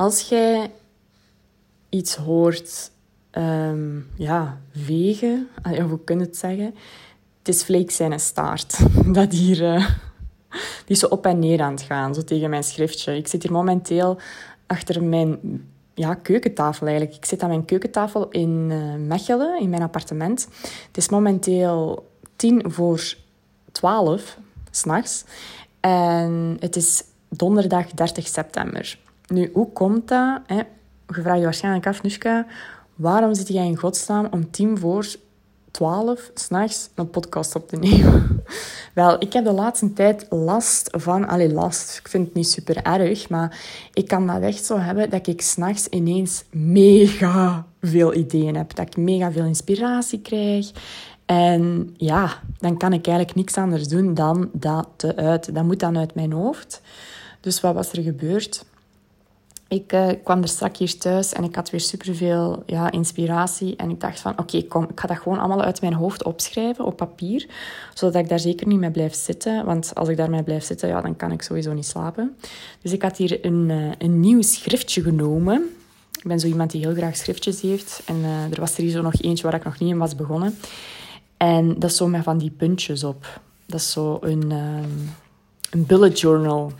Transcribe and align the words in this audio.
als 0.00 0.28
jij 0.28 0.70
iets 1.88 2.16
hoort, 2.16 2.90
ehm, 3.30 3.98
ja, 4.14 4.60
wegen, 4.86 5.48
of 5.62 5.88
hoe 5.88 6.04
kun 6.04 6.18
je 6.18 6.24
het 6.24 6.36
zeggen? 6.36 6.74
Het 7.38 7.48
is 7.48 7.62
Flake 7.62 7.92
zijn 7.92 8.20
staart. 8.20 8.78
Dat 9.18 9.32
hier, 9.32 9.62
uh, 9.62 9.86
die 10.50 10.60
is 10.86 10.98
zo 10.98 11.06
op 11.06 11.26
en 11.26 11.38
neer 11.38 11.60
aan 11.60 11.72
het 11.72 11.82
gaan, 11.82 12.14
zo 12.14 12.24
tegen 12.24 12.50
mijn 12.50 12.64
schriftje. 12.64 13.16
Ik 13.16 13.28
zit 13.28 13.42
hier 13.42 13.52
momenteel 13.52 14.18
achter 14.66 15.02
mijn 15.02 15.38
ja, 15.94 16.14
keukentafel 16.14 16.86
eigenlijk. 16.86 17.16
Ik 17.16 17.24
zit 17.24 17.42
aan 17.42 17.48
mijn 17.48 17.64
keukentafel 17.64 18.28
in 18.28 18.68
uh, 18.70 18.94
Mechelen, 18.94 19.60
in 19.60 19.70
mijn 19.70 19.82
appartement. 19.82 20.48
Het 20.86 20.96
is 20.96 21.08
momenteel 21.08 22.08
tien 22.36 22.62
voor 22.66 23.14
twaalf, 23.72 24.38
s'nachts. 24.70 25.24
En 25.80 26.56
het 26.60 26.76
is 26.76 27.04
donderdag 27.28 27.90
30 27.90 28.26
september. 28.26 28.98
Nu, 29.30 29.50
hoe 29.52 29.72
komt 29.72 30.08
dat? 30.08 30.40
Hè? 30.46 30.56
Je 31.06 31.22
vraagt 31.22 31.38
je 31.38 31.44
waarschijnlijk 31.44 31.86
af, 31.86 32.02
Nushka, 32.02 32.46
waarom 32.94 33.34
zit 33.34 33.48
jij 33.48 33.66
in 33.66 33.76
godsnaam 33.76 34.28
om 34.30 34.50
tien 34.50 34.78
voor 34.78 35.06
twaalf 35.70 36.30
s'nachts 36.34 36.88
een 36.94 37.10
podcast 37.10 37.54
op 37.54 37.68
te 37.68 37.76
nemen? 37.76 38.42
Wel, 38.94 39.22
ik 39.22 39.32
heb 39.32 39.44
de 39.44 39.52
laatste 39.52 39.92
tijd 39.92 40.26
last 40.30 40.88
van... 40.92 41.28
Allee, 41.28 41.52
last. 41.52 41.98
Ik 41.98 42.08
vind 42.08 42.26
het 42.26 42.34
niet 42.34 42.48
super 42.48 42.82
erg, 42.82 43.28
maar 43.28 43.60
ik 43.92 44.08
kan 44.08 44.26
dat 44.26 44.42
echt 44.42 44.64
zo 44.64 44.78
hebben 44.78 45.10
dat 45.10 45.26
ik 45.26 45.40
s'nachts 45.40 45.86
ineens 45.86 46.44
mega 46.50 47.66
veel 47.80 48.14
ideeën 48.14 48.56
heb. 48.56 48.74
Dat 48.74 48.86
ik 48.86 48.96
mega 48.96 49.32
veel 49.32 49.44
inspiratie 49.44 50.20
krijg. 50.20 50.70
En 51.26 51.94
ja, 51.96 52.40
dan 52.58 52.76
kan 52.76 52.92
ik 52.92 53.06
eigenlijk 53.06 53.36
niks 53.36 53.56
anders 53.56 53.88
doen 53.88 54.14
dan 54.14 54.50
dat 54.52 54.88
te 54.96 55.16
uit. 55.16 55.54
Dat 55.54 55.64
moet 55.64 55.80
dan 55.80 55.98
uit 55.98 56.14
mijn 56.14 56.32
hoofd. 56.32 56.82
Dus 57.40 57.60
wat 57.60 57.74
was 57.74 57.92
er 57.92 58.02
gebeurd? 58.02 58.64
Ik 59.70 59.92
uh, 59.92 60.08
kwam 60.24 60.42
er 60.42 60.48
straks 60.48 60.78
hier 60.78 60.98
thuis 60.98 61.32
en 61.32 61.44
ik 61.44 61.54
had 61.54 61.70
weer 61.70 61.80
superveel 61.80 62.62
ja, 62.66 62.90
inspiratie. 62.90 63.76
En 63.76 63.90
ik 63.90 64.00
dacht 64.00 64.20
van, 64.20 64.38
oké, 64.38 64.62
kom, 64.62 64.84
ik 64.84 65.00
ga 65.00 65.06
dat 65.06 65.18
gewoon 65.18 65.38
allemaal 65.38 65.62
uit 65.62 65.80
mijn 65.80 65.92
hoofd 65.92 66.22
opschrijven 66.22 66.84
op 66.84 66.96
papier. 66.96 67.46
Zodat 67.94 68.22
ik 68.22 68.28
daar 68.28 68.40
zeker 68.40 68.66
niet 68.66 68.78
mee 68.78 68.90
blijf 68.90 69.14
zitten. 69.14 69.64
Want 69.64 69.94
als 69.94 70.08
ik 70.08 70.16
daarmee 70.16 70.42
blijf 70.42 70.64
zitten, 70.64 70.88
ja, 70.88 71.00
dan 71.00 71.16
kan 71.16 71.32
ik 71.32 71.42
sowieso 71.42 71.72
niet 71.72 71.86
slapen. 71.86 72.36
Dus 72.82 72.92
ik 72.92 73.02
had 73.02 73.16
hier 73.16 73.44
een, 73.44 73.68
uh, 73.68 73.92
een 73.98 74.20
nieuw 74.20 74.42
schriftje 74.42 75.02
genomen. 75.02 75.62
Ik 76.12 76.24
ben 76.24 76.40
zo 76.40 76.46
iemand 76.46 76.70
die 76.70 76.80
heel 76.80 76.94
graag 76.94 77.16
schriftjes 77.16 77.60
heeft. 77.60 78.02
En 78.04 78.16
uh, 78.16 78.52
er 78.52 78.60
was 78.60 78.76
er 78.76 78.82
hier 78.82 78.92
zo 78.92 79.02
nog 79.02 79.22
eentje 79.22 79.44
waar 79.44 79.54
ik 79.54 79.64
nog 79.64 79.78
niet 79.78 79.90
in 79.90 79.98
was 79.98 80.14
begonnen. 80.14 80.58
En 81.36 81.78
dat 81.78 81.90
is 81.90 81.96
zo 81.96 82.08
met 82.08 82.22
van 82.22 82.38
die 82.38 82.50
puntjes 82.50 83.04
op. 83.04 83.40
Dat 83.66 83.80
is 83.80 83.90
zo 83.90 84.18
een, 84.20 84.50
um, 84.50 85.10
een 85.70 85.86
bullet 85.86 86.20
journal 86.20 86.72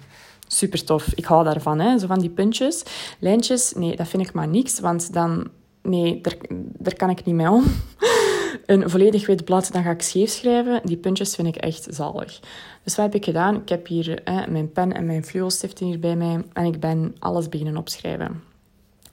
super 0.53 0.85
tof. 0.85 1.13
Ik 1.15 1.25
hou 1.25 1.45
daarvan, 1.45 1.79
hè? 1.79 1.99
zo 1.99 2.07
van 2.07 2.19
die 2.19 2.31
puntjes. 2.31 2.83
Lijntjes, 3.19 3.73
nee, 3.73 3.97
dat 3.97 4.09
vind 4.09 4.27
ik 4.27 4.33
maar 4.33 4.49
niks, 4.49 4.81
want 4.81 5.13
dan... 5.13 5.49
Nee, 5.83 6.21
daar, 6.21 6.37
daar 6.79 6.95
kan 6.95 7.11
ik 7.11 7.25
niet 7.25 7.35
mee 7.35 7.51
om. 7.51 7.65
Een 8.67 8.91
volledig 8.91 9.27
wit 9.27 9.45
blad, 9.45 9.73
dan 9.73 9.83
ga 9.83 9.91
ik 9.91 10.03
scheef 10.03 10.31
schrijven. 10.31 10.81
Die 10.85 10.97
puntjes 10.97 11.35
vind 11.35 11.49
ik 11.49 11.57
echt 11.57 11.87
zalig. 11.91 12.41
Dus 12.85 12.97
wat 12.97 13.05
heb 13.05 13.15
ik 13.15 13.25
gedaan? 13.25 13.55
Ik 13.55 13.69
heb 13.69 13.87
hier 13.87 14.21
hè, 14.25 14.51
mijn 14.51 14.73
pen 14.73 14.93
en 14.93 15.07
mijn 15.07 15.25
fluostiften 15.25 15.87
hier 15.87 15.99
bij 15.99 16.17
mij. 16.17 16.45
En 16.53 16.65
ik 16.65 16.81
ben 16.81 17.15
alles 17.19 17.49
beginnen 17.49 17.77
opschrijven. 17.77 18.43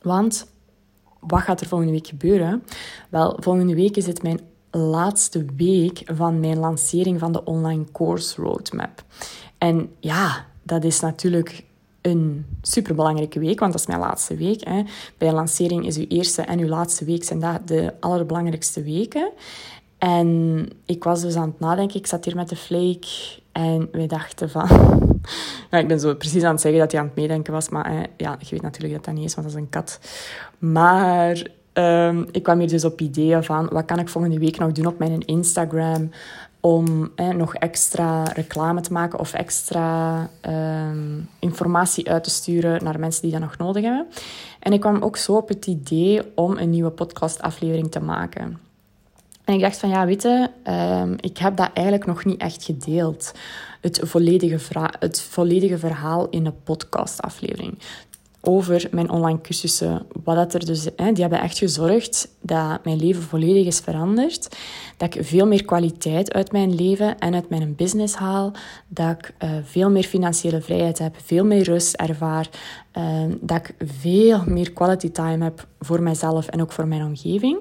Want, 0.02 0.52
wat 1.20 1.42
gaat 1.42 1.62
er 1.62 1.68
volgende 1.68 1.94
week 1.94 2.08
gebeuren? 2.08 2.64
Wel, 3.10 3.38
volgende 3.40 3.76
week 3.76 3.98
is 3.98 4.06
het 4.06 4.24
mijn 4.24 4.40
laatste 4.72 5.46
week 5.56 6.02
van 6.06 6.40
mijn 6.40 6.58
lancering 6.58 7.20
van 7.20 7.32
de 7.32 7.44
online 7.44 7.86
course 7.92 8.42
roadmap. 8.42 9.04
En 9.58 9.90
ja, 10.00 10.46
dat 10.68 10.84
is 10.84 11.00
natuurlijk 11.00 11.64
een 12.02 12.46
superbelangrijke 12.62 13.40
week, 13.40 13.60
want 13.60 13.72
dat 13.72 13.82
is 13.82 13.88
mijn 13.88 14.00
laatste 14.00 14.36
week. 14.36 14.64
Hè. 14.64 14.84
Bij 15.18 15.28
een 15.28 15.34
lancering 15.34 15.86
is 15.86 15.98
uw 15.98 16.06
eerste 16.08 16.42
en 16.42 16.60
uw 16.60 16.68
laatste 16.68 17.06
week 17.06 17.24
zijn 17.24 17.40
dat 17.40 17.68
de 17.68 17.94
allerbelangrijkste 18.00 18.84
weken. 18.84 19.32
En 19.98 20.70
ik 20.86 21.04
was 21.04 21.22
dus 21.22 21.36
aan 21.36 21.50
het 21.50 21.60
nadenken. 21.60 22.00
Ik 22.00 22.08
zat 22.08 22.26
hier 22.26 22.36
met 22.36 22.50
de 22.50 22.56
Flake 22.56 23.08
en 23.52 23.90
we 23.92 24.06
dachten 24.06 24.50
van... 24.50 24.68
ja, 25.72 25.78
ik 25.84 25.88
ben 25.88 26.00
zo 26.00 26.16
precies 26.16 26.44
aan 26.44 26.52
het 26.52 26.62
zeggen 26.62 26.80
dat 26.80 26.92
hij 26.92 27.02
aan 27.02 27.08
het 27.08 27.16
meedenken 27.16 27.54
was, 27.54 27.70
maar 27.70 27.92
hè, 27.92 28.04
ja, 28.18 28.38
je 28.40 28.48
weet 28.50 28.62
natuurlijk 28.62 28.94
dat 28.94 29.06
dat 29.06 29.14
niet 29.14 29.26
is, 29.26 29.36
want 29.36 29.48
dat 29.48 29.56
is 29.56 29.62
een 29.62 29.70
kat. 29.70 30.00
Maar 30.58 31.48
um, 31.74 32.28
ik 32.32 32.44
kwam 32.44 32.60
hier 32.60 32.68
dus 32.68 32.86
op 32.86 33.02
ideeën 33.02 33.44
van 33.44 33.68
wat 33.72 33.86
kan 33.86 34.00
ik 34.00 34.10
volgende 34.10 34.40
week 34.40 34.58
nog 34.58 34.72
doen 34.72 34.86
op 34.86 35.00
mijn 35.00 35.26
Instagram 35.26 36.10
om 36.68 37.12
nog 37.36 37.56
extra 37.56 38.24
reclame 38.24 38.82
te 38.82 38.94
maken 38.94 39.20
of 39.20 39.34
extra 39.34 40.30
ehm, 40.42 41.20
informatie 41.40 42.10
uit 42.10 42.24
te 42.24 42.30
sturen 42.30 42.84
naar 42.84 43.00
mensen 43.00 43.22
die 43.22 43.32
dat 43.32 43.40
nog 43.40 43.58
nodig 43.58 43.84
hebben. 43.84 44.08
En 44.60 44.74
ik 44.74 44.80
kwam 44.80 45.02
ook 45.02 45.18
zo 45.18 45.36
op 45.36 45.48
het 45.48 45.68
idee 45.68 46.22
om 46.36 46.58
een 46.58 46.70
nieuwe 46.70 46.90
podcastaflevering 46.90 47.92
te 47.92 48.00
maken. 48.00 48.60
En 49.44 49.54
ik 49.54 49.62
dacht 49.62 49.78
van 49.78 49.90
ja, 49.90 50.06
weet 50.06 50.50
ehm, 50.64 51.14
ik 51.20 51.38
heb 51.38 51.58
dat 51.58 51.70
eigenlijk 51.74 52.06
nog 52.06 52.26
niet 52.26 52.42
echt 52.42 52.64
gedeeld. 52.64 53.32
Het 53.82 54.00
volledige, 54.04 54.80
het 55.00 55.22
volledige 55.22 55.78
verhaal 55.78 56.30
in 56.30 56.46
een 56.46 56.64
podcastaflevering 56.64 57.78
over 58.42 58.88
mijn 58.92 59.10
online 59.10 59.42
cursussen. 59.42 60.06
Wat 60.24 60.36
dat 60.36 60.54
er 60.54 60.66
dus, 60.66 60.88
hè, 60.96 61.12
die 61.12 61.22
hebben 61.22 61.42
echt 61.42 61.58
gezorgd 61.58 62.30
dat 62.42 62.84
mijn 62.84 62.98
leven 62.98 63.22
volledig 63.22 63.66
is 63.66 63.80
veranderd. 63.80 64.58
Dat 64.98 65.16
ik 65.16 65.26
veel 65.26 65.48
meer 65.48 65.66
kwaliteit 65.66 66.34
uit 66.34 66.52
mijn 66.52 66.76
leven 66.76 67.20
en 67.20 67.34
uit 67.34 67.50
mijn 67.50 67.76
business 67.76 68.16
haal. 68.16 68.52
Dat 68.88 69.10
ik 69.10 69.34
uh, 69.44 69.50
veel 69.64 69.90
meer 69.90 70.04
financiële 70.04 70.62
vrijheid 70.62 71.00
heb, 71.00 71.16
veel 71.24 71.46
meer 71.46 71.64
rust 71.64 71.94
ervaar. 71.94 72.50
Uh, 72.98 73.24
dat 73.42 73.58
ik 73.58 73.76
veel 74.00 74.44
meer 74.46 74.72
quality 74.72 75.12
time 75.12 75.44
heb 75.44 75.68
voor 75.80 76.02
mijzelf 76.02 76.48
en 76.48 76.62
ook 76.62 76.72
voor 76.72 76.88
mijn 76.88 77.04
omgeving. 77.04 77.58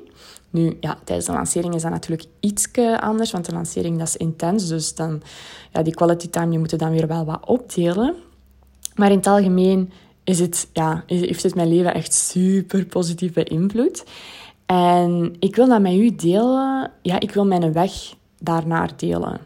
Nu, 0.50 0.76
ja, 0.80 0.98
tijdens 1.04 1.26
de 1.26 1.32
lancering 1.32 1.74
is 1.74 1.82
dat 1.82 1.90
natuurlijk 1.90 2.28
iets 2.40 2.68
anders, 3.00 3.30
want 3.30 3.44
de 3.44 3.52
lancering 3.52 3.98
dat 3.98 4.08
is 4.08 4.16
intens. 4.16 4.68
Dus 4.68 4.94
dan, 4.94 5.22
ja, 5.72 5.82
die 5.82 5.94
quality 5.94 6.28
time 6.28 6.48
die 6.48 6.58
moeten 6.58 6.78
dan 6.78 6.90
weer 6.90 7.06
wel 7.06 7.24
wat 7.24 7.46
opdelen. 7.46 8.14
Maar 8.94 9.10
in 9.10 9.16
het 9.16 9.26
algemeen 9.26 9.92
is 10.26 10.38
het, 10.38 10.68
ja, 10.72 11.02
heeft 11.06 11.42
het 11.42 11.54
mijn 11.54 11.68
leven 11.68 11.94
echt 11.94 12.14
super 12.14 12.86
positief 12.86 13.32
beïnvloed. 13.32 14.04
En 14.66 15.36
ik 15.38 15.56
wil 15.56 15.68
dat 15.68 15.80
met 15.80 15.92
u 15.92 16.14
delen. 16.14 16.90
Ja, 17.02 17.20
ik 17.20 17.30
wil 17.30 17.46
mijn 17.46 17.72
weg 17.72 17.92
daarnaar 18.38 18.96
delen. 18.96 19.40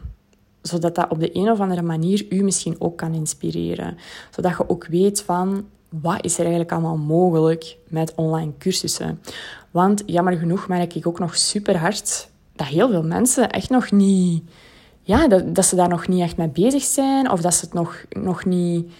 Zodat 0.61 0.95
dat 0.95 1.09
op 1.09 1.19
de 1.19 1.35
een 1.35 1.51
of 1.51 1.59
andere 1.59 1.81
manier 1.81 2.25
u 2.29 2.43
misschien 2.43 2.75
ook 2.79 2.97
kan 2.97 3.13
inspireren. 3.13 3.97
Zodat 4.29 4.57
je 4.57 4.69
ook 4.69 4.85
weet 4.85 5.21
van, 5.21 5.65
wat 5.89 6.25
is 6.25 6.33
er 6.33 6.39
eigenlijk 6.39 6.71
allemaal 6.71 6.97
mogelijk 6.97 7.77
met 7.87 8.13
online 8.15 8.51
cursussen? 8.57 9.21
Want 9.71 10.03
jammer 10.05 10.37
genoeg 10.37 10.67
merk 10.67 10.95
ik 10.95 11.07
ook 11.07 11.19
nog 11.19 11.35
super 11.35 11.77
hard 11.77 12.29
dat 12.55 12.67
heel 12.67 12.89
veel 12.89 13.03
mensen 13.03 13.49
echt 13.49 13.69
nog 13.69 13.91
niet... 13.91 14.43
Ja, 15.01 15.27
dat, 15.27 15.55
dat 15.55 15.65
ze 15.65 15.75
daar 15.75 15.89
nog 15.89 16.07
niet 16.07 16.21
echt 16.21 16.37
mee 16.37 16.47
bezig 16.47 16.83
zijn. 16.83 17.31
Of 17.31 17.41
dat 17.41 17.53
ze 17.53 17.65
het 17.65 17.73
nog, 17.73 18.05
nog 18.09 18.45
niet 18.45 18.91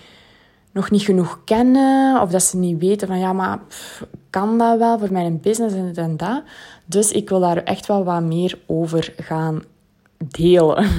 nog 0.71 0.91
niet 0.91 1.01
genoeg 1.01 1.39
kennen. 1.45 2.21
Of 2.21 2.29
dat 2.29 2.43
ze 2.43 2.57
niet 2.57 2.79
weten 2.79 3.07
van 3.07 3.19
ja, 3.19 3.33
maar 3.33 3.59
kan 4.29 4.57
dat 4.57 4.77
wel 4.77 4.99
voor 4.99 5.11
mijn 5.11 5.39
business 5.39 5.75
en 5.75 5.95
en 5.95 6.17
dat. 6.17 6.43
Dus 6.85 7.11
ik 7.11 7.29
wil 7.29 7.39
daar 7.39 7.57
echt 7.57 7.85
wel 7.85 8.03
wat 8.03 8.21
meer 8.21 8.59
over 8.65 9.13
gaan 9.17 9.63
delen. 10.17 10.87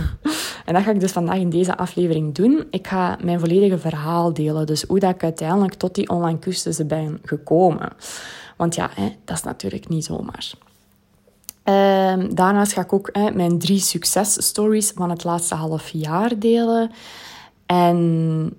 En 0.64 0.74
dat 0.74 0.82
ga 0.82 0.90
ik 0.90 1.00
dus 1.00 1.12
vandaag 1.12 1.36
in 1.36 1.50
deze 1.50 1.76
aflevering 1.76 2.34
doen. 2.34 2.66
Ik 2.70 2.86
ga 2.86 3.18
mijn 3.22 3.40
volledige 3.40 3.78
verhaal 3.78 4.32
delen. 4.32 4.66
Dus 4.66 4.82
hoe 4.82 4.98
dat 4.98 5.14
ik 5.14 5.22
uiteindelijk 5.22 5.74
tot 5.74 5.94
die 5.94 6.08
online 6.08 6.38
cursussen 6.38 6.86
ben 6.86 7.20
gekomen. 7.24 7.88
Want 8.56 8.74
ja, 8.74 8.90
hè, 8.94 9.16
dat 9.24 9.36
is 9.36 9.42
natuurlijk 9.42 9.88
niet 9.88 10.04
zomaar. 10.04 10.52
Um, 11.64 12.34
daarnaast 12.34 12.72
ga 12.72 12.80
ik 12.80 12.92
ook 12.92 13.08
hè, 13.12 13.30
mijn 13.30 13.58
drie 13.58 13.78
successtories 13.78 14.92
van 14.94 15.10
het 15.10 15.24
laatste 15.24 15.54
half 15.54 15.88
jaar 15.88 16.38
delen. 16.38 16.90
En 17.66 18.56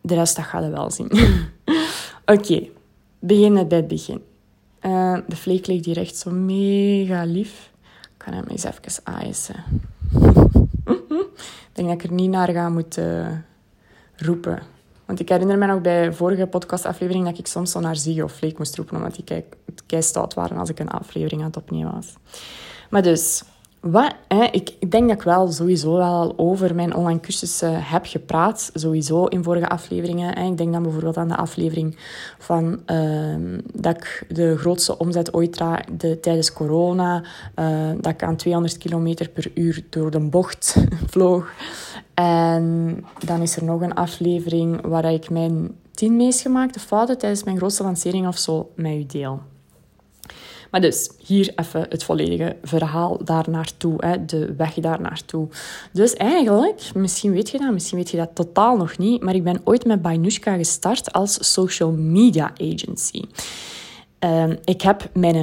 de 0.00 0.14
rest 0.14 0.36
dat 0.36 0.44
gaat 0.44 0.64
je 0.64 0.70
wel 0.70 0.90
zien. 0.90 1.06
Oké, 2.24 2.32
okay, 2.32 2.70
beginnen 3.18 3.68
bij 3.68 3.78
het 3.78 3.88
begin. 3.88 4.22
Uh, 4.82 5.18
de 5.28 5.36
vleek 5.36 5.66
ligt 5.66 5.84
hier 5.84 5.98
echt 5.98 6.16
zo 6.16 6.30
mega 6.30 7.24
lief. 7.24 7.70
Ik 8.16 8.22
ga 8.24 8.32
hem 8.32 8.46
eens 8.46 8.64
even 8.64 9.04
aaien. 9.04 9.34
ik 11.68 11.72
denk 11.72 11.88
dat 11.88 12.02
ik 12.02 12.02
er 12.02 12.12
niet 12.12 12.30
naar 12.30 12.50
ga 12.50 12.68
moeten 12.68 13.44
roepen. 14.16 14.62
Want 15.06 15.20
ik 15.20 15.28
herinner 15.28 15.58
me 15.58 15.66
nog 15.66 15.80
bij 15.80 16.12
vorige 16.12 16.46
podcastaflevering 16.46 17.24
dat 17.24 17.38
ik 17.38 17.46
soms 17.46 17.70
zo 17.70 17.80
naar 17.80 17.96
Ziggy 17.96 18.20
of 18.20 18.32
Vleek 18.32 18.58
moest 18.58 18.76
roepen, 18.76 18.96
omdat 18.96 19.14
die 19.14 19.24
kei, 19.24 19.44
kei 19.86 20.02
stout 20.02 20.34
waren 20.34 20.58
als 20.58 20.68
ik 20.68 20.78
een 20.78 20.90
aflevering 20.90 21.40
aan 21.40 21.46
het 21.46 21.56
opnemen 21.56 21.92
was. 21.92 22.14
Maar 22.90 23.02
dus, 23.02 23.42
wat, 23.80 24.14
hè, 24.28 24.44
ik, 24.44 24.90
denk 24.90 25.08
dat 25.08 25.16
ik 25.16 25.22
wel 25.22 25.52
sowieso 25.52 25.96
wel 25.96 26.34
over 26.36 26.74
mijn 26.74 26.94
online 26.94 27.20
cursussen 27.20 27.82
heb 27.84 28.06
gepraat. 28.06 28.70
Sowieso 28.74 29.24
in 29.24 29.42
vorige 29.42 29.68
afleveringen. 29.68 30.38
Hè. 30.38 30.46
Ik 30.46 30.56
denk 30.56 30.72
dan 30.72 30.82
bijvoorbeeld 30.82 31.16
aan 31.16 31.28
de 31.28 31.36
aflevering 31.36 31.96
van 32.38 32.80
uh, 32.86 33.58
dat 33.74 33.96
ik 33.96 34.24
de 34.28 34.56
grootste 34.56 34.98
omzet 34.98 35.34
ooit 35.34 35.52
draaide 35.52 36.20
tijdens 36.20 36.52
corona. 36.52 37.22
Uh, 37.56 37.90
dat 38.00 38.12
ik 38.12 38.22
aan 38.22 38.36
200 38.36 38.78
km 38.78 39.14
per 39.34 39.50
uur 39.54 39.84
door 39.90 40.10
de 40.10 40.20
bocht 40.20 40.76
vloog. 41.10 41.52
En 42.14 43.04
dan 43.24 43.42
is 43.42 43.56
er 43.56 43.64
nog 43.64 43.80
een 43.80 43.94
aflevering 43.94 44.86
waar 44.86 45.12
ik 45.12 45.30
mijn 45.30 45.74
tien 45.90 46.16
meest 46.16 46.40
gemaakte 46.40 46.80
fouten 46.80 47.18
tijdens 47.18 47.44
mijn 47.44 47.56
grootste 47.56 47.82
lancering 47.82 48.26
of 48.26 48.38
zo 48.38 48.70
met 48.74 48.92
u 48.92 49.06
deel. 49.06 49.40
Maar 50.70 50.80
dus, 50.80 51.10
hier 51.26 51.52
even 51.56 51.86
het 51.88 52.04
volledige 52.04 52.56
verhaal 52.62 53.24
daar 53.24 53.50
naartoe, 53.50 53.94
hè, 53.96 54.24
de 54.24 54.54
weg 54.54 54.74
daar 54.74 55.00
naartoe. 55.00 55.48
Dus 55.92 56.14
eigenlijk, 56.14 56.90
misschien 56.94 57.32
weet 57.32 57.50
je 57.50 57.58
dat, 57.58 57.72
misschien 57.72 57.98
weet 57.98 58.10
je 58.10 58.16
dat 58.16 58.34
totaal 58.34 58.76
nog 58.76 58.98
niet, 58.98 59.22
maar 59.22 59.34
ik 59.34 59.44
ben 59.44 59.60
ooit 59.64 59.84
met 59.84 60.02
Bainushka 60.02 60.56
gestart 60.56 61.12
als 61.12 61.52
social 61.52 61.92
media 61.92 62.52
agency. 62.56 63.22
Ehm, 64.18 64.56
ik 64.64 64.82
heb 64.82 65.10
mijn 65.12 65.36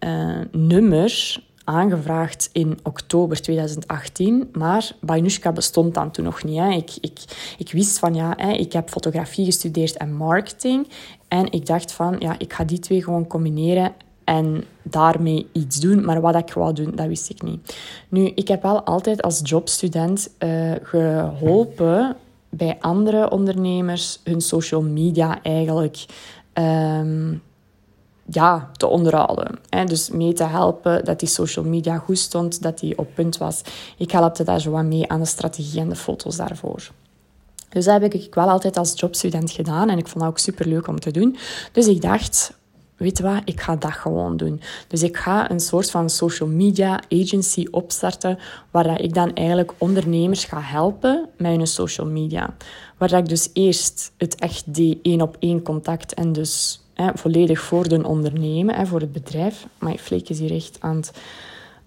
uh, 0.00 0.40
nummer 0.52 1.40
aangevraagd 1.64 2.50
in 2.52 2.78
oktober 2.82 3.42
2018, 3.42 4.48
maar 4.52 4.90
Bainushka 5.00 5.52
bestond 5.52 5.94
dan 5.94 6.10
toen 6.10 6.24
nog 6.24 6.44
niet. 6.44 6.58
Hè. 6.58 6.70
Ik, 6.70 6.90
ik, 7.00 7.18
ik 7.58 7.72
wist 7.72 7.98
van 7.98 8.14
ja, 8.14 8.34
hè, 8.36 8.52
ik 8.52 8.72
heb 8.72 8.88
fotografie 8.88 9.44
gestudeerd 9.44 9.96
en 9.96 10.14
marketing. 10.14 10.88
En 11.28 11.52
ik 11.52 11.66
dacht 11.66 11.92
van 11.92 12.16
ja, 12.18 12.38
ik 12.38 12.52
ga 12.52 12.64
die 12.64 12.78
twee 12.78 13.02
gewoon 13.02 13.26
combineren 13.26 13.92
en 14.26 14.64
daarmee 14.82 15.46
iets 15.52 15.80
doen. 15.80 16.04
Maar 16.04 16.20
wat 16.20 16.34
ik 16.34 16.52
wou 16.52 16.72
doen, 16.72 16.92
dat 16.94 17.06
wist 17.06 17.30
ik 17.30 17.42
niet. 17.42 17.76
Nu, 18.08 18.32
ik 18.34 18.48
heb 18.48 18.62
wel 18.62 18.82
altijd 18.82 19.22
als 19.22 19.40
jobstudent 19.42 20.30
uh, 20.38 20.72
geholpen 20.82 22.16
bij 22.48 22.76
andere 22.80 23.30
ondernemers 23.30 24.20
hun 24.24 24.40
social 24.40 24.82
media 24.82 25.42
eigenlijk 25.42 26.04
um, 26.54 27.42
ja, 28.24 28.70
te 28.72 28.86
onderhouden. 28.86 29.58
Hè. 29.68 29.84
Dus 29.84 30.10
mee 30.10 30.32
te 30.32 30.44
helpen 30.44 31.04
dat 31.04 31.18
die 31.18 31.28
social 31.28 31.64
media 31.64 31.98
goed 31.98 32.18
stond, 32.18 32.62
dat 32.62 32.78
die 32.78 32.98
op 32.98 33.14
punt 33.14 33.38
was. 33.38 33.62
Ik 33.98 34.10
helpte 34.10 34.44
daar 34.44 34.60
zo 34.60 34.70
wat 34.70 34.84
mee 34.84 35.08
aan 35.08 35.20
de 35.20 35.26
strategie 35.26 35.80
en 35.80 35.88
de 35.88 35.96
foto's 35.96 36.36
daarvoor. 36.36 36.90
Dus 37.68 37.84
dat 37.84 38.00
heb 38.00 38.14
ik 38.14 38.34
wel 38.34 38.48
altijd 38.48 38.76
als 38.76 38.92
jobstudent 38.96 39.50
gedaan 39.50 39.88
en 39.88 39.98
ik 39.98 40.08
vond 40.08 40.24
dat 40.24 40.32
ook 40.32 40.38
super 40.38 40.66
leuk 40.66 40.88
om 40.88 41.00
te 41.00 41.10
doen. 41.10 41.36
Dus 41.72 41.86
ik 41.86 42.02
dacht, 42.02 42.52
weet 42.96 43.20
wat, 43.20 43.42
ik 43.44 43.60
ga 43.60 43.76
dat 43.76 43.92
gewoon 43.92 44.36
doen. 44.36 44.60
Dus 44.88 45.02
ik 45.02 45.16
ga 45.16 45.50
een 45.50 45.60
soort 45.60 45.90
van 45.90 46.10
social 46.10 46.48
media 46.48 47.00
agency 47.08 47.66
opstarten, 47.70 48.38
waar 48.70 49.00
ik 49.00 49.14
dan 49.14 49.34
eigenlijk 49.34 49.72
ondernemers 49.78 50.44
ga 50.44 50.60
helpen 50.60 51.28
met 51.36 51.56
hun 51.56 51.66
social 51.66 52.06
media. 52.06 52.54
Waar 52.96 53.12
ik 53.12 53.28
dus 53.28 53.50
eerst 53.52 54.12
het 54.16 54.34
echt 54.34 54.74
deed, 54.74 54.98
één 55.02 55.20
op 55.20 55.36
één 55.40 55.62
contact 55.62 56.14
en 56.14 56.32
dus 56.32 56.80
hè, 56.94 57.10
volledig 57.14 57.60
voor 57.60 57.88
de 57.88 58.06
ondernemer, 58.06 58.76
hè, 58.76 58.86
voor 58.86 59.00
het 59.00 59.12
bedrijf. 59.12 59.66
Maar 59.78 59.96
Fleek 59.96 60.28
is 60.28 60.38
hier 60.38 60.54
echt 60.54 60.76
aan 60.80 60.96
het 60.96 61.12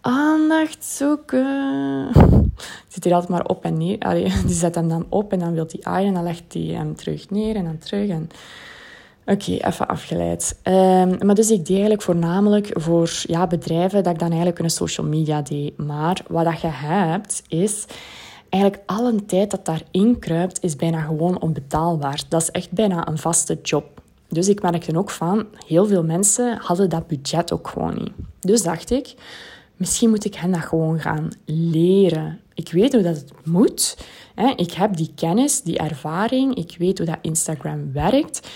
aandacht 0.02 0.86
zoeken. 0.86 2.10
Ik 2.60 2.96
zit 2.96 3.04
hier 3.04 3.14
altijd 3.14 3.32
maar 3.32 3.46
op 3.46 3.64
en 3.64 3.78
neer. 3.78 3.98
Die 4.46 4.56
zet 4.56 4.76
hem 4.76 4.90
dan 4.90 5.06
op 5.10 5.32
en 5.32 5.40
dan 5.40 5.54
wil 5.54 5.68
hij 5.68 5.94
aaien 5.94 6.08
en 6.08 6.14
dan 6.14 6.24
legt 6.24 6.54
hij 6.54 6.62
hem 6.62 6.96
terug 6.96 7.30
neer 7.30 7.56
en 7.56 7.64
dan 7.64 7.78
terug. 7.78 8.10
En... 8.10 8.30
Oké, 9.30 9.52
even 9.52 9.88
afgeleid. 9.88 10.60
Um, 10.64 11.18
maar 11.26 11.36
dus 11.36 11.52
ik 11.52 11.58
deed 11.58 11.70
eigenlijk 11.70 12.02
voornamelijk 12.02 12.70
voor 12.74 13.12
ja, 13.24 13.48
bedrijven 13.48 14.04
dat 14.04 14.14
ik 14.14 14.20
dan 14.20 14.30
eigenlijk 14.30 14.60
een 14.60 14.70
social 14.70 15.08
media 15.08 15.42
deed. 15.42 15.78
Maar 15.78 16.22
wat 16.28 16.46
dat 16.46 16.62
je 16.62 16.68
hebt, 16.68 17.44
is 17.48 17.86
eigenlijk 18.50 18.84
alle 18.86 19.26
tijd 19.26 19.52
dat 19.52 19.66
daarin 19.66 20.20
kruipt, 20.20 20.64
is 20.64 20.76
bijna 20.76 21.02
gewoon 21.02 21.42
onbetaalbaar. 21.42 22.24
Dat 22.30 22.42
is 22.42 22.52
echt 22.52 22.72
bijna 22.72 23.08
een 23.08 23.18
vaste 23.18 23.60
job. 23.64 24.02
Dus 24.28 24.48
ik 24.48 24.62
merkte 24.62 24.98
ook 24.98 25.10
van, 25.10 25.46
heel 25.66 25.86
veel 25.86 26.04
mensen 26.04 26.58
hadden 26.62 26.90
dat 26.90 27.08
budget 27.08 27.52
ook 27.52 27.68
gewoon 27.68 27.96
niet. 27.96 28.14
Dus 28.40 28.64
dacht 28.64 28.92
ik, 28.92 29.16
misschien 29.76 30.10
moet 30.10 30.26
ik 30.26 30.36
hen 30.36 30.52
dat 30.52 30.62
gewoon 30.62 31.00
gaan 31.00 31.30
leren. 31.46 32.40
Ik 32.54 32.72
weet 32.72 32.94
hoe 32.94 33.02
dat 33.02 33.16
het 33.16 33.32
moet. 33.44 33.98
Ik 34.56 34.72
heb 34.72 34.96
die 34.96 35.12
kennis, 35.16 35.62
die 35.62 35.78
ervaring. 35.78 36.56
Ik 36.56 36.76
weet 36.78 36.98
hoe 36.98 37.08
dat 37.08 37.18
Instagram 37.22 37.92
werkt. 37.94 38.48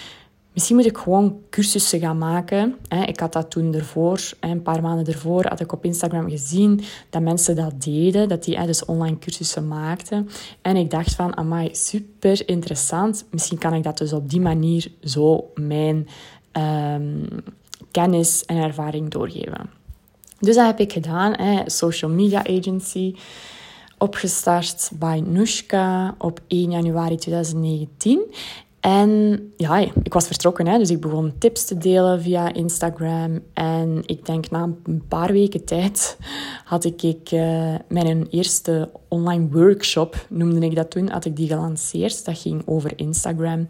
Misschien 0.53 0.75
moet 0.75 0.85
ik 0.85 0.97
gewoon 0.97 1.39
cursussen 1.49 1.99
gaan 1.99 2.17
maken. 2.17 2.75
Ik 3.05 3.19
had 3.19 3.33
dat 3.33 3.51
toen 3.51 3.73
ervoor, 3.73 4.21
een 4.39 4.61
paar 4.61 4.81
maanden 4.81 5.13
ervoor, 5.13 5.47
had 5.47 5.59
ik 5.59 5.71
op 5.71 5.85
Instagram 5.85 6.29
gezien 6.29 6.81
dat 7.09 7.21
mensen 7.21 7.55
dat 7.55 7.81
deden, 7.81 8.29
dat 8.29 8.43
die 8.43 8.65
dus 8.65 8.85
online 8.85 9.19
cursussen 9.19 9.67
maakten. 9.67 10.29
En 10.61 10.75
ik 10.75 10.91
dacht 10.91 11.15
van, 11.15 11.37
amai, 11.37 11.69
super 11.71 12.49
interessant. 12.49 13.25
Misschien 13.31 13.57
kan 13.57 13.73
ik 13.73 13.83
dat 13.83 13.97
dus 13.97 14.13
op 14.13 14.29
die 14.29 14.41
manier 14.41 14.91
zo 15.03 15.51
mijn 15.55 16.07
um, 16.51 17.27
kennis 17.91 18.45
en 18.45 18.57
ervaring 18.57 19.09
doorgeven. 19.09 19.69
Dus 20.39 20.55
dat 20.55 20.65
heb 20.65 20.79
ik 20.79 20.93
gedaan, 20.93 21.35
social 21.65 22.11
media 22.11 22.39
agency, 22.45 23.15
opgestart 23.97 24.91
bij 24.93 25.21
Nushka 25.21 26.15
op 26.17 26.39
1 26.47 26.71
januari 26.71 27.15
2019. 27.15 28.21
En 28.83 29.39
ja, 29.57 29.77
ik 29.77 30.13
was 30.13 30.27
vertrokken, 30.27 30.67
hè, 30.67 30.77
dus 30.77 30.89
ik 30.89 31.01
begon 31.01 31.33
tips 31.37 31.65
te 31.65 31.77
delen 31.77 32.21
via 32.21 32.53
Instagram. 32.53 33.39
En 33.53 34.01
ik 34.05 34.25
denk 34.25 34.49
na 34.49 34.69
een 34.83 35.03
paar 35.07 35.31
weken 35.31 35.65
tijd 35.65 36.17
had 36.63 36.83
ik, 36.83 37.31
uh, 37.31 37.75
mijn 37.87 38.27
eerste 38.29 38.89
online 39.07 39.47
workshop, 39.51 40.25
noemde 40.29 40.65
ik 40.65 40.75
dat 40.75 40.91
toen, 40.91 41.09
had 41.09 41.25
ik 41.25 41.35
die 41.35 41.47
gelanceerd. 41.47 42.25
Dat 42.25 42.39
ging 42.39 42.61
over 42.65 42.91
Instagram. 42.95 43.67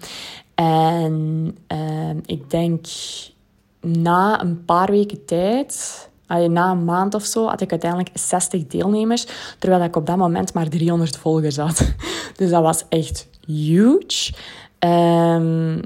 En 0.55 1.57
uh, 1.73 2.09
ik 2.25 2.49
denk 2.49 2.85
na 3.81 4.41
een 4.41 4.65
paar 4.65 4.91
weken 4.91 5.25
tijd, 5.25 6.09
na 6.27 6.71
een 6.71 6.85
maand 6.85 7.13
of 7.13 7.23
zo, 7.23 7.47
had 7.47 7.61
ik 7.61 7.71
uiteindelijk 7.71 8.11
60 8.13 8.67
deelnemers. 8.67 9.27
Terwijl 9.59 9.83
ik 9.83 9.95
op 9.95 10.05
dat 10.05 10.17
moment 10.17 10.53
maar 10.53 10.69
300 10.69 11.17
volgers 11.17 11.57
had. 11.57 11.81
Dus 12.35 12.49
dat 12.49 12.61
was 12.61 12.83
echt 12.89 13.27
huge. 13.45 14.33
Um, 14.83 15.81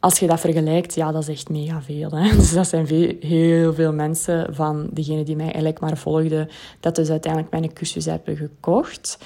als 0.00 0.18
je 0.18 0.26
dat 0.26 0.40
vergelijkt, 0.40 0.94
ja, 0.94 1.12
dat 1.12 1.22
is 1.22 1.28
echt 1.28 1.48
mega 1.48 1.82
veel. 1.82 2.10
Hè? 2.10 2.34
Dus 2.36 2.52
dat 2.52 2.66
zijn 2.66 2.86
veel, 2.86 3.14
heel 3.20 3.74
veel 3.74 3.92
mensen 3.92 4.54
van 4.54 4.88
degenen 4.90 5.24
die 5.24 5.36
mij 5.36 5.44
eigenlijk 5.44 5.80
maar 5.80 5.96
volgden, 5.96 6.48
dat 6.80 6.96
dus 6.96 7.10
uiteindelijk 7.10 7.52
mijn 7.52 7.72
cursus 7.72 8.04
hebben 8.04 8.36
gekocht. 8.36 9.18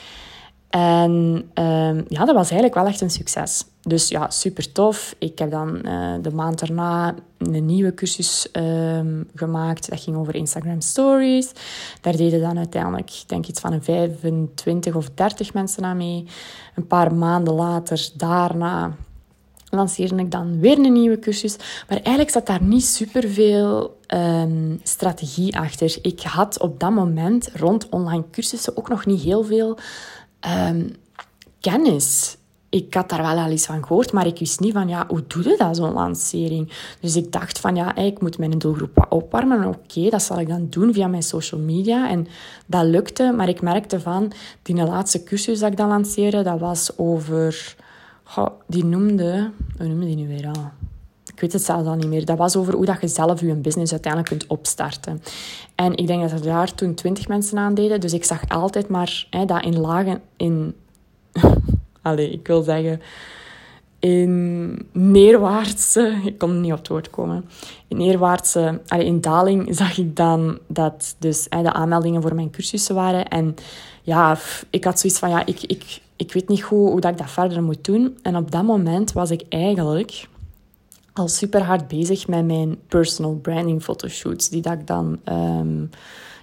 En 0.69 1.11
um, 1.55 2.05
ja, 2.09 2.25
dat 2.25 2.35
was 2.35 2.51
eigenlijk 2.51 2.75
wel 2.75 2.87
echt 2.87 3.01
een 3.01 3.11
succes. 3.11 3.65
Dus 3.83 4.09
ja, 4.09 4.31
super 4.31 4.73
tof. 4.73 5.15
Ik 5.19 5.39
heb 5.39 5.51
dan 5.51 5.81
uh, 5.85 6.15
de 6.23 6.31
maand 6.31 6.59
daarna 6.59 7.15
een 7.39 7.67
nieuwe 7.67 7.95
cursus 7.95 8.49
um, 8.53 9.29
gemaakt. 9.35 9.91
Dat 9.91 10.01
ging 10.01 10.17
over 10.17 10.35
Instagram 10.35 10.81
Stories. 10.81 11.53
Daar 12.01 12.17
deden 12.17 12.41
dan 12.41 12.59
uiteindelijk, 12.59 13.23
denk 13.27 13.47
iets 13.47 13.61
van 13.61 13.73
een 13.73 13.83
25 13.83 14.95
of 14.95 15.11
30 15.15 15.55
mensen 15.55 15.85
aan 15.85 15.97
mee. 15.97 16.27
Een 16.75 16.87
paar 16.87 17.15
maanden 17.15 17.55
later, 17.55 18.09
daarna, 18.17 18.97
lanceerde 19.71 20.17
ik 20.17 20.31
dan 20.31 20.61
weer 20.61 20.79
een 20.79 20.93
nieuwe 20.93 21.19
cursus. 21.19 21.57
Maar 21.89 21.97
eigenlijk 21.99 22.31
zat 22.31 22.47
daar 22.47 22.63
niet 22.63 22.85
superveel 22.85 23.99
um, 24.15 24.81
strategie 24.83 25.59
achter. 25.59 25.99
Ik 26.03 26.21
had 26.21 26.61
op 26.61 26.81
dat 26.81 26.91
moment 26.91 27.51
rond 27.55 27.89
online 27.89 28.25
cursussen 28.31 28.77
ook 28.77 28.89
nog 28.89 29.07
niet 29.07 29.21
heel 29.21 29.45
veel 29.45 29.79
um, 30.69 30.97
kennis. 31.61 32.37
Ik 32.69 32.95
had 32.95 33.09
daar 33.09 33.23
wel 33.23 33.45
al 33.45 33.51
eens 33.51 33.67
van 33.67 33.87
gehoord, 33.87 34.13
maar 34.13 34.27
ik 34.27 34.39
wist 34.39 34.61
niet 34.61 34.73
van, 34.73 34.89
ja, 34.89 35.05
hoe 35.09 35.25
doe 35.27 35.49
je 35.49 35.55
dat, 35.59 35.77
zo'n 35.77 35.93
lancering? 35.93 36.73
Dus 37.01 37.17
ik 37.17 37.33
dacht 37.33 37.59
van, 37.59 37.77
ja, 37.77 37.97
ik 37.97 38.21
moet 38.21 38.39
mijn 38.39 38.59
doelgroep 38.59 39.07
opwarmen. 39.09 39.65
Oké, 39.65 40.11
dat 40.11 40.23
zal 40.23 40.41
ik 40.41 40.49
dan 40.49 40.67
doen 40.71 40.95
via 40.95 41.07
mijn 41.07 41.23
social 41.23 41.61
media. 41.61 42.09
En 42.09 42.27
dat 42.67 42.85
lukte, 42.85 43.33
maar 43.37 43.49
ik 43.49 43.61
merkte 43.61 44.01
van, 44.01 44.33
die 44.63 44.75
laatste 44.75 45.23
cursus 45.23 45.59
dat 45.59 45.71
ik 45.71 45.77
dan 45.77 45.89
lanceerde, 45.89 46.43
dat 46.43 46.61
was 46.61 46.99
over 46.99 47.77
die 48.67 48.85
noemde... 48.85 49.51
Hoe 49.79 49.87
noemde 49.87 50.07
die 50.07 50.17
nu 50.17 50.29
weer 50.29 50.47
al? 50.47 50.71
Ik 51.37 51.41
weet 51.41 51.53
het 51.53 51.63
zelfs 51.63 51.89
al 51.89 51.95
niet 51.95 52.07
meer. 52.07 52.25
Dat 52.25 52.39
was 52.39 52.57
over 52.57 52.75
hoe 52.75 52.85
dat 52.85 53.01
je 53.01 53.09
zelf 53.09 53.41
je 53.41 53.55
business 53.55 53.93
uiteindelijk 53.93 54.33
kunt 54.33 54.47
opstarten. 54.47 55.23
En 55.75 55.97
ik 55.97 56.07
denk 56.07 56.23
dat 56.23 56.31
er 56.31 56.43
daar 56.43 56.75
toen 56.75 56.95
twintig 56.95 57.29
mensen 57.29 57.59
aan 57.59 57.75
deden. 57.75 58.01
Dus 58.01 58.13
ik 58.13 58.25
zag 58.25 58.49
altijd 58.49 58.89
maar 58.89 59.27
hè, 59.31 59.45
dat 59.45 59.65
in 59.65 59.81
lagen... 59.81 60.21
In... 60.37 60.75
Allee, 62.03 62.31
ik 62.31 62.47
wil 62.47 62.63
zeggen... 62.63 63.01
In 63.99 64.89
neerwaartse... 64.93 66.21
Ik 66.25 66.39
kon 66.39 66.61
niet 66.61 66.73
op 66.73 66.79
het 66.79 66.89
woord 66.89 67.11
komen. 67.11 67.45
In 67.89 67.97
neerwaartse... 67.97 68.81
Allee, 68.87 69.07
in 69.07 69.21
daling 69.21 69.67
zag 69.77 69.99
ik 69.99 70.17
dan 70.17 70.59
dat 70.67 71.17
dus, 71.19 71.47
hè, 71.49 71.63
de 71.63 71.73
aanmeldingen 71.73 72.23
voor 72.23 72.35
mijn 72.35 72.51
cursussen 72.51 72.95
waren. 72.95 73.29
En 73.29 73.55
ja, 74.03 74.39
ik 74.71 74.85
had 74.85 75.01
zoiets 75.01 75.19
van... 75.19 75.31
Ja, 75.31 75.47
ik... 75.47 75.63
ik 75.63 76.05
ik 76.17 76.33
weet 76.33 76.49
niet 76.49 76.63
goed 76.63 76.91
hoe 76.91 77.01
dat 77.01 77.11
ik 77.11 77.19
dat 77.19 77.31
verder 77.31 77.63
moet 77.63 77.85
doen. 77.85 78.19
En 78.23 78.37
op 78.37 78.51
dat 78.51 78.63
moment 78.63 79.13
was 79.13 79.31
ik 79.31 79.43
eigenlijk 79.49 80.29
al 81.13 81.29
super 81.29 81.63
hard 81.63 81.89
bezig 81.89 82.29
met 82.29 82.45
mijn 82.45 82.77
personal 82.89 83.35
branding 83.35 83.83
fotoshoots, 83.83 84.49
die 84.49 84.63
dat 84.63 84.73
ik 84.73 84.87
dan 84.87 85.19
ehm, 85.25 85.85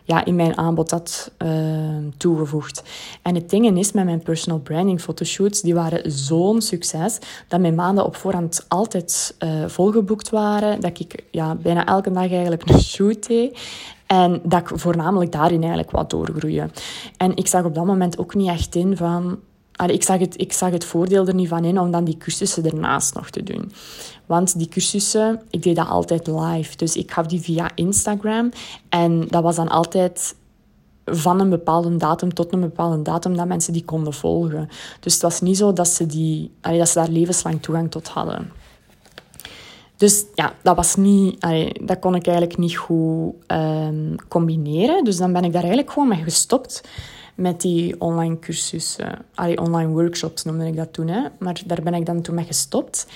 ja, 0.03 0.25
in 0.25 0.35
mijn 0.35 0.57
aanbod 0.57 0.91
had 0.91 1.31
ehm, 1.37 2.09
toegevoegd. 2.17 2.83
En 3.21 3.35
het 3.35 3.49
ding 3.49 3.77
is 3.77 3.91
met 3.91 4.05
mijn 4.05 4.21
personal 4.21 4.59
branding 4.59 5.01
fotoshoots, 5.01 5.61
die 5.61 5.73
waren 5.73 6.11
zo'n 6.11 6.61
succes 6.61 7.19
dat 7.47 7.59
mijn 7.59 7.75
maanden 7.75 8.05
op 8.05 8.15
voorhand 8.15 8.65
altijd 8.67 9.35
uh, 9.39 9.67
volgeboekt 9.67 10.29
waren. 10.29 10.81
Dat 10.81 10.99
ik 10.99 11.23
ja, 11.31 11.55
bijna 11.55 11.85
elke 11.85 12.11
dag 12.11 12.31
eigenlijk 12.31 12.69
een 12.69 12.79
shoot 12.79 13.27
deed. 13.27 13.59
En 14.05 14.41
dat 14.43 14.59
ik 14.59 14.79
voornamelijk 14.79 15.31
daarin 15.31 15.59
eigenlijk 15.59 15.91
wat 15.91 16.09
doorgroeien. 16.09 16.71
En 17.17 17.35
ik 17.35 17.47
zag 17.47 17.63
op 17.63 17.75
dat 17.75 17.85
moment 17.85 18.17
ook 18.17 18.35
niet 18.35 18.49
echt 18.49 18.75
in 18.75 18.97
van 18.97 19.39
ik, 19.85 20.03
zag 20.03 20.19
het, 20.19 20.41
ik 20.41 20.53
het 20.53 20.85
voordeel 20.85 21.27
er 21.27 21.33
niet 21.33 21.47
van 21.47 21.65
in 21.65 21.79
om 21.79 21.91
dan 21.91 22.03
die 22.03 22.17
cursussen 22.17 22.65
ernaast 22.65 23.13
nog 23.13 23.29
te 23.29 23.43
doen. 23.43 23.71
Want 24.25 24.57
die 24.57 24.67
cursussen, 24.67 25.41
ik 25.49 25.63
deed 25.63 25.75
dat 25.75 25.87
altijd 25.87 26.27
live. 26.27 26.75
Dus 26.75 26.95
ik 26.95 27.11
gaf 27.11 27.25
die 27.25 27.41
via 27.41 27.71
Instagram. 27.75 28.51
En 28.89 29.27
dat 29.27 29.43
was 29.43 29.55
dan 29.55 29.69
altijd 29.69 30.35
van 31.05 31.39
een 31.39 31.49
bepaalde 31.49 31.97
datum 31.97 32.33
tot 32.33 32.53
een 32.53 32.59
bepaalde 32.59 33.01
datum 33.01 33.35
dat 33.37 33.47
mensen 33.47 33.73
die 33.73 33.85
konden 33.85 34.13
volgen. 34.13 34.69
Dus 34.99 35.13
het 35.13 35.21
was 35.21 35.41
niet 35.41 35.57
zo 35.57 35.73
dat 35.73 35.87
ze, 35.87 36.05
die, 36.05 36.51
dat 36.61 36.89
ze 36.89 36.93
daar 36.93 37.09
levenslang 37.09 37.61
toegang 37.61 37.91
tot 37.91 38.07
hadden. 38.07 38.51
Dus 39.97 40.25
ja, 40.35 40.53
dat, 40.61 40.75
was 40.75 40.95
niet, 40.95 41.41
dat 41.81 41.99
kon 41.99 42.15
ik 42.15 42.27
eigenlijk 42.27 42.57
niet 42.57 42.77
goed 42.77 43.33
um, 43.47 44.15
combineren. 44.27 45.03
Dus 45.03 45.17
dan 45.17 45.33
ben 45.33 45.43
ik 45.43 45.51
daar 45.51 45.61
eigenlijk 45.61 45.91
gewoon 45.91 46.07
mee 46.07 46.23
gestopt 46.23 46.81
met 47.35 47.61
die 47.61 48.01
online 48.01 48.39
cursussen. 48.39 49.25
Allee, 49.35 49.61
online 49.61 49.91
workshops 49.91 50.43
noemde 50.43 50.67
ik 50.67 50.75
dat 50.75 50.93
toen. 50.93 51.07
Hè. 51.07 51.21
Maar 51.39 51.61
daar 51.65 51.81
ben 51.83 51.93
ik 51.93 52.05
dan 52.05 52.21
toen 52.21 52.35
mee 52.35 52.45
gestopt. 52.45 53.07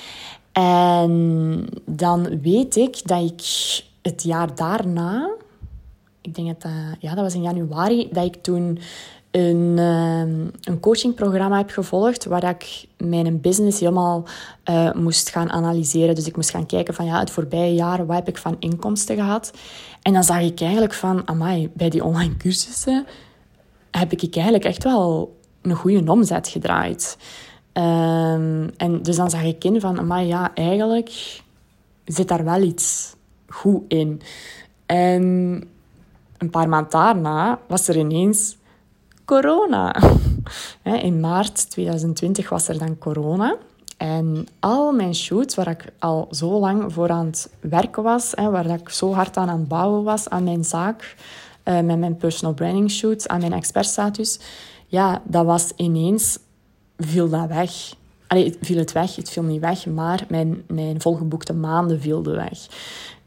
En 0.51 1.67
dan 1.86 2.41
weet 2.41 2.75
ik 2.75 3.07
dat 3.07 3.21
ik 3.21 3.41
het 4.01 4.24
jaar 4.24 4.55
daarna... 4.55 5.29
Ik 6.21 6.36
denk 6.36 6.47
dat 6.47 6.62
dat... 6.62 6.71
Ja, 7.00 7.15
dat 7.15 7.24
was 7.24 7.33
in 7.33 7.41
januari. 7.41 8.09
Dat 8.12 8.25
ik 8.25 8.36
toen 8.36 8.79
een, 9.31 9.75
uh, 9.77 10.19
een 10.62 10.79
coachingprogramma 10.79 11.57
heb 11.57 11.69
gevolgd 11.69 12.25
waar 12.25 12.50
ik 12.50 12.88
mijn 12.97 13.41
business 13.41 13.79
helemaal 13.79 14.25
uh, 14.69 14.93
moest 14.93 15.29
gaan 15.29 15.51
analyseren. 15.51 16.15
Dus 16.15 16.27
ik 16.27 16.36
moest 16.36 16.50
gaan 16.50 16.65
kijken 16.65 16.93
van 16.93 17.05
ja, 17.05 17.19
het 17.19 17.31
voorbije 17.31 17.74
jaar, 17.74 18.05
wat 18.05 18.15
heb 18.15 18.27
ik 18.27 18.38
van 18.38 18.55
inkomsten 18.59 19.15
gehad? 19.15 19.51
En 20.01 20.13
dan 20.13 20.24
zag 20.24 20.41
ik 20.41 20.62
eigenlijk 20.62 20.93
van, 20.93 21.27
amai, 21.27 21.69
bij 21.74 21.89
die 21.89 22.03
online 22.03 22.38
cursussen 22.38 23.05
heb 23.98 24.12
ik 24.12 24.36
eigenlijk 24.36 24.66
echt 24.66 24.84
wel 24.84 25.36
een 25.62 25.75
goede 25.75 26.12
omzet 26.12 26.48
gedraaid. 26.48 27.18
Um, 27.74 28.70
en 28.77 29.00
dus 29.01 29.16
dan 29.16 29.30
zag 29.30 29.44
ik 29.44 29.63
in 29.63 29.80
van, 29.80 30.00
amai, 30.00 30.27
ja, 30.27 30.54
eigenlijk 30.54 31.42
zit 32.06 32.27
daar 32.27 32.44
wel 32.44 32.62
iets 32.62 33.16
goed 33.48 33.82
in. 33.88 34.22
En 34.86 35.24
een 36.38 36.50
paar 36.50 36.70
maanden 36.70 36.92
daarna 36.92 37.60
was 37.68 37.88
er 37.88 37.98
ineens 37.98 38.58
corona. 39.25 39.96
In 40.84 41.20
maart 41.20 41.70
2020 41.70 42.50
was 42.50 42.68
er 42.68 42.77
dan 42.77 42.98
corona. 42.98 43.56
En 43.98 44.48
al 44.60 44.92
mijn 44.92 45.16
shoots, 45.16 45.56
waar 45.56 45.68
ik 45.68 45.94
al 46.00 46.27
zo 46.32 46.60
lang 46.60 46.94
voor 46.94 47.10
aan 47.10 47.25
het 47.25 47.50
werken 47.60 48.04
was, 48.04 48.34
waar 48.34 48.66
ik 48.66 48.89
zo 48.89 49.13
hard 49.13 49.38
aan 49.38 49.50
aan 49.50 49.60
het 49.60 49.68
bouwen 49.68 50.04
was, 50.04 50.30
aan 50.30 50.44
mijn 50.44 50.63
zaak, 50.63 51.16
eh, 51.67 51.79
met 51.79 52.00
mijn 52.00 52.17
personal 52.17 52.53
branding 52.53 52.91
shoots, 52.91 53.27
aan 53.27 53.39
mijn 53.39 53.53
expertstatus, 53.53 54.39
ja, 54.86 55.21
dat 55.25 55.45
was 55.45 55.71
ineens, 55.75 56.39
viel 56.97 57.29
dat 57.29 57.47
weg. 57.47 57.71
Allee, 58.27 58.57
viel 58.62 58.77
het 58.77 58.91
weg, 58.91 59.15
het 59.15 59.29
viel 59.29 59.43
niet 59.43 59.62
weg, 59.62 59.86
maar 59.86 60.25
mijn, 60.29 60.63
mijn 60.67 61.01
volgeboekte 61.01 61.53
maanden 61.53 62.01
vielden 62.01 62.36
weg. 62.36 62.67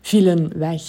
Vielen 0.00 0.58
weg. 0.58 0.82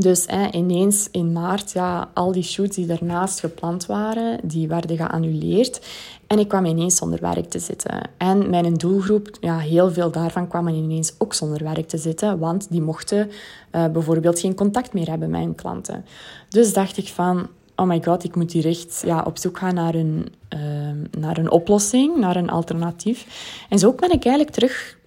Dus 0.00 0.24
hè, 0.26 0.50
ineens 0.50 1.08
in 1.10 1.32
maart, 1.32 1.72
ja, 1.72 2.10
al 2.14 2.32
die 2.32 2.42
shoots 2.42 2.76
die 2.76 2.86
daarnaast 2.86 3.40
gepland 3.40 3.86
waren, 3.86 4.40
die 4.42 4.68
werden 4.68 4.96
geannuleerd. 4.96 5.80
En 6.26 6.38
ik 6.38 6.48
kwam 6.48 6.64
ineens 6.64 6.96
zonder 6.96 7.20
werk 7.20 7.50
te 7.50 7.58
zitten. 7.58 8.00
En 8.16 8.50
mijn 8.50 8.74
doelgroep, 8.74 9.36
ja, 9.40 9.58
heel 9.58 9.92
veel 9.92 10.10
daarvan 10.10 10.48
kwamen 10.48 10.74
ineens 10.74 11.14
ook 11.18 11.34
zonder 11.34 11.64
werk 11.64 11.88
te 11.88 11.98
zitten, 11.98 12.38
want 12.38 12.66
die 12.70 12.80
mochten 12.80 13.30
uh, 13.72 13.86
bijvoorbeeld 13.86 14.40
geen 14.40 14.54
contact 14.54 14.92
meer 14.92 15.08
hebben 15.08 15.30
met 15.30 15.40
hun 15.40 15.54
klanten. 15.54 16.04
Dus 16.48 16.72
dacht 16.72 16.96
ik 16.96 17.08
van, 17.08 17.48
oh 17.76 17.86
my 17.86 18.02
god, 18.04 18.24
ik 18.24 18.36
moet 18.36 18.52
hier 18.52 18.66
echt 18.66 19.02
ja, 19.04 19.22
op 19.22 19.38
zoek 19.38 19.58
gaan 19.58 19.74
naar 19.74 19.94
een, 19.94 20.26
uh, 20.54 21.20
naar 21.20 21.38
een 21.38 21.50
oplossing, 21.50 22.16
naar 22.16 22.36
een 22.36 22.50
alternatief. 22.50 23.26
En 23.68 23.78
zo 23.78 23.92
ben 23.92 24.12
ik 24.12 24.24
eigenlijk 24.24 24.54
terug 24.54 24.97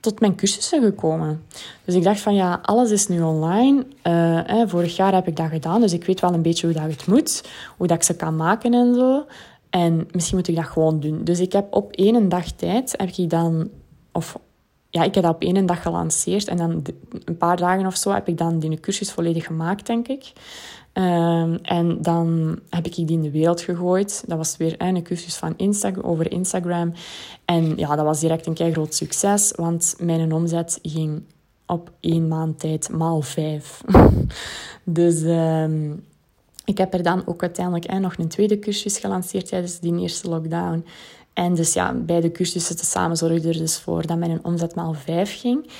tot 0.00 0.20
mijn 0.20 0.34
cursussen 0.34 0.82
gekomen. 0.82 1.42
Dus 1.84 1.94
ik 1.94 2.02
dacht 2.02 2.20
van 2.20 2.34
ja, 2.34 2.60
alles 2.62 2.90
is 2.90 3.08
nu 3.08 3.22
online. 3.22 3.86
Uh, 4.02 4.62
vorig 4.66 4.96
jaar 4.96 5.14
heb 5.14 5.26
ik 5.26 5.36
dat 5.36 5.48
gedaan, 5.48 5.80
dus 5.80 5.92
ik 5.92 6.04
weet 6.04 6.20
wel 6.20 6.34
een 6.34 6.42
beetje 6.42 6.66
hoe 6.66 6.76
dat 6.76 6.90
het 6.90 7.06
moet, 7.06 7.48
hoe 7.76 7.86
dat 7.86 7.96
ik 7.96 8.02
ze 8.02 8.16
kan 8.16 8.36
maken 8.36 8.74
en 8.74 8.94
zo. 8.94 9.26
En 9.70 10.08
misschien 10.12 10.36
moet 10.36 10.48
ik 10.48 10.56
dat 10.56 10.64
gewoon 10.64 11.00
doen. 11.00 11.24
Dus 11.24 11.40
ik 11.40 11.52
heb 11.52 11.74
op 11.74 11.92
één 11.92 12.28
dag 12.28 12.50
tijd, 12.50 12.94
heb 12.96 13.08
ik 13.08 13.30
dan, 13.30 13.70
of 14.12 14.38
ja, 14.90 15.02
ik 15.02 15.14
heb 15.14 15.24
dat 15.24 15.34
op 15.34 15.42
één 15.42 15.66
dag 15.66 15.82
gelanceerd 15.82 16.48
en 16.48 16.56
dan 16.56 16.82
een 17.24 17.36
paar 17.36 17.56
dagen 17.56 17.86
of 17.86 17.96
zo 17.96 18.12
heb 18.12 18.28
ik 18.28 18.38
dan 18.38 18.58
die 18.58 18.80
cursus 18.80 19.12
volledig 19.12 19.46
gemaakt, 19.46 19.86
denk 19.86 20.08
ik. 20.08 20.32
Ehm, 20.98 21.56
en 21.62 22.02
dan 22.02 22.58
heb 22.70 22.86
ik 22.86 22.94
die 22.94 23.10
in 23.10 23.22
de 23.22 23.30
wereld 23.30 23.60
gegooid. 23.60 24.24
Dat 24.26 24.38
was 24.38 24.56
weer 24.56 24.74
een 24.78 25.02
cursus 25.02 25.36
van 25.36 25.54
Instagram, 25.56 26.10
over 26.10 26.32
Instagram. 26.32 26.92
En 27.44 27.76
ja, 27.76 27.96
dat 27.96 28.04
was 28.04 28.20
direct 28.20 28.46
een 28.46 28.54
kei 28.54 28.72
groot 28.72 28.94
succes, 28.94 29.52
want 29.56 29.94
mijn 29.98 30.32
omzet 30.32 30.78
ging 30.82 31.22
op 31.66 31.92
één 32.00 32.28
maand 32.28 32.60
tijd 32.60 32.90
maal 32.90 33.20
vijf. 33.20 33.80
dus 34.84 35.22
ehm, 35.22 35.92
ik 36.64 36.78
heb 36.78 36.94
er 36.94 37.02
dan 37.02 37.22
ook 37.26 37.42
uiteindelijk 37.42 38.00
nog 38.00 38.18
een 38.18 38.28
tweede 38.28 38.58
cursus 38.58 38.98
gelanceerd 38.98 39.48
tijdens 39.48 39.78
die 39.78 40.00
eerste 40.00 40.28
lockdown. 40.28 40.84
En 41.32 41.54
dus 41.54 41.72
ja, 41.72 41.92
beide 41.94 42.32
cursussen 42.32 42.78
samen 42.78 43.16
zorgden 43.16 43.52
er 43.52 43.58
dus 43.58 43.78
voor 43.78 44.06
dat 44.06 44.18
mijn 44.18 44.44
omzet 44.44 44.74
maal 44.74 44.92
vijf 44.92 45.40
ging. 45.40 45.70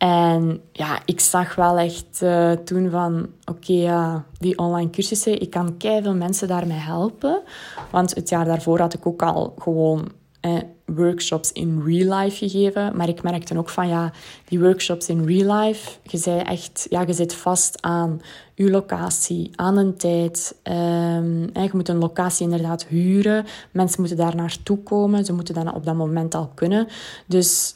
En 0.00 0.60
ja, 0.72 0.98
ik 1.04 1.20
zag 1.20 1.54
wel 1.54 1.78
echt 1.78 2.20
uh, 2.22 2.52
toen 2.52 2.90
van, 2.90 3.28
oké, 3.44 3.72
ja, 3.72 4.24
die 4.38 4.58
online 4.58 4.90
cursussen, 4.90 5.40
ik 5.40 5.50
kan 5.50 5.74
veel 5.78 6.14
mensen 6.14 6.48
daarmee 6.48 6.78
helpen. 6.78 7.42
Want 7.90 8.14
het 8.14 8.28
jaar 8.28 8.44
daarvoor 8.44 8.78
had 8.78 8.94
ik 8.94 9.06
ook 9.06 9.22
al 9.22 9.54
gewoon 9.58 10.08
eh, 10.40 10.58
workshops 10.84 11.52
in 11.52 11.82
real 11.84 12.18
life 12.18 12.36
gegeven. 12.36 12.96
Maar 12.96 13.08
ik 13.08 13.22
merkte 13.22 13.58
ook 13.58 13.68
van, 13.68 13.88
ja, 13.88 14.12
die 14.44 14.60
workshops 14.60 15.08
in 15.08 15.24
real 15.24 15.60
life, 15.60 15.90
je, 16.02 16.16
zei 16.16 16.40
echt, 16.40 16.86
ja, 16.90 17.00
je 17.00 17.12
zit 17.12 17.34
vast 17.34 17.82
aan 17.82 18.20
je 18.54 18.70
locatie, 18.70 19.50
aan 19.54 19.76
een 19.76 19.96
tijd. 19.96 20.56
Um, 20.62 21.50
je 21.52 21.70
moet 21.72 21.88
een 21.88 21.98
locatie 21.98 22.44
inderdaad 22.44 22.84
huren. 22.84 23.44
Mensen 23.70 24.00
moeten 24.00 24.18
daar 24.18 24.36
naartoe 24.36 24.78
komen. 24.78 25.24
Ze 25.24 25.32
moeten 25.32 25.54
dat 25.54 25.74
op 25.74 25.84
dat 25.84 25.94
moment 25.94 26.34
al 26.34 26.50
kunnen. 26.54 26.86
Dus 27.26 27.74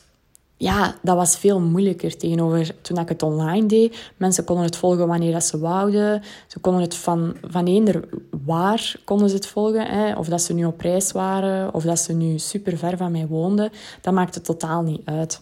ja, 0.56 0.94
dat 1.02 1.16
was 1.16 1.36
veel 1.36 1.60
moeilijker 1.60 2.16
tegenover 2.16 2.74
toen 2.80 2.98
ik 2.98 3.08
het 3.08 3.22
online 3.22 3.66
deed. 3.66 4.12
Mensen 4.16 4.44
konden 4.44 4.64
het 4.64 4.76
volgen 4.76 5.06
wanneer 5.06 5.32
dat 5.32 5.44
ze 5.44 5.58
wouden. 5.58 6.22
Ze 6.46 6.58
konden 6.58 6.82
het 6.82 6.94
van, 6.94 7.36
van 7.42 7.66
eender 7.66 8.08
waar 8.44 8.94
konden 9.04 9.28
ze 9.28 9.34
het 9.34 9.46
volgen. 9.46 9.86
Hè. 9.86 10.16
Of 10.16 10.28
dat 10.28 10.42
ze 10.42 10.54
nu 10.54 10.64
op 10.64 10.80
reis 10.80 11.12
waren, 11.12 11.74
of 11.74 11.84
dat 11.84 11.98
ze 11.98 12.12
nu 12.12 12.38
super 12.38 12.78
ver 12.78 12.96
van 12.96 13.12
mij 13.12 13.26
woonden. 13.26 13.70
Dat 14.00 14.14
maakte 14.14 14.40
totaal 14.40 14.82
niet 14.82 15.00
uit. 15.04 15.40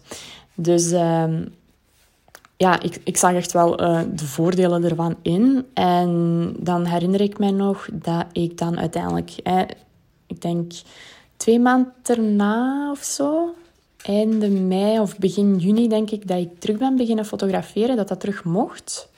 Dus 0.54 0.92
uh, 0.92 1.24
ja, 2.56 2.80
ik, 2.80 3.00
ik 3.04 3.16
zag 3.16 3.32
echt 3.34 3.52
wel 3.52 3.82
uh, 3.82 4.00
de 4.14 4.26
voordelen 4.26 4.84
ervan 4.84 5.16
in. 5.22 5.66
En 5.74 6.54
dan 6.58 6.84
herinner 6.84 7.20
ik 7.20 7.38
mij 7.38 7.50
nog 7.50 7.88
dat 7.92 8.26
ik 8.32 8.58
dan 8.58 8.78
uiteindelijk, 8.78 9.34
ik 10.26 10.40
denk 10.40 10.72
twee 11.36 11.60
maanden 11.60 11.92
erna 12.02 12.90
of 12.90 13.02
zo, 13.02 13.54
einde 14.02 14.48
mei 14.48 15.00
of 15.00 15.18
begin 15.18 15.58
juni, 15.58 15.88
denk 15.88 16.10
ik, 16.10 16.28
dat 16.28 16.38
ik 16.38 16.60
terug 16.60 16.78
ben 16.78 16.96
beginnen 16.96 17.24
fotograferen, 17.24 17.96
dat 17.96 18.08
dat 18.08 18.20
terug 18.20 18.44
mocht. 18.44 19.10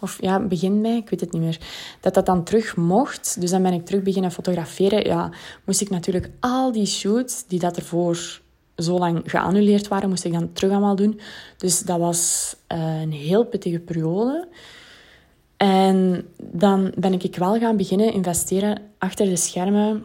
Of 0.00 0.18
ja, 0.20 0.40
begin 0.40 0.80
mei, 0.80 0.96
ik 0.96 1.10
weet 1.10 1.20
het 1.20 1.32
niet 1.32 1.42
meer. 1.42 1.58
Dat 2.00 2.14
dat 2.14 2.26
dan 2.26 2.44
terug 2.44 2.76
mocht. 2.76 3.40
Dus 3.40 3.50
dan 3.50 3.62
ben 3.62 3.72
ik 3.72 3.86
terug 3.86 4.02
beginnen 4.02 4.30
fotograferen. 4.30 5.06
Ja, 5.06 5.30
moest 5.64 5.80
ik 5.80 5.90
natuurlijk 5.90 6.30
al 6.40 6.72
die 6.72 6.86
shoots 6.86 7.44
die 7.46 7.58
dat 7.58 7.76
ervoor 7.76 8.40
zo 8.76 8.98
lang 8.98 9.22
geannuleerd 9.24 9.88
waren, 9.88 10.08
moest 10.08 10.24
ik 10.24 10.32
dan 10.32 10.52
terug 10.52 10.70
allemaal 10.70 10.96
doen. 10.96 11.20
Dus 11.56 11.80
dat 11.80 11.98
was 11.98 12.54
uh, 12.72 13.00
een 13.00 13.12
heel 13.12 13.44
pittige 13.44 13.78
periode. 13.78 14.48
En 15.56 16.26
dan 16.38 16.92
ben 16.98 17.12
ik 17.12 17.36
wel 17.36 17.58
gaan 17.58 17.76
beginnen 17.76 18.12
investeren 18.12 18.82
achter 18.98 19.26
de 19.26 19.36
schermen 19.36 20.04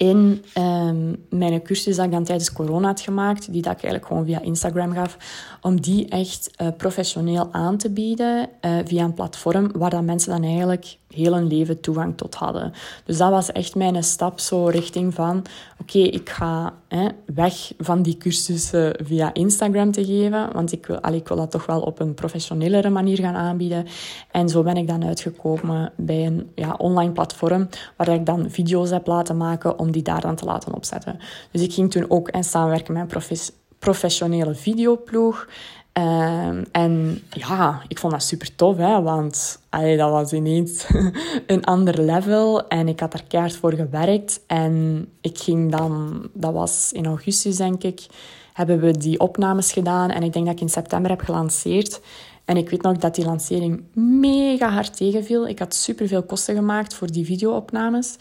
in 0.00 0.44
um, 0.58 1.24
mijn 1.28 1.62
cursus 1.62 1.96
dat 1.96 2.04
ik 2.04 2.10
dan 2.10 2.24
tijdens 2.24 2.52
corona 2.52 2.86
had 2.86 3.00
gemaakt, 3.00 3.52
die 3.52 3.62
dat 3.62 3.72
ik 3.72 3.82
eigenlijk 3.82 4.06
gewoon 4.06 4.24
via 4.24 4.40
Instagram 4.40 4.92
gaf, 4.92 5.16
om 5.60 5.80
die 5.80 6.08
echt 6.08 6.50
uh, 6.62 6.68
professioneel 6.76 7.48
aan 7.52 7.76
te 7.76 7.90
bieden 7.90 8.48
uh, 8.60 8.78
via 8.84 9.04
een 9.04 9.14
platform 9.14 9.70
waar 9.72 9.90
dat 9.90 10.02
mensen 10.02 10.30
dan 10.30 10.42
eigenlijk 10.42 10.96
heel 11.14 11.34
hun 11.34 11.46
leven 11.46 11.80
toegang 11.80 12.16
tot 12.16 12.34
hadden. 12.34 12.72
Dus 13.04 13.16
dat 13.16 13.30
was 13.30 13.52
echt 13.52 13.74
mijn 13.74 14.04
stap 14.04 14.40
zo 14.40 14.64
richting 14.64 15.14
van, 15.14 15.44
oké, 15.80 15.98
ik 15.98 16.28
ga 16.28 16.74
hè, 16.88 17.08
weg 17.34 17.72
van 17.78 18.02
die 18.02 18.16
cursussen 18.16 18.94
via 19.02 19.34
Instagram 19.34 19.92
te 19.92 20.04
geven, 20.04 20.52
want 20.52 20.72
ik 20.72 20.86
wil, 20.86 21.00
allee, 21.00 21.20
ik 21.20 21.28
wil 21.28 21.36
dat 21.36 21.50
toch 21.50 21.66
wel 21.66 21.80
op 21.80 22.00
een 22.00 22.14
professionelere 22.14 22.90
manier 22.90 23.18
gaan 23.18 23.34
aanbieden. 23.34 23.86
En 24.30 24.48
zo 24.48 24.62
ben 24.62 24.76
ik 24.76 24.88
dan 24.88 25.04
uitgekomen 25.04 25.92
bij 25.96 26.26
een 26.26 26.50
ja, 26.54 26.74
online 26.78 27.12
platform 27.12 27.68
waar 27.96 28.08
ik 28.08 28.26
dan 28.26 28.50
video's 28.50 28.90
heb 28.90 29.06
laten 29.06 29.36
maken 29.36 29.78
om 29.78 29.90
die 29.90 30.02
daar 30.02 30.20
dan 30.20 30.36
te 30.36 30.44
laten 30.44 30.74
opzetten. 30.74 31.18
Dus 31.50 31.62
ik 31.62 31.72
ging 31.72 31.90
toen 31.90 32.10
ook 32.10 32.28
en 32.28 32.44
samenwerken 32.44 32.94
met 32.94 33.12
een 33.12 33.38
professionele 33.78 34.54
videoploeg. 34.54 35.46
Ehm, 35.92 36.64
en 36.72 37.22
ja, 37.30 37.82
ik 37.88 37.98
vond 37.98 38.12
dat 38.12 38.22
super 38.22 38.54
tof, 38.54 38.76
hè, 38.76 39.02
want 39.02 39.62
allee, 39.68 39.96
dat 39.96 40.10
was 40.10 40.32
ineens 40.32 40.86
een 41.46 41.64
ander 41.64 42.00
level. 42.02 42.68
En 42.68 42.88
ik 42.88 43.00
had 43.00 43.14
er 43.14 43.24
keihard 43.28 43.56
voor 43.56 43.72
gewerkt. 43.72 44.40
En 44.46 45.06
ik 45.20 45.38
ging 45.38 45.70
dan, 45.70 46.22
dat 46.32 46.52
was 46.52 46.92
in 46.92 47.06
augustus 47.06 47.56
denk 47.56 47.82
ik, 47.82 48.06
hebben 48.52 48.80
we 48.80 48.98
die 48.98 49.20
opnames 49.20 49.72
gedaan. 49.72 50.10
En 50.10 50.22
ik 50.22 50.32
denk 50.32 50.44
dat 50.44 50.54
ik 50.54 50.60
in 50.60 50.68
september 50.68 51.10
heb 51.10 51.20
gelanceerd. 51.20 52.00
En 52.44 52.56
ik 52.56 52.70
weet 52.70 52.82
nog 52.82 52.96
dat 52.96 53.14
die 53.14 53.24
lancering 53.24 53.82
mega 53.94 54.68
hard 54.68 54.96
tegenviel. 54.96 55.48
Ik 55.48 55.58
had 55.58 55.74
super 55.74 56.08
veel 56.08 56.22
kosten 56.22 56.54
gemaakt 56.54 56.94
voor 56.94 57.10
die 57.10 57.24
videoopnames. 57.24 58.16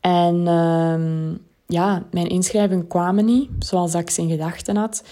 En 0.00 0.46
ehm, 0.46 1.34
ja, 1.66 2.02
mijn 2.10 2.28
inschrijvingen 2.28 2.86
kwamen 2.86 3.24
niet 3.24 3.50
zoals 3.58 3.94
ik 3.94 4.10
ze 4.10 4.20
in 4.20 4.28
gedachten 4.30 4.76
had. 4.76 5.04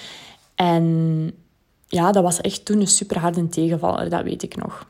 En 0.54 1.32
ja, 1.88 2.12
dat 2.12 2.22
was 2.22 2.40
echt 2.40 2.64
toen 2.64 2.80
een 2.80 2.86
super 2.86 3.18
harde 3.18 3.48
tegenvaller, 3.48 4.10
dat 4.10 4.22
weet 4.22 4.42
ik 4.42 4.56
nog. 4.56 4.86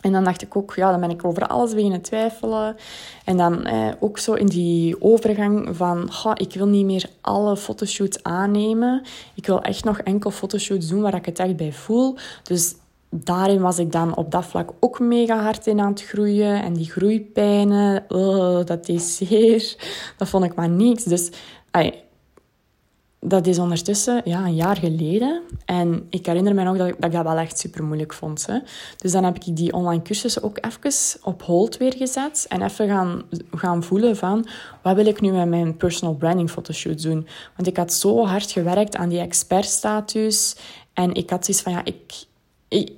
En 0.00 0.12
dan 0.12 0.24
dacht 0.24 0.42
ik 0.42 0.56
ook, 0.56 0.74
ja, 0.74 0.90
dan 0.90 1.00
ben 1.00 1.10
ik 1.10 1.24
over 1.24 1.46
alles 1.46 1.74
beginnen 1.74 2.00
twijfelen. 2.00 2.76
En 3.24 3.36
dan 3.36 3.64
eh, 3.64 3.88
ook 4.00 4.18
zo 4.18 4.32
in 4.32 4.46
die 4.46 5.02
overgang 5.02 5.76
van, 5.76 6.10
ik 6.34 6.54
wil 6.54 6.66
niet 6.66 6.84
meer 6.84 7.10
alle 7.20 7.56
fotoshoots 7.56 8.22
aannemen. 8.22 9.02
Ik 9.34 9.46
wil 9.46 9.62
echt 9.62 9.84
nog 9.84 9.98
enkel 9.98 10.30
fotoshoots 10.30 10.88
doen 10.88 11.00
waar 11.00 11.14
ik 11.14 11.26
het 11.26 11.38
echt 11.38 11.56
bij 11.56 11.72
voel. 11.72 12.16
Dus 12.42 12.74
daarin 13.10 13.60
was 13.60 13.78
ik 13.78 13.92
dan 13.92 14.16
op 14.16 14.30
dat 14.30 14.44
vlak 14.44 14.72
ook 14.80 14.98
mega 14.98 15.42
hard 15.42 15.66
in 15.66 15.80
aan 15.80 15.90
het 15.90 16.02
groeien. 16.02 16.62
En 16.62 16.72
die 16.72 16.90
groeipijnen, 16.90 18.04
oh, 18.08 18.64
dat 18.64 18.88
is 18.88 19.16
zeer, 19.16 19.76
dat 20.16 20.28
vond 20.28 20.44
ik 20.44 20.54
maar 20.54 20.70
niks. 20.70 21.04
Dus 21.04 21.30
dat 23.20 23.46
is 23.46 23.58
ondertussen 23.58 24.20
ja, 24.24 24.44
een 24.44 24.54
jaar 24.54 24.76
geleden. 24.76 25.42
En 25.64 26.06
ik 26.10 26.26
herinner 26.26 26.54
me 26.54 26.62
nog 26.62 26.76
dat 26.76 26.86
ik 26.86 27.00
dat, 27.00 27.12
dat 27.12 27.22
wel 27.22 27.36
echt 27.36 27.58
super 27.58 27.84
moeilijk 27.84 28.14
vond. 28.14 28.46
Hè. 28.46 28.58
Dus 28.96 29.12
dan 29.12 29.24
heb 29.24 29.36
ik 29.36 29.56
die 29.56 29.72
online 29.72 30.02
cursussen 30.02 30.42
ook 30.42 30.58
even 30.60 31.20
op 31.22 31.42
hold 31.42 31.76
weer 31.76 31.94
gezet. 31.96 32.46
En 32.48 32.62
even 32.62 32.88
gaan, 32.88 33.22
gaan 33.50 33.82
voelen 33.82 34.16
van, 34.16 34.48
wat 34.82 34.96
wil 34.96 35.06
ik 35.06 35.20
nu 35.20 35.32
met 35.32 35.48
mijn 35.48 35.76
personal 35.76 36.14
branding 36.14 36.50
fotoshoots 36.50 37.02
doen? 37.02 37.26
Want 37.56 37.68
ik 37.68 37.76
had 37.76 37.92
zo 37.92 38.26
hard 38.26 38.50
gewerkt 38.50 38.96
aan 38.96 39.08
die 39.08 39.20
expertstatus. 39.20 40.56
En 40.92 41.14
ik 41.14 41.30
had 41.30 41.44
zoiets 41.44 41.62
van, 41.62 41.72
ja, 41.72 41.84
ik, 41.84 42.24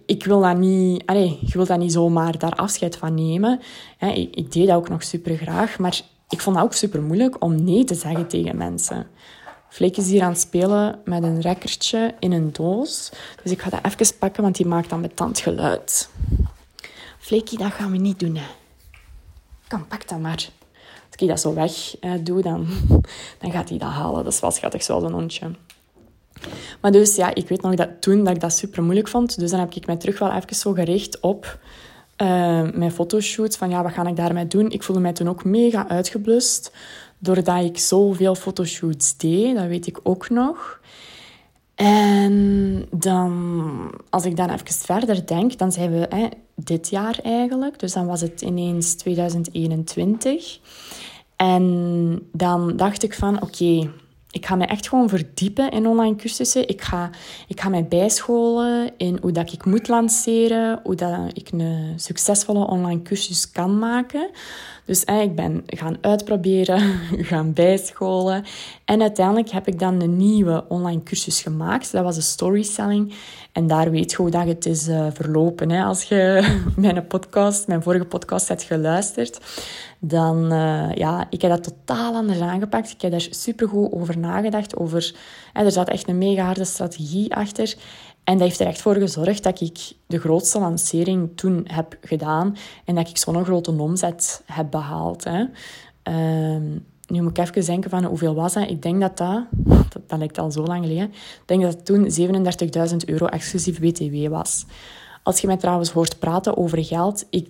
ik, 0.06 0.24
wil 0.24 0.40
dat 0.40 0.56
niet, 0.56 1.02
allez, 1.06 1.42
ik 1.42 1.54
wil 1.54 1.66
dat 1.66 1.78
niet 1.78 1.92
zomaar 1.92 2.38
daar 2.38 2.54
afscheid 2.54 2.96
van 2.96 3.14
nemen. 3.14 3.60
Ik, 3.98 4.36
ik 4.36 4.52
deed 4.52 4.66
dat 4.66 4.76
ook 4.76 4.88
nog 4.88 5.02
super 5.02 5.36
graag, 5.36 5.78
maar 5.78 6.00
ik 6.28 6.40
vond 6.40 6.56
het 6.56 6.64
ook 6.64 6.72
super 6.72 7.02
moeilijk 7.02 7.44
om 7.44 7.64
nee 7.64 7.84
te 7.84 7.94
zeggen 7.94 8.28
tegen 8.28 8.56
mensen. 8.56 9.06
Fleek 9.70 9.96
is 9.96 10.10
hier 10.10 10.22
aan 10.22 10.30
het 10.30 10.40
spelen 10.40 11.00
met 11.04 11.22
een 11.22 11.40
rekkertje 11.40 12.14
in 12.18 12.32
een 12.32 12.52
doos. 12.52 13.10
Dus 13.42 13.52
ik 13.52 13.62
ga 13.62 13.70
dat 13.70 13.84
even 13.84 14.18
pakken, 14.18 14.42
want 14.42 14.56
die 14.56 14.66
maakt 14.66 14.90
dan 14.90 15.00
met 15.00 15.40
geluid. 15.40 16.08
Fleekie, 17.18 17.58
dat 17.58 17.72
gaan 17.72 17.90
we 17.90 17.96
niet 17.96 18.20
doen. 18.20 18.36
Hè. 18.36 18.46
Kom, 19.68 19.86
pak 19.86 20.08
dat 20.08 20.18
maar. 20.18 20.48
Als 21.10 21.16
ik 21.16 21.28
dat 21.28 21.40
zo 21.40 21.54
weg 21.54 21.98
eh, 22.00 22.12
doe, 22.20 22.42
dan, 22.42 22.66
dan 23.40 23.50
gaat 23.50 23.68
hij 23.68 23.78
dat 23.78 23.88
halen. 23.88 24.24
Dat 24.24 24.32
is 24.32 24.40
wel 24.40 24.50
schattig, 24.50 24.82
zoals 24.82 25.04
een 25.04 25.12
hondje. 25.12 25.50
Maar 26.80 26.92
dus 26.92 27.16
ja, 27.16 27.34
ik 27.34 27.48
weet 27.48 27.62
nog 27.62 27.74
dat 27.74 27.88
toen 28.00 28.24
dat 28.24 28.34
ik 28.34 28.40
dat 28.40 28.52
super 28.52 28.82
moeilijk 28.82 29.08
vond. 29.08 29.38
Dus 29.38 29.50
dan 29.50 29.60
heb 29.60 29.74
ik 29.74 29.86
mij 29.86 29.96
terug 29.96 30.18
wel 30.18 30.32
even 30.32 30.56
zo 30.56 30.72
gericht 30.72 31.20
op 31.20 31.58
uh, 32.22 32.28
mijn 32.72 32.92
fotoshoots. 32.92 33.56
Van 33.56 33.70
ja, 33.70 33.82
wat 33.82 33.92
ga 33.92 34.06
ik 34.06 34.16
daarmee 34.16 34.46
doen? 34.46 34.70
Ik 34.70 34.82
voelde 34.82 35.02
mij 35.02 35.12
toen 35.12 35.28
ook 35.28 35.44
mega 35.44 35.88
uitgeblust. 35.88 36.72
Doordat 37.22 37.64
ik 37.64 37.78
zoveel 37.78 38.34
fotoshoots 38.34 39.16
deed, 39.16 39.56
dat 39.56 39.66
weet 39.66 39.86
ik 39.86 40.00
ook 40.02 40.30
nog. 40.30 40.80
En 41.74 42.86
dan, 42.90 43.94
als 44.10 44.24
ik 44.24 44.36
dan 44.36 44.50
even 44.50 44.74
verder 44.74 45.26
denk, 45.26 45.58
dan 45.58 45.72
zijn 45.72 45.90
we 45.90 46.06
hè, 46.08 46.26
dit 46.54 46.88
jaar 46.88 47.18
eigenlijk. 47.22 47.78
Dus 47.78 47.92
dan 47.92 48.06
was 48.06 48.20
het 48.20 48.40
ineens 48.40 48.94
2021. 48.94 50.58
En 51.36 52.28
dan 52.32 52.76
dacht 52.76 53.02
ik 53.02 53.14
van, 53.14 53.42
oké, 53.42 53.90
ik 54.30 54.46
ga 54.46 54.54
me 54.54 54.64
echt 54.64 54.88
gewoon 54.88 55.08
verdiepen 55.08 55.70
in 55.70 55.86
online 55.86 56.16
cursussen. 56.16 56.68
Ik 56.68 56.82
ga, 56.82 57.10
ik 57.48 57.60
ga 57.60 57.68
mij 57.68 57.88
bijscholen 57.88 58.90
in 58.96 59.18
hoe 59.20 59.32
dat 59.32 59.52
ik 59.52 59.64
moet 59.64 59.88
lanceren, 59.88 60.80
hoe 60.82 60.94
dat 60.94 61.30
ik 61.32 61.48
een 61.52 61.92
succesvolle 61.96 62.66
online 62.66 63.02
cursus 63.02 63.52
kan 63.52 63.78
maken. 63.78 64.30
Dus 64.90 65.04
eh, 65.04 65.20
ik 65.20 65.34
ben 65.34 65.62
gaan 65.66 65.96
uitproberen, 66.00 66.80
gaan 67.30 67.52
bijscholen. 67.52 68.44
En 68.84 69.00
uiteindelijk 69.00 69.50
heb 69.50 69.66
ik 69.68 69.78
dan 69.78 70.02
een 70.02 70.16
nieuwe 70.16 70.64
online 70.68 71.02
cursus 71.02 71.42
gemaakt. 71.42 71.92
Dat 71.92 72.04
was 72.04 72.16
een 72.16 72.22
storytelling. 72.22 73.14
En 73.52 73.66
daar 73.66 73.90
weet 73.90 74.10
je 74.10 74.16
hoe 74.16 74.30
dat 74.30 74.46
het 74.46 74.66
is 74.66 74.88
uh, 74.88 75.06
verlopen. 75.12 75.70
Hè. 75.70 75.84
Als 75.84 76.02
je 76.02 76.52
mijn 76.76 77.06
podcast, 77.06 77.66
mijn 77.66 77.82
vorige 77.82 78.04
podcast 78.04 78.48
hebt 78.48 78.62
geluisterd, 78.62 79.40
dan 79.98 80.52
uh, 80.52 80.94
ja, 80.94 81.26
ik 81.30 81.42
heb 81.42 81.50
dat 81.50 81.62
totaal 81.62 82.14
anders 82.14 82.40
aangepakt. 82.40 82.90
Ik 82.90 83.00
heb 83.00 83.10
daar 83.10 83.26
supergoed 83.30 83.92
over 83.92 84.18
nagedacht. 84.18 84.76
Over, 84.76 85.14
er 85.52 85.72
zat 85.72 85.88
echt 85.88 86.08
een 86.08 86.18
mega 86.18 86.44
harde 86.44 86.64
strategie 86.64 87.34
achter. 87.34 87.74
En 88.30 88.38
dat 88.38 88.46
heeft 88.46 88.60
er 88.60 88.66
echt 88.66 88.80
voor 88.80 88.94
gezorgd 88.94 89.42
dat 89.42 89.60
ik 89.60 89.92
de 90.06 90.18
grootste 90.18 90.58
lancering 90.58 91.30
toen 91.34 91.64
heb 91.64 91.96
gedaan 92.00 92.56
en 92.84 92.94
dat 92.94 93.08
ik 93.08 93.16
zo'n 93.16 93.44
grote 93.44 93.70
omzet 93.70 94.42
heb 94.46 94.70
behaald. 94.70 95.24
Hè. 95.24 95.44
Ehm, 96.02 96.70
nu 97.06 97.22
moet 97.22 97.38
ik 97.38 97.38
even 97.38 97.64
denken 97.64 97.90
van 97.90 98.04
hoeveel 98.04 98.34
was 98.34 98.52
dat? 98.52 98.70
Ik 98.70 98.82
denk 98.82 99.00
dat 99.00 99.16
dat, 99.16 99.44
dat, 100.06 100.18
lijkt 100.18 100.38
al 100.38 100.50
zo 100.50 100.62
lang 100.62 100.84
geleden, 100.84 101.08
ik 101.12 101.42
denk 101.44 101.62
dat 101.62 101.72
het 101.72 101.84
toen 101.84 102.10
37.000 102.90 102.96
euro 103.04 103.26
exclusief 103.26 103.80
BTW 103.80 104.28
was. 104.28 104.64
Als 105.22 105.40
je 105.40 105.46
mij 105.46 105.56
trouwens 105.56 105.90
hoort 105.90 106.18
praten 106.18 106.56
over 106.56 106.84
geld, 106.84 107.26
ik, 107.30 107.48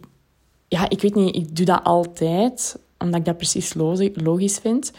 ja, 0.69 0.89
ik 0.89 1.01
weet 1.01 1.15
niet, 1.15 1.37
ik 1.37 1.57
doe 1.57 1.67
dat 1.67 1.85
altijd, 1.85 2.79
omdat 2.99 3.19
ik 3.19 3.25
dat 3.25 3.37
precies 3.37 3.75
logisch 4.15 4.59
vind. 4.59 4.93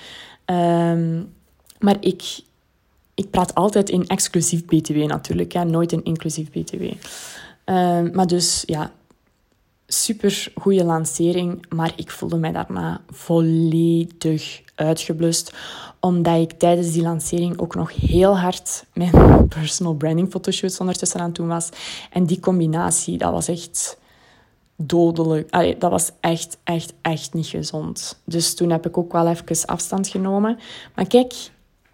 Um, 0.46 1.34
maar 1.80 1.98
ik, 2.00 2.40
ik 3.24 3.30
praat 3.30 3.56
altijd 3.56 3.90
in 3.90 4.08
exclusief 4.08 4.66
BTW 4.66 4.96
natuurlijk, 4.96 5.52
hè, 5.52 5.64
nooit 5.64 5.92
in 5.92 6.04
inclusief 6.04 6.50
BTW. 6.50 6.84
Ehm, 7.64 8.10
maar 8.14 8.28
dus 8.28 8.64
ja, 8.66 8.92
super 9.88 10.52
goede 10.56 10.84
lancering, 10.84 11.66
maar 11.70 11.94
ik 11.96 12.12
voelde 12.12 12.38
mij 12.38 12.52
daarna 12.52 13.02
volledig 13.10 14.62
uitgeblust. 14.76 15.54
Omdat 16.00 16.42
ik 16.42 16.52
tijdens 16.52 16.92
die 16.92 17.02
lancering 17.02 17.60
ook 17.60 17.76
nog 17.76 17.96
heel 17.96 18.38
hard 18.38 18.86
mijn 18.94 19.48
personal 19.48 19.94
branding 19.94 20.32
fotoshoots 20.32 20.80
ondertussen 20.80 21.20
aan 21.20 21.26
het 21.26 21.36
doen 21.36 21.48
was. 21.48 21.70
En 22.12 22.26
die 22.26 22.40
combinatie, 22.40 23.18
dat 23.18 23.32
was 23.32 23.48
echt 23.48 23.98
dodelijk. 24.76 25.52
Dat 25.80 25.92
was 25.92 26.12
echt, 26.20 26.58
echt, 26.64 26.94
echt 27.02 27.34
niet 27.34 27.48
gezond. 27.48 28.22
Dus 28.26 28.56
toen 28.56 28.70
heb 28.70 28.86
ik 28.86 28.98
ook 28.98 29.12
wel 29.12 29.28
even 29.28 29.66
afstand 29.66 30.08
genomen. 30.08 30.60
Maar 30.96 31.08
kijk, 31.08 31.34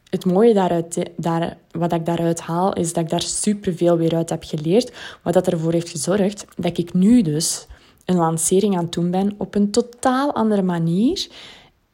het 0.10 0.26
mooie 0.26 0.54
daaruit, 0.54 1.10
daar, 1.18 1.58
wat 1.72 1.94
ik 1.94 2.06
daaruit 2.06 2.40
haal, 2.40 2.74
is 2.74 2.94
dat 2.94 3.04
ik 3.04 3.10
daar 3.10 3.22
superveel 3.22 3.98
weer 3.98 4.16
uit 4.16 4.30
heb 4.30 4.44
geleerd. 4.44 4.92
Wat 5.24 5.34
dat 5.34 5.48
ervoor 5.48 5.74
heeft 5.74 5.90
gezorgd 5.90 6.46
dat 6.56 6.78
ik 6.78 6.94
nu 6.94 7.22
dus 7.22 7.68
een 8.06 8.16
lancering 8.16 8.78
aan 8.78 8.84
het 8.84 8.94
doen 8.94 9.12
ben 9.12 9.36
op 9.38 9.56
een 9.56 9.72
totaal 9.72 10.34
andere 10.34 10.62
manier. 10.62 11.28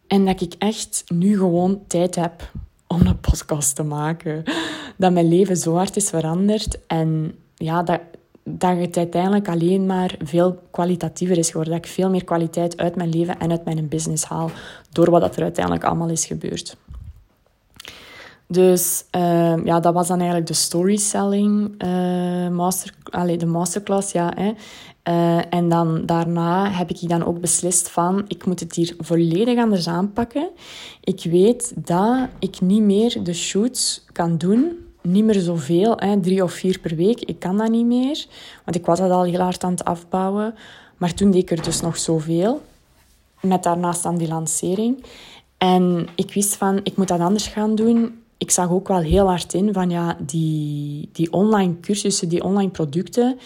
En 0.08 0.26
dat 0.26 0.42
ik 0.42 0.54
echt 0.58 1.04
nu 1.08 1.38
gewoon 1.38 1.82
tijd 1.88 2.16
heb 2.16 2.52
om 2.88 3.02
een 3.02 3.20
podcast 3.20 3.76
te 3.76 3.84
maken. 3.84 4.44
Dat 4.98 5.12
mijn 5.12 5.28
leven 5.28 5.58
zo 5.58 5.76
hard 5.76 5.96
is 5.96 6.10
veranderd. 6.10 6.80
En 6.88 7.36
ja, 7.56 7.84
dat, 7.84 8.00
dat 8.44 8.78
het 8.78 8.98
uiteindelijk 8.98 9.48
alleen 9.48 9.86
maar 9.86 10.16
veel 10.24 10.60
kwalitatiever 10.72 11.38
is 11.38 11.48
geworden. 11.48 11.74
Dat 11.74 11.86
ik 11.86 11.92
veel 11.92 12.10
meer 12.10 12.24
kwaliteit 12.24 12.78
uit 12.78 12.96
mijn 12.96 13.10
leven 13.10 13.40
en 13.40 13.52
uit 13.52 13.66
mijn 13.66 13.88
business 13.88 14.24
haal. 14.24 14.52
Door 14.92 15.10
wat 15.10 15.36
er 15.36 15.44
uiteindelijk 15.44 15.86
allemaal 15.86 16.10
is 16.10 16.26
gebeurd. 16.26 16.78
Dus 18.54 19.04
uh, 19.16 19.66
ja, 19.66 19.80
dat 19.80 19.94
was 19.94 20.08
dan 20.08 20.18
eigenlijk 20.18 20.48
de 20.48 20.54
storytelling 20.54 21.84
uh, 21.86 22.50
master, 22.50 22.94
allez, 23.10 23.38
de 23.38 23.46
masterclass. 23.46 24.12
Ja, 24.12 24.34
hè. 24.36 24.52
Uh, 25.10 25.54
en 25.54 25.70
dan 25.70 26.06
daarna 26.06 26.70
heb 26.70 26.90
ik 26.90 27.10
dan 27.10 27.26
ook 27.26 27.40
beslist 27.40 27.90
van, 27.90 28.26
ik 28.28 28.46
moet 28.46 28.60
het 28.60 28.76
hier 28.76 28.96
volledig 29.00 29.58
anders 29.58 29.88
aanpakken. 29.88 30.50
Ik 31.02 31.24
weet 31.24 31.74
dat 31.76 32.28
ik 32.40 32.62
niet 32.62 32.82
meer 32.82 33.24
de 33.24 33.34
shoots 33.34 34.06
kan 34.12 34.38
doen. 34.38 34.78
Niet 35.02 35.24
meer 35.24 35.40
zoveel, 35.40 35.94
hè, 35.96 36.20
drie 36.20 36.44
of 36.44 36.52
vier 36.52 36.80
per 36.80 36.96
week. 36.96 37.22
Ik 37.22 37.40
kan 37.40 37.58
dat 37.58 37.70
niet 37.70 37.86
meer, 37.86 38.26
want 38.66 38.78
ik 38.78 38.86
was 38.86 39.00
dat 39.00 39.12
al 39.12 39.24
heel 39.24 39.40
hard 39.40 39.64
aan 39.64 39.72
het 39.72 39.84
afbouwen. 39.84 40.56
Maar 40.98 41.14
toen 41.14 41.32
deed 41.32 41.42
ik 41.42 41.58
er 41.58 41.64
dus 41.64 41.82
nog 41.82 41.98
zoveel. 41.98 42.62
Met 43.42 43.64
daarnaast 43.64 44.04
dan 44.04 44.18
die 44.18 44.28
lancering. 44.28 45.04
En 45.58 46.08
ik 46.16 46.34
wist 46.34 46.56
van, 46.56 46.80
ik 46.84 46.98
moet 46.98 47.08
dat 47.08 47.20
anders 47.20 47.48
gaan 47.48 47.76
doen 47.76 48.23
ik 48.44 48.52
zag 48.52 48.70
ook 48.70 48.88
wel 48.88 49.00
heel 49.00 49.28
hard 49.28 49.54
in 49.54 49.74
van 49.74 49.90
ja, 49.90 50.18
die, 50.20 51.10
die 51.12 51.32
online 51.32 51.80
cursussen, 51.80 52.30
die 52.30 52.44
online 52.44 52.70
producten. 52.70 53.40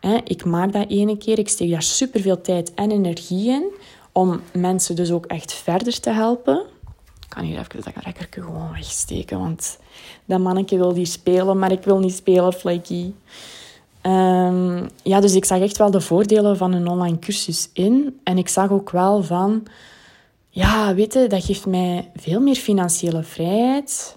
Hè, 0.00 0.18
ik 0.24 0.44
maak 0.44 0.72
dat 0.72 0.88
ene 0.88 1.16
keer, 1.16 1.38
ik 1.38 1.48
steek 1.48 1.70
daar 1.70 1.82
superveel 1.82 2.40
tijd 2.40 2.74
en 2.74 2.90
energie 2.90 3.48
in 3.48 3.72
om 4.12 4.40
mensen 4.52 4.96
dus 4.96 5.10
ook 5.10 5.26
echt 5.26 5.52
verder 5.52 6.00
te 6.00 6.10
helpen. 6.10 6.62
kan 7.28 7.44
hier 7.44 7.58
even 7.58 7.82
dat 7.82 8.04
rekkerke 8.04 8.42
gewoon 8.42 8.72
wegsteken, 8.72 9.38
want 9.38 9.78
dat 10.24 10.40
mannetje 10.40 10.76
wil 10.76 10.94
die 10.94 11.06
spelen, 11.06 11.58
maar 11.58 11.72
ik 11.72 11.84
wil 11.84 11.98
niet 11.98 12.14
spelen, 12.14 12.52
Flaky. 12.52 13.12
Um, 14.02 14.88
ja, 15.02 15.20
dus 15.20 15.34
ik 15.34 15.44
zag 15.44 15.60
echt 15.60 15.76
wel 15.76 15.90
de 15.90 16.00
voordelen 16.00 16.56
van 16.56 16.72
een 16.72 16.88
online 16.88 17.18
cursus 17.18 17.70
in. 17.72 18.20
En 18.24 18.38
ik 18.38 18.48
zag 18.48 18.70
ook 18.70 18.90
wel 18.90 19.22
van, 19.22 19.66
ja, 20.48 20.94
weet 20.94 21.12
je, 21.12 21.26
dat 21.26 21.44
geeft 21.44 21.66
mij 21.66 22.10
veel 22.16 22.40
meer 22.40 22.54
financiële 22.54 23.22
vrijheid. 23.22 24.16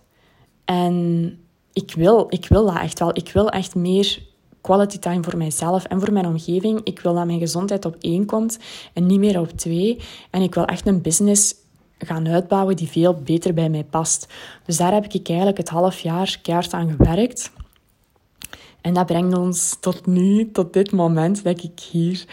En 0.67 1.37
ik 1.73 1.93
wil, 1.95 2.25
ik 2.29 2.47
wil 2.47 2.65
dat 2.65 2.79
echt 2.79 2.99
wel. 2.99 3.09
Ik 3.13 3.31
wil 3.33 3.49
echt 3.49 3.75
meer 3.75 4.19
quality 4.61 4.99
time 4.99 5.23
voor 5.23 5.37
mijzelf 5.37 5.83
en 5.83 5.99
voor 5.99 6.13
mijn 6.13 6.25
omgeving. 6.25 6.81
Ik 6.83 6.99
wil 6.99 7.13
dat 7.13 7.25
mijn 7.25 7.39
gezondheid 7.39 7.85
op 7.85 7.95
één 7.99 8.25
komt 8.25 8.59
en 8.93 9.05
niet 9.05 9.19
meer 9.19 9.39
op 9.39 9.49
twee. 9.49 9.99
En 10.29 10.41
ik 10.41 10.55
wil 10.55 10.65
echt 10.65 10.87
een 10.87 11.01
business 11.01 11.55
gaan 11.97 12.27
uitbouwen 12.27 12.75
die 12.75 12.87
veel 12.87 13.13
beter 13.13 13.53
bij 13.53 13.69
mij 13.69 13.83
past. 13.83 14.27
Dus 14.65 14.77
daar 14.77 14.93
heb 14.93 15.05
ik 15.05 15.27
eigenlijk 15.27 15.57
het 15.57 15.69
half 15.69 15.99
jaar 15.99 16.39
keihard 16.41 16.73
aan 16.73 16.89
gewerkt. 16.89 17.51
En 18.81 18.93
dat 18.93 19.05
brengt 19.05 19.37
ons 19.37 19.77
tot 19.79 20.05
nu, 20.05 20.51
tot 20.51 20.73
dit 20.73 20.91
moment 20.91 21.43
dat 21.43 21.63
ik 21.63 21.79
hier 21.79 22.25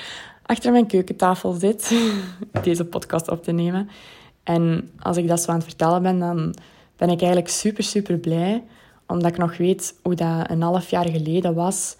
achter 0.43 0.73
mijn 0.73 0.87
keukentafel 0.87 1.53
zit, 1.53 1.95
deze 2.63 2.85
podcast 2.85 3.29
op 3.29 3.43
te 3.43 3.53
nemen. 3.53 3.89
En 4.43 4.91
als 4.99 5.17
ik 5.17 5.29
dat 5.29 5.41
zo 5.41 5.51
aan 5.51 5.57
het 5.57 5.67
vertellen 5.67 6.03
ben, 6.03 6.19
dan 6.19 6.55
ben 6.97 7.09
ik 7.09 7.21
eigenlijk 7.21 7.51
super, 7.51 7.85
super 7.85 8.19
blij. 8.19 8.65
Omdat 9.07 9.31
ik 9.31 9.39
nog 9.39 9.57
weet 9.57 9.95
hoe 10.03 10.15
dat 10.15 10.51
een 10.51 10.63
half 10.63 10.91
jaar 10.91 11.09
geleden 11.09 11.55
was. 11.55 11.97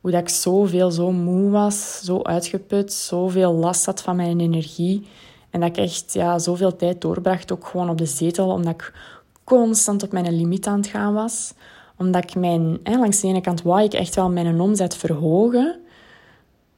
Hoe 0.00 0.10
dat 0.10 0.20
ik 0.20 0.28
zoveel, 0.28 0.90
zo 0.90 1.12
moe 1.12 1.50
was, 1.50 2.00
zo 2.04 2.22
uitgeput, 2.22 2.92
zoveel 2.92 3.52
last 3.52 3.86
had 3.86 4.02
van 4.02 4.16
mijn 4.16 4.40
energie. 4.40 5.06
En 5.50 5.60
dat 5.60 5.68
ik 5.68 5.76
echt 5.76 6.12
ja, 6.12 6.38
zoveel 6.38 6.76
tijd 6.76 7.00
doorbracht, 7.00 7.52
ook 7.52 7.66
gewoon 7.66 7.90
op 7.90 7.98
de 7.98 8.06
zetel, 8.06 8.48
omdat 8.48 8.72
ik 8.74 8.92
constant 9.44 10.02
op 10.02 10.12
mijn 10.12 10.36
limiet 10.36 10.66
aan 10.66 10.76
het 10.76 10.86
gaan 10.86 11.14
was. 11.14 11.54
Omdat 11.98 12.24
ik 12.24 12.34
mijn, 12.34 12.78
hè, 12.82 12.98
langs 12.98 13.20
de 13.20 13.28
ene 13.28 13.40
kant 13.40 13.62
wou 13.62 13.82
ik 13.82 13.92
echt 13.92 14.14
wel 14.14 14.30
mijn 14.30 14.60
omzet 14.60 14.96
verhogen. 14.96 15.80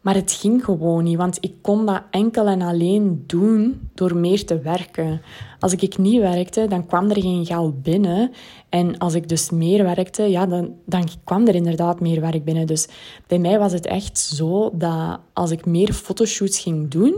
Maar 0.04 0.14
het 0.14 0.32
ging 0.32 0.64
gewoon 0.64 1.04
niet, 1.04 1.16
want 1.16 1.38
ik 1.40 1.52
kon 1.60 1.86
dat 1.86 2.02
enkel 2.10 2.46
en 2.46 2.62
alleen 2.62 3.24
doen 3.26 3.88
door 3.94 4.16
meer 4.16 4.44
te 4.44 4.58
werken. 4.58 5.20
Als 5.60 5.72
ik 5.72 5.98
niet 5.98 6.20
werkte, 6.20 6.66
dan 6.68 6.86
kwam 6.86 7.10
er 7.10 7.20
geen 7.20 7.46
geld 7.46 7.82
binnen. 7.82 8.32
En 8.68 8.98
als 8.98 9.14
ik 9.14 9.28
dus 9.28 9.50
meer 9.50 9.84
werkte, 9.84 10.22
ja, 10.22 10.46
dan, 10.46 10.74
dan 10.86 11.08
kwam 11.24 11.46
er 11.46 11.54
inderdaad 11.54 12.00
meer 12.00 12.20
werk 12.20 12.44
binnen. 12.44 12.66
Dus 12.66 12.88
bij 13.26 13.38
mij 13.38 13.58
was 13.58 13.72
het 13.72 13.86
echt 13.86 14.18
zo 14.18 14.70
dat 14.74 15.18
als 15.32 15.50
ik 15.50 15.66
meer 15.66 15.92
fotoshoots 15.92 16.58
ging 16.58 16.90
doen, 16.90 17.14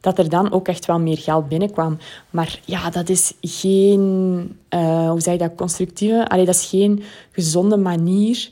dat 0.00 0.18
er 0.18 0.28
dan 0.28 0.52
ook 0.52 0.68
echt 0.68 0.86
wel 0.86 0.98
meer 0.98 1.18
geld 1.18 1.48
binnenkwam. 1.48 1.98
Maar 2.30 2.60
ja, 2.64 2.90
dat 2.90 3.08
is 3.08 3.34
geen, 3.40 4.56
uh, 4.74 5.10
hoe 5.10 5.20
zeg 5.20 5.32
je 5.32 5.38
dat, 5.38 5.54
constructieve, 5.54 6.28
allee, 6.28 6.44
dat 6.44 6.54
is 6.54 6.68
geen 6.68 7.02
gezonde 7.30 7.76
manier 7.76 8.50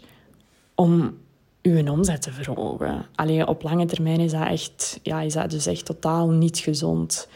om 0.74 1.18
uw 1.62 1.90
omzet 1.90 2.22
te 2.22 2.32
verhogen. 2.32 3.06
Alleen 3.14 3.46
op 3.46 3.62
lange 3.62 3.86
termijn 3.86 4.20
is 4.20 4.32
dat, 4.32 4.46
echt, 4.46 5.00
ja, 5.02 5.20
is 5.20 5.32
dat 5.32 5.50
dus 5.50 5.66
echt 5.66 5.84
totaal 5.84 6.28
niet 6.28 6.58
gezond. 6.58 7.28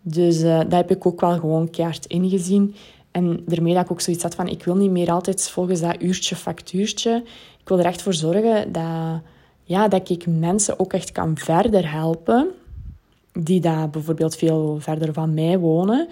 Dus 0.00 0.42
uh, 0.42 0.58
dat 0.58 0.72
heb 0.72 0.90
ik 0.90 1.06
ook 1.06 1.20
wel 1.20 1.38
gewoon 1.38 1.70
keihard 1.70 2.06
ingezien. 2.06 2.74
En 3.10 3.42
daarmee 3.46 3.74
dat 3.74 3.84
ik 3.84 3.90
ook 3.90 4.00
zoiets 4.00 4.22
had 4.22 4.34
van, 4.34 4.48
ik 4.48 4.64
wil 4.64 4.76
niet 4.76 4.90
meer 4.90 5.10
altijd 5.10 5.50
volgens 5.50 5.80
dat 5.80 6.02
uurtje 6.02 6.36
factuurtje. 6.36 7.22
Ik 7.60 7.68
wil 7.68 7.78
er 7.78 7.84
echt 7.84 8.02
voor 8.02 8.14
zorgen 8.14 8.72
dat, 8.72 9.20
ja, 9.62 9.88
dat 9.88 10.10
ik 10.10 10.26
mensen 10.26 10.78
ook 10.78 10.92
echt 10.92 11.12
kan 11.12 11.38
verder 11.38 11.92
helpen. 11.92 12.48
Die 13.32 13.60
daar 13.60 13.90
bijvoorbeeld 13.90 14.36
veel 14.36 14.76
verder 14.80 15.12
van 15.12 15.34
mij 15.34 15.58
wonen. 15.58 16.08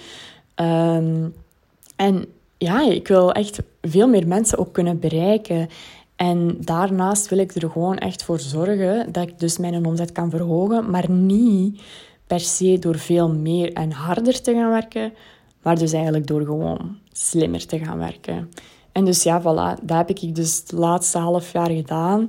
Ehm, 0.54 1.28
en 1.96 2.24
ja, 2.58 2.90
ik 2.90 3.08
wil 3.08 3.32
echt 3.32 3.62
veel 3.80 4.08
meer 4.08 4.26
mensen 4.26 4.58
ook 4.58 4.72
kunnen 4.72 4.98
bereiken. 4.98 5.68
En 6.22 6.56
daarnaast 6.60 7.28
wil 7.28 7.38
ik 7.38 7.54
er 7.54 7.70
gewoon 7.70 7.98
echt 7.98 8.24
voor 8.24 8.40
zorgen 8.40 9.12
dat 9.12 9.28
ik 9.28 9.38
dus 9.38 9.58
mijn 9.58 9.86
omzet 9.86 10.12
kan 10.12 10.30
verhogen, 10.30 10.90
maar 10.90 11.10
niet 11.10 11.82
per 12.26 12.40
se 12.40 12.78
door 12.78 12.98
veel 12.98 13.28
meer 13.28 13.72
en 13.72 13.92
harder 13.92 14.40
te 14.40 14.52
gaan 14.52 14.70
werken, 14.70 15.12
maar 15.62 15.78
dus 15.78 15.92
eigenlijk 15.92 16.26
door 16.26 16.40
gewoon 16.44 16.96
slimmer 17.12 17.66
te 17.66 17.78
gaan 17.78 17.98
werken. 17.98 18.50
En 18.92 19.04
dus 19.04 19.22
ja, 19.22 19.40
voilà, 19.40 19.82
dat 19.82 19.96
heb 19.96 20.10
ik 20.10 20.34
dus 20.34 20.56
het 20.56 20.72
laatste 20.72 21.18
half 21.18 21.52
jaar 21.52 21.70
gedaan. 21.70 22.28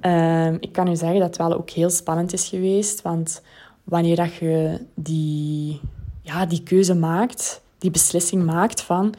Ehm, 0.00 0.56
ik 0.60 0.72
kan 0.72 0.88
u 0.88 0.96
zeggen 0.96 1.18
dat 1.18 1.28
het 1.28 1.36
wel 1.36 1.52
ook 1.52 1.70
heel 1.70 1.90
spannend 1.90 2.32
is 2.32 2.48
geweest, 2.48 3.02
want 3.02 3.42
wanneer 3.84 4.16
dat 4.16 4.34
je 4.34 4.80
die, 4.94 5.80
ja, 6.20 6.46
die 6.46 6.62
keuze 6.62 6.94
maakt, 6.94 7.62
die 7.78 7.90
beslissing 7.90 8.44
maakt 8.44 8.82
van 8.82 9.14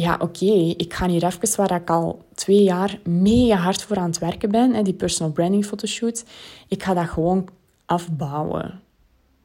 ja, 0.00 0.16
oké, 0.18 0.52
ik 0.76 0.94
ga 0.94 1.08
hier 1.08 1.24
even 1.24 1.56
waar 1.56 1.80
ik 1.80 1.90
al 1.90 2.22
twee 2.34 2.62
jaar 2.62 2.98
mega 3.04 3.56
hard 3.56 3.82
voor 3.82 3.96
aan 3.96 4.08
het 4.08 4.18
werken 4.18 4.50
ben, 4.50 4.74
hè, 4.74 4.82
die 4.82 4.94
personal 4.94 5.32
branding 5.32 5.66
fotoshoot, 5.66 6.24
ik 6.68 6.82
ga 6.82 6.94
dat 6.94 7.08
gewoon 7.08 7.48
afbouwen. 7.86 8.80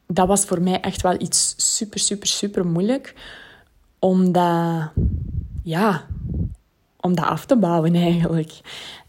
Dat 0.06 0.28
was 0.28 0.44
voor 0.44 0.62
mij 0.62 0.80
echt 0.80 1.02
wel 1.02 1.20
iets 1.20 1.54
super, 1.76 2.00
super, 2.00 2.26
super 2.26 2.66
moeilijk. 2.66 3.14
Omdat, 3.98 4.90
ja, 5.62 6.06
om 7.00 7.14
dat 7.14 7.24
af 7.24 7.46
te 7.46 7.56
bouwen 7.56 7.94
eigenlijk. 7.94 8.60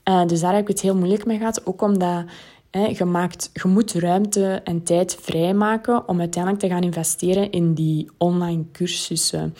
Uh, 0.09 0.25
dus 0.25 0.39
daar 0.39 0.53
heb 0.53 0.61
ik 0.61 0.67
het 0.67 0.81
heel 0.81 0.95
moeilijk 0.95 1.25
mee 1.25 1.37
gehad. 1.37 1.65
Ook 1.65 1.81
omdat 1.81 2.23
hè, 2.71 2.85
je, 2.85 3.05
maakt, 3.05 3.49
je 3.53 3.67
moet 3.67 3.93
ruimte 3.93 4.61
en 4.63 4.83
tijd 4.83 5.17
vrijmaken 5.21 6.07
om 6.07 6.19
uiteindelijk 6.19 6.63
te 6.63 6.69
gaan 6.69 6.83
investeren 6.83 7.51
in 7.51 7.73
die 7.73 8.09
online 8.17 8.65
cursussen. 8.71 9.55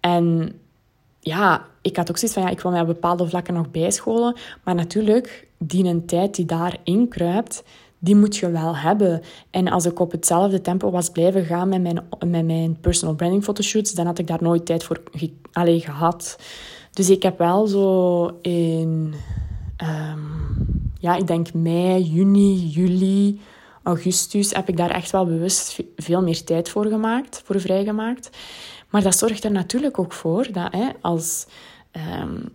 En 0.00 0.52
ja, 1.20 1.66
ik 1.82 1.96
had 1.96 2.10
ook 2.10 2.16
zoiets 2.16 2.38
van, 2.38 2.46
ja, 2.46 2.52
ik 2.52 2.60
wil 2.60 2.70
mij 2.70 2.80
op 2.80 2.86
bepaalde 2.86 3.28
vlakken 3.28 3.54
nog 3.54 3.70
bijscholen. 3.70 4.36
Maar 4.64 4.74
natuurlijk, 4.74 5.48
die 5.58 6.04
tijd 6.04 6.34
die 6.34 6.44
daarin 6.44 7.08
kruipt, 7.08 7.62
die 7.98 8.16
moet 8.16 8.36
je 8.36 8.50
wel 8.50 8.76
hebben. 8.76 9.22
En 9.50 9.68
als 9.68 9.86
ik 9.86 10.00
op 10.00 10.12
hetzelfde 10.12 10.60
tempo 10.60 10.90
was 10.90 11.10
blijven 11.10 11.44
gaan 11.44 11.68
met 11.68 11.82
mijn, 11.82 12.08
met 12.26 12.46
mijn 12.46 12.80
personal 12.80 13.14
branding 13.14 13.44
fotoshoots, 13.44 13.92
dan 13.92 14.06
had 14.06 14.18
ik 14.18 14.26
daar 14.26 14.42
nooit 14.42 14.66
tijd 14.66 14.84
voor 14.84 15.00
ge 15.12 15.32
allee, 15.52 15.80
gehad. 15.80 16.38
Dus 16.92 17.10
ik 17.10 17.22
heb 17.22 17.38
wel 17.38 17.66
zo 17.66 18.26
in, 18.42 19.14
um, 19.82 20.88
ja, 20.98 21.16
ik 21.16 21.26
denk 21.26 21.52
mei, 21.52 22.02
juni, 22.02 22.54
juli, 22.54 23.40
augustus, 23.82 24.52
heb 24.52 24.68
ik 24.68 24.76
daar 24.76 24.90
echt 24.90 25.10
wel 25.10 25.26
bewust 25.26 25.78
veel 25.96 26.22
meer 26.22 26.44
tijd 26.44 26.68
voor 26.68 26.86
gemaakt, 26.86 27.42
voor 27.44 27.60
vrijgemaakt. 27.60 28.30
Maar 28.88 29.02
dat 29.02 29.16
zorgt 29.16 29.44
er 29.44 29.50
natuurlijk 29.50 29.98
ook 29.98 30.12
voor 30.12 30.52
dat 30.52 30.72
hè, 30.72 30.88
als 31.00 31.46
um, 32.22 32.48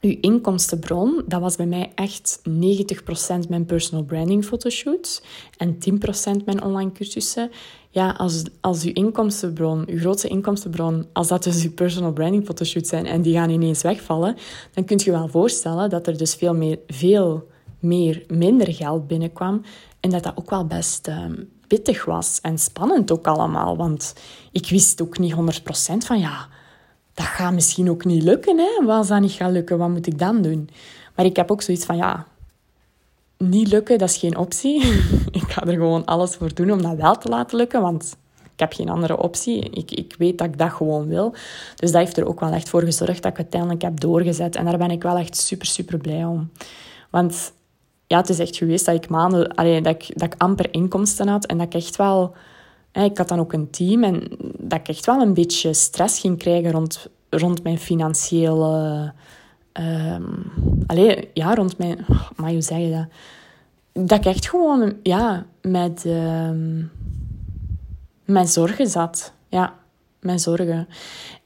uw 0.00 0.16
inkomstenbron, 0.20 1.22
dat 1.26 1.40
was 1.40 1.56
bij 1.56 1.66
mij 1.66 1.92
echt 1.94 2.40
90% 2.48 3.48
mijn 3.48 3.64
personal 3.64 4.04
branding 4.04 4.44
fotoshoots 4.44 5.22
en 5.56 5.74
10% 5.74 6.44
mijn 6.44 6.62
online 6.62 6.92
cursussen. 6.92 7.50
Ja, 7.90 8.10
als, 8.10 8.42
als 8.60 8.84
uw 8.84 8.92
inkomstenbron, 8.92 9.84
uw 9.88 9.98
grootste 9.98 10.28
inkomstenbron, 10.28 11.06
als 11.12 11.28
dat 11.28 11.42
dus 11.42 11.64
uw 11.64 11.72
personal 11.72 12.12
branding 12.12 12.44
fotoshoots 12.46 12.88
zijn 12.88 13.06
en 13.06 13.22
die 13.22 13.34
gaan 13.34 13.50
ineens 13.50 13.82
wegvallen, 13.82 14.36
dan 14.74 14.84
kunt 14.84 15.02
je 15.02 15.10
wel 15.10 15.28
voorstellen 15.28 15.90
dat 15.90 16.06
er 16.06 16.16
dus 16.16 16.34
veel 16.34 16.54
meer, 16.54 16.78
veel 16.86 17.48
meer 17.78 18.24
minder 18.28 18.74
geld 18.74 19.06
binnenkwam 19.06 19.62
en 20.00 20.10
dat 20.10 20.22
dat 20.22 20.36
ook 20.36 20.50
wel 20.50 20.66
best 20.66 21.08
um, 21.08 21.48
pittig 21.70 22.04
was 22.04 22.38
en 22.42 22.58
spannend 22.58 23.12
ook 23.12 23.26
allemaal. 23.26 23.76
Want 23.76 24.14
ik 24.52 24.68
wist 24.68 25.02
ook 25.02 25.18
niet 25.18 25.34
100% 25.34 25.36
van 25.98 26.18
ja, 26.18 26.48
dat 27.14 27.26
gaat 27.26 27.52
misschien 27.52 27.90
ook 27.90 28.04
niet 28.04 28.22
lukken. 28.22 28.58
Hè? 28.58 28.92
Als 28.92 29.08
dat 29.08 29.20
niet 29.20 29.32
gaat 29.32 29.50
lukken, 29.50 29.78
wat 29.78 29.88
moet 29.88 30.06
ik 30.06 30.18
dan 30.18 30.42
doen? 30.42 30.70
Maar 31.14 31.24
ik 31.24 31.36
heb 31.36 31.50
ook 31.50 31.62
zoiets 31.62 31.84
van 31.84 31.96
ja, 31.96 32.26
niet 33.38 33.68
lukken, 33.68 33.98
dat 33.98 34.08
is 34.08 34.16
geen 34.16 34.36
optie. 34.36 34.82
ik 35.40 35.44
ga 35.48 35.62
er 35.62 35.72
gewoon 35.72 36.04
alles 36.04 36.34
voor 36.34 36.54
doen 36.54 36.72
om 36.72 36.82
dat 36.82 36.96
wel 36.96 37.18
te 37.18 37.28
laten 37.28 37.56
lukken, 37.56 37.80
want 37.80 38.16
ik 38.42 38.60
heb 38.60 38.72
geen 38.72 38.88
andere 38.88 39.18
optie. 39.18 39.70
Ik, 39.70 39.90
ik 39.90 40.14
weet 40.18 40.38
dat 40.38 40.46
ik 40.46 40.58
dat 40.58 40.72
gewoon 40.72 41.08
wil. 41.08 41.34
Dus 41.76 41.92
dat 41.92 42.00
heeft 42.00 42.16
er 42.16 42.26
ook 42.26 42.40
wel 42.40 42.52
echt 42.52 42.68
voor 42.68 42.82
gezorgd 42.82 43.22
dat 43.22 43.32
ik 43.32 43.38
uiteindelijk 43.38 43.82
heb 43.82 44.00
doorgezet. 44.00 44.56
En 44.56 44.64
daar 44.64 44.78
ben 44.78 44.90
ik 44.90 45.02
wel 45.02 45.16
echt 45.16 45.36
super, 45.36 45.66
super 45.66 45.98
blij 45.98 46.24
om. 46.24 46.50
Want 47.10 47.52
ja, 48.10 48.16
het 48.16 48.28
is 48.28 48.38
echt 48.38 48.56
geweest 48.56 48.84
dat 48.84 48.94
ik 48.94 49.08
maanden, 49.08 49.54
allee, 49.54 49.80
dat, 49.80 49.94
ik, 49.94 50.18
dat 50.18 50.32
ik 50.32 50.42
amper 50.42 50.72
inkomsten 50.72 51.28
had 51.28 51.46
en 51.46 51.58
dat 51.58 51.66
ik 51.66 51.74
echt 51.74 51.96
wel, 51.96 52.34
hè, 52.92 53.04
ik 53.04 53.18
had 53.18 53.28
dan 53.28 53.40
ook 53.40 53.52
een 53.52 53.70
team 53.70 54.04
en 54.04 54.22
dat 54.58 54.78
ik 54.78 54.88
echt 54.88 55.06
wel 55.06 55.20
een 55.20 55.34
beetje 55.34 55.74
stress 55.74 56.20
ging 56.20 56.38
krijgen 56.38 56.70
rond, 56.70 57.08
rond 57.28 57.62
mijn 57.62 57.78
financiële, 57.78 59.12
um, 59.72 60.52
allee, 60.86 61.30
ja, 61.34 61.54
rond 61.54 61.78
mijn, 61.78 62.06
maar 62.36 62.50
hoe 62.50 62.60
zeg 62.60 62.78
je 62.78 62.90
dat? 62.90 64.08
Dat 64.08 64.18
ik 64.18 64.24
echt 64.24 64.48
gewoon, 64.48 64.94
ja, 65.02 65.46
met, 65.62 66.04
um, 66.06 66.90
met 68.24 68.50
zorgen 68.50 68.86
zat. 68.86 69.32
Ja, 69.48 69.74
met 70.20 70.40
zorgen. 70.40 70.88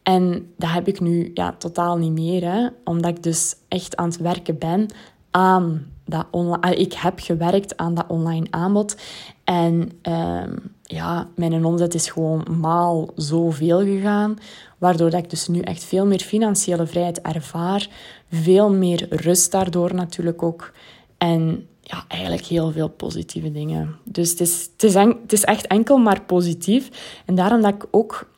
En 0.02 0.52
dat 0.56 0.70
heb 0.70 0.88
ik 0.88 1.00
nu 1.00 1.30
ja, 1.34 1.54
totaal 1.58 1.96
niet 1.96 2.12
meer, 2.12 2.52
hè, 2.52 2.68
omdat 2.84 3.10
ik 3.10 3.22
dus 3.22 3.56
echt 3.68 3.96
aan 3.96 4.08
het 4.08 4.16
werken 4.16 4.58
ben 4.58 4.88
aan 5.30 5.92
dat 6.04 6.26
online... 6.30 6.62
Ah, 6.62 6.78
ik 6.78 6.92
heb 6.92 7.20
gewerkt 7.20 7.76
aan 7.76 7.94
dat 7.94 8.04
online 8.08 8.46
aanbod. 8.50 8.96
En 9.44 9.90
um, 10.02 10.72
ja, 10.82 11.28
mijn 11.34 11.64
omzet 11.64 11.94
is 11.94 12.10
gewoon 12.10 12.46
maal 12.60 13.08
zoveel 13.16 13.80
gegaan. 13.80 14.38
Waardoor 14.78 15.10
dat 15.10 15.22
ik 15.22 15.30
dus 15.30 15.48
nu 15.48 15.60
echt 15.60 15.84
veel 15.84 16.06
meer 16.06 16.20
financiële 16.20 16.86
vrijheid 16.86 17.20
ervaar. 17.20 17.88
Veel 18.30 18.72
meer 18.72 19.06
rust 19.10 19.50
daardoor 19.52 19.94
natuurlijk 19.94 20.42
ook. 20.42 20.72
En 21.18 21.66
ja, 21.80 22.04
eigenlijk 22.08 22.44
heel 22.44 22.72
veel 22.72 22.88
positieve 22.88 23.52
dingen. 23.52 23.96
Dus 24.04 24.30
het 24.30 24.40
is, 24.40 24.68
het 24.72 24.82
is, 24.82 24.94
het 24.94 25.32
is 25.32 25.44
echt 25.44 25.66
enkel 25.66 25.98
maar 25.98 26.22
positief. 26.22 26.88
En 27.24 27.34
daarom 27.34 27.62
dat 27.62 27.74
ik 27.74 27.86
ook... 27.90 28.32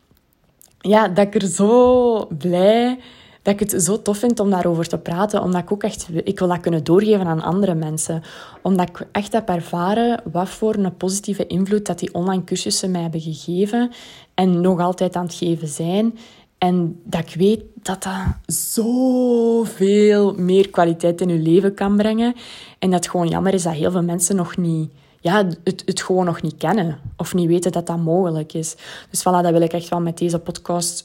Ja, 0.81 1.09
dat 1.09 1.26
ik 1.26 1.42
er 1.42 1.48
zo 1.48 2.26
blij 2.38 2.98
dat 3.46 3.61
ik 3.61 3.70
het 3.70 3.82
zo 3.82 4.02
tof 4.02 4.18
vind 4.18 4.40
om 4.40 4.50
daarover 4.50 4.88
te 4.88 4.98
praten. 4.98 5.42
Omdat 5.42 5.62
ik 5.62 5.72
ook 5.72 5.82
echt... 5.82 6.09
Ik 6.24 6.38
wil 6.38 6.48
dat 6.48 6.61
kunnen 6.61 6.85
doorgeven 6.85 7.26
aan 7.26 7.42
andere 7.42 7.74
mensen. 7.74 8.22
Omdat 8.62 8.88
ik 8.88 9.06
echt 9.12 9.32
heb 9.32 9.48
ervaren 9.48 10.20
wat 10.32 10.48
voor 10.48 10.74
een 10.74 10.96
positieve 10.96 11.46
invloed 11.46 11.87
dat 11.87 11.98
die 11.98 12.14
online 12.14 12.44
cursussen 12.44 12.90
mij 12.90 13.02
hebben 13.02 13.20
gegeven. 13.20 13.90
En 14.35 14.61
nog 14.61 14.80
altijd 14.80 15.16
aan 15.16 15.24
het 15.24 15.35
geven 15.35 15.68
zijn. 15.68 16.18
En 16.59 17.00
dat 17.04 17.20
ik 17.20 17.35
weet 17.35 17.62
dat 17.82 18.02
dat 18.02 18.12
zoveel 18.46 20.35
meer 20.35 20.70
kwaliteit 20.70 21.20
in 21.20 21.28
je 21.28 21.38
leven 21.38 21.74
kan 21.74 21.96
brengen. 21.96 22.35
En 22.78 22.90
dat 22.90 23.04
het 23.04 23.11
gewoon 23.11 23.28
jammer 23.28 23.54
is 23.54 23.62
dat 23.62 23.72
heel 23.72 23.90
veel 23.90 24.02
mensen 24.02 24.37
nog 24.37 24.56
niet... 24.56 24.90
Ja, 25.20 25.46
het, 25.64 25.82
het 25.85 26.02
gewoon 26.02 26.24
nog 26.24 26.42
niet 26.42 26.56
kennen. 26.56 26.98
Of 27.16 27.35
niet 27.35 27.48
weten 27.48 27.72
dat 27.72 27.87
dat 27.87 27.98
mogelijk 27.98 28.52
is. 28.52 28.76
Dus 29.11 29.20
voilà, 29.20 29.42
dat 29.42 29.50
wil 29.50 29.61
ik 29.61 29.72
echt 29.72 29.88
wel 29.88 30.00
met 30.00 30.18
deze 30.18 30.38
podcast 30.38 31.02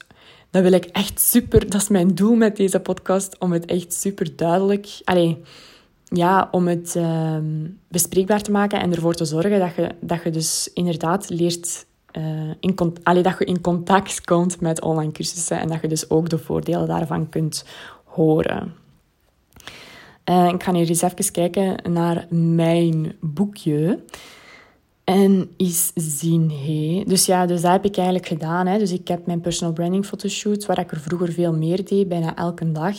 dat 0.51 0.63
wil 0.63 0.71
ik 0.71 0.85
echt 0.85 1.19
super... 1.19 1.69
Dat 1.69 1.81
is 1.81 1.87
mijn 1.87 2.15
doel 2.15 2.35
met 2.35 2.55
deze 2.55 2.79
podcast, 2.79 3.37
om 3.37 3.51
het 3.51 3.65
echt 3.65 3.93
super 3.93 4.35
duidelijk... 4.35 4.99
Allee, 5.03 5.41
ja, 6.03 6.47
om 6.51 6.67
het 6.67 6.93
uh, 6.97 7.37
bespreekbaar 7.87 8.41
te 8.41 8.51
maken 8.51 8.81
en 8.81 8.93
ervoor 8.93 9.13
te 9.13 9.25
zorgen 9.25 9.59
dat 9.59 9.75
je, 9.75 9.89
dat 9.99 10.23
je 10.23 10.29
dus 10.29 10.69
inderdaad 10.73 11.29
leert... 11.29 11.85
Uh, 12.17 12.53
in, 12.59 12.77
allee, 13.03 13.23
dat 13.23 13.35
je 13.39 13.45
in 13.45 13.61
contact 13.61 14.21
komt 14.21 14.61
met 14.61 14.81
online 14.81 15.11
cursussen 15.11 15.59
en 15.59 15.67
dat 15.67 15.81
je 15.81 15.87
dus 15.87 16.09
ook 16.09 16.29
de 16.29 16.37
voordelen 16.37 16.87
daarvan 16.87 17.29
kunt 17.29 17.65
horen. 18.03 18.73
Uh, 20.29 20.47
ik 20.53 20.63
ga 20.63 20.71
nu 20.71 20.79
eens 20.79 21.01
even 21.01 21.31
kijken 21.31 21.91
naar 21.93 22.25
mijn 22.29 23.15
boekje. 23.19 23.99
En 25.11 25.49
is 25.57 25.91
zien, 25.95 26.51
hey. 26.51 27.03
Dus 27.07 27.25
ja, 27.25 27.45
dus 27.45 27.61
dat 27.61 27.71
heb 27.71 27.85
ik 27.85 27.95
eigenlijk 27.97 28.27
gedaan. 28.27 28.67
Hè. 28.67 28.77
Dus 28.77 28.91
ik 28.91 29.07
heb 29.07 29.25
mijn 29.25 29.41
personal 29.41 29.73
branding 29.73 30.05
fotoshoot, 30.05 30.65
waar 30.65 30.79
ik 30.79 30.91
er 30.91 30.99
vroeger 30.99 31.31
veel 31.31 31.53
meer 31.53 31.85
deed, 31.85 32.07
bijna 32.07 32.35
elke 32.35 32.71
dag. 32.71 32.95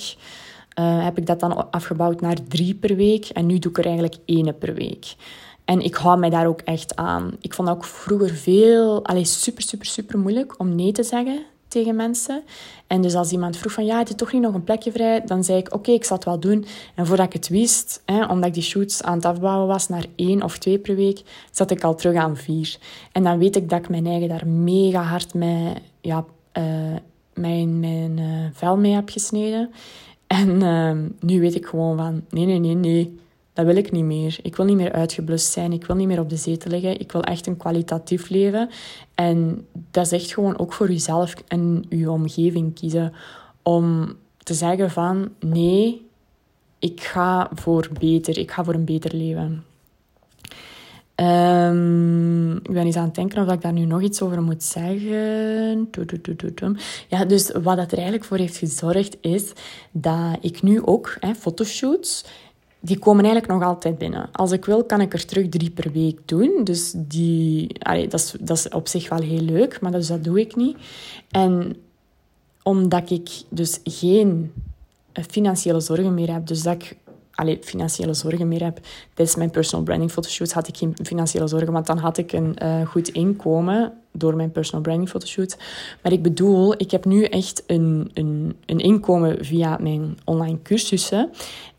Uh, 0.79 1.05
heb 1.05 1.19
ik 1.19 1.27
dat 1.27 1.41
dan 1.41 1.71
afgebouwd 1.71 2.21
naar 2.21 2.37
drie 2.49 2.75
per 2.75 2.97
week. 2.97 3.29
En 3.29 3.47
nu 3.47 3.59
doe 3.59 3.71
ik 3.71 3.79
er 3.79 3.85
eigenlijk 3.85 4.17
één 4.25 4.59
per 4.59 4.75
week. 4.75 5.15
En 5.65 5.81
ik 5.81 5.95
hou 5.95 6.19
mij 6.19 6.31
daar 6.31 6.47
ook 6.47 6.61
echt 6.61 6.97
aan. 6.97 7.37
Ik 7.41 7.55
vond 7.55 7.69
dat 7.69 7.77
ook 7.77 7.85
vroeger 7.85 8.31
veel, 8.31 9.05
allez, 9.05 9.43
super, 9.43 9.63
super, 9.63 9.87
super 9.87 10.19
moeilijk 10.19 10.59
om 10.59 10.75
nee 10.75 10.93
te 10.93 11.03
zeggen 11.03 11.45
tegen 11.73 11.97
mensen. 11.97 12.43
En 12.87 13.01
dus 13.01 13.15
als 13.15 13.33
iemand 13.33 13.57
vroeg 13.57 13.73
van, 13.73 13.85
ja, 13.85 13.99
het 13.99 14.09
is 14.09 14.15
toch 14.15 14.33
niet 14.33 14.43
nog 14.43 14.55
een 14.55 14.65
plekje 14.65 14.93
vrij? 14.93 15.23
Dan 15.25 15.45
zei 15.45 15.59
ik, 15.59 15.75
oké, 15.75 15.91
ik 15.91 16.05
zal 16.05 16.17
het 16.17 16.25
wel 16.25 16.41
doen. 16.41 16.65
En 16.95 17.07
voordat 17.07 17.27
ik 17.27 17.33
het 17.33 17.49
wist, 17.49 18.03
hè, 18.05 18.25
omdat 18.25 18.49
ik 18.49 18.55
die 18.55 18.63
shoots 18.63 19.03
aan 19.03 19.15
het 19.15 19.25
afbouwen 19.25 19.67
was 19.67 19.89
naar 19.89 20.07
één 20.17 20.43
of 20.43 20.59
twee 20.59 20.79
per 20.79 20.97
week, 20.97 21.23
zat 21.51 21.71
ik 21.71 21.85
al 21.85 21.95
terug 21.95 22.17
aan 22.17 22.37
vier. 22.37 22.77
En 23.13 23.23
dan 23.23 23.39
weet 23.39 23.57
ik 23.57 23.69
dat 23.69 23.79
ik 23.79 23.89
mijn 23.89 24.07
eigen 24.07 24.29
daar 24.29 24.47
mega 24.47 25.03
hard 25.03 25.35
mee, 25.35 25.75
ja, 26.01 26.25
uh, 26.59 26.65
mijn, 27.35 27.81
mijn 27.81 28.19
uh, 28.19 28.47
vel 28.53 28.77
mee 28.77 28.93
heb 28.93 29.09
gesneden. 29.09 29.71
En 30.27 30.61
uh, 30.61 30.97
nu 31.21 31.41
weet 31.41 31.55
ik 31.55 31.67
gewoon 31.67 31.97
van, 31.97 32.23
nee, 32.31 32.47
nee, 32.47 32.59
nee, 32.59 32.75
nee. 32.75 33.21
Dat 33.53 33.67
wil 33.67 33.77
ik 33.77 33.93
niet 33.93 34.05
meer. 34.05 34.39
Ik 34.43 34.57
wil 34.57 34.65
niet 34.65 34.77
meer 34.77 34.93
uitgeblust 34.93 35.53
zijn. 35.53 35.73
Ik 35.73 35.87
wil 35.87 35.97
niet 35.97 36.07
meer 36.07 36.21
op 36.21 36.29
de 36.29 36.37
zetel 36.37 36.71
liggen. 36.71 37.01
Ik 37.01 37.13
wil 37.13 37.23
echt 37.23 37.47
een 37.47 37.57
kwalitatief 37.57 38.29
leven. 38.29 38.69
En 39.15 39.67
dat 39.91 40.07
is 40.07 40.13
echt 40.13 40.33
gewoon 40.33 40.59
ook 40.59 40.73
voor 40.73 40.91
jezelf 40.91 41.35
en 41.49 41.85
je 41.89 42.11
omgeving 42.11 42.75
kiezen. 42.75 43.13
Om 43.63 44.17
te 44.39 44.55
zeggen 44.55 44.91
van 44.91 45.29
nee, 45.41 46.07
ik 46.79 47.01
ga 47.01 47.51
voor 47.55 47.89
beter. 47.99 48.39
Ik 48.39 48.51
ga 48.51 48.65
voor 48.65 48.75
een 48.75 48.85
beter 48.85 49.15
leven. 49.15 49.65
Um, 51.17 52.57
ik 52.57 52.73
ben 52.73 52.85
eens 52.85 52.97
aan 52.97 53.05
het 53.05 53.15
denken 53.15 53.47
of 53.47 53.53
ik 53.53 53.61
daar 53.61 53.73
nu 53.73 53.85
nog 53.85 54.03
iets 54.03 54.23
over 54.23 54.43
moet 54.43 54.63
zeggen. 54.63 55.91
Ja, 57.09 57.25
dus 57.25 57.51
wat 57.51 57.77
dat 57.77 57.91
er 57.91 57.99
eigenlijk 57.99 58.25
voor 58.25 58.37
heeft 58.37 58.57
gezorgd 58.57 59.17
is 59.21 59.53
dat 59.91 60.37
ik 60.41 60.63
nu 60.63 60.83
ook 60.83 61.19
fotoshoots 61.39 62.25
die 62.85 62.99
komen 62.99 63.25
eigenlijk 63.25 63.53
nog 63.53 63.69
altijd 63.69 63.99
binnen. 63.99 64.29
Als 64.33 64.51
ik 64.51 64.65
wil, 64.65 64.85
kan 64.85 65.01
ik 65.01 65.13
er 65.13 65.27
terug 65.27 65.49
drie 65.49 65.71
per 65.71 65.93
week 65.93 66.19
doen. 66.25 66.61
Dus 66.65 66.93
die, 66.97 67.79
dat, 68.09 68.13
is, 68.13 68.35
dat 68.41 68.57
is 68.57 68.69
op 68.69 68.89
zich 68.89 69.09
wel 69.09 69.21
heel 69.21 69.41
leuk, 69.41 69.81
maar 69.81 69.93
dus 69.93 70.07
dat 70.07 70.25
doe 70.25 70.41
ik 70.41 70.57
niet. 70.57 70.77
En 71.31 71.77
omdat 72.63 73.11
ik 73.11 73.29
dus 73.49 73.81
geen 73.85 74.53
financiële 75.13 75.81
zorgen 75.81 76.15
meer 76.15 76.33
heb, 76.33 76.47
dus 76.47 76.63
dat 76.63 76.75
ik 76.75 76.97
allee, 77.35 77.59
financiële 77.61 78.15
zorgen 78.15 78.49
meer 78.49 78.65
heb. 78.65 78.81
Tijdens 79.15 79.37
mijn 79.37 79.51
personal 79.51 79.85
branding 79.85 80.11
fotoshoots 80.11 80.53
had 80.53 80.69
ik 80.69 80.77
geen 80.77 80.97
financiële 81.03 81.47
zorgen, 81.47 81.73
want 81.73 81.87
dan 81.87 81.99
had 81.99 82.19
ik 82.19 82.33
een 82.33 82.57
uh, 82.63 82.87
goed 82.87 83.09
inkomen 83.09 83.93
door 84.13 84.37
mijn 84.37 84.53
personal 84.53 84.83
branding 84.83 85.09
fotoshoot. 85.09 85.57
Maar 86.03 86.13
ik 86.13 86.23
bedoel, 86.23 86.75
ik 86.77 86.91
heb 86.91 87.05
nu 87.05 87.25
echt 87.25 87.63
een, 87.67 88.11
een, 88.15 88.57
een 88.67 88.79
inkomen 88.79 89.45
via 89.45 89.77
mijn 89.81 90.19
online 90.25 90.63
cursussen. 90.63 91.31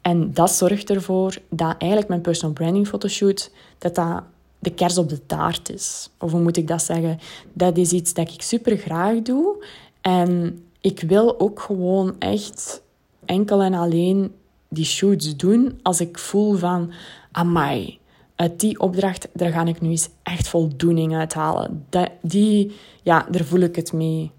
En 0.02 0.34
dat 0.34 0.52
zorgt 0.52 0.90
ervoor 0.90 1.38
dat 1.50 1.76
eigenlijk 1.78 2.10
mijn 2.10 2.22
personal 2.22 2.54
branding 2.54 2.88
fotoshoot, 2.88 3.52
dat 3.78 3.96
dat 3.96 4.24
de 4.60 4.74
kers 4.74 4.98
op 4.98 5.10
de 5.10 5.26
taart 5.26 5.70
is. 5.70 6.10
Of 6.20 6.32
hoe 6.32 6.42
moet 6.42 6.58
ik 6.58 6.68
dat 6.68 6.84
zeggen? 6.84 7.20
Dat 7.54 7.78
is 7.78 7.92
iets 7.92 8.14
dat 8.14 8.34
ik 8.34 8.42
super 8.42 8.78
graag 8.78 9.22
doe. 9.22 9.66
En 10.02 10.60
ik 10.82 11.02
wil 11.02 11.40
ook 11.40 11.60
gewoon 11.60 12.16
echt 12.20 12.82
enkel 13.26 13.62
en 13.62 13.74
alleen 13.74 14.32
die 14.70 14.86
shoots 14.86 15.36
doen 15.36 15.80
als 15.82 16.02
ik 16.02 16.18
voel 16.18 16.56
van, 16.56 16.92
amai, 17.32 18.00
uit 18.36 18.60
die 18.60 18.80
opdracht, 18.80 19.28
daar 19.34 19.52
ga 19.52 19.66
ik 19.66 19.82
nu 19.82 19.90
eens 19.90 20.10
echt 20.24 20.48
voldoening 20.48 21.16
uit 21.16 21.34
halen. 21.34 21.88
Die, 22.22 22.76
ja, 23.04 23.26
daar 23.32 23.44
voel 23.44 23.60
ik 23.60 23.76
het 23.76 23.94
mee. 23.94 24.32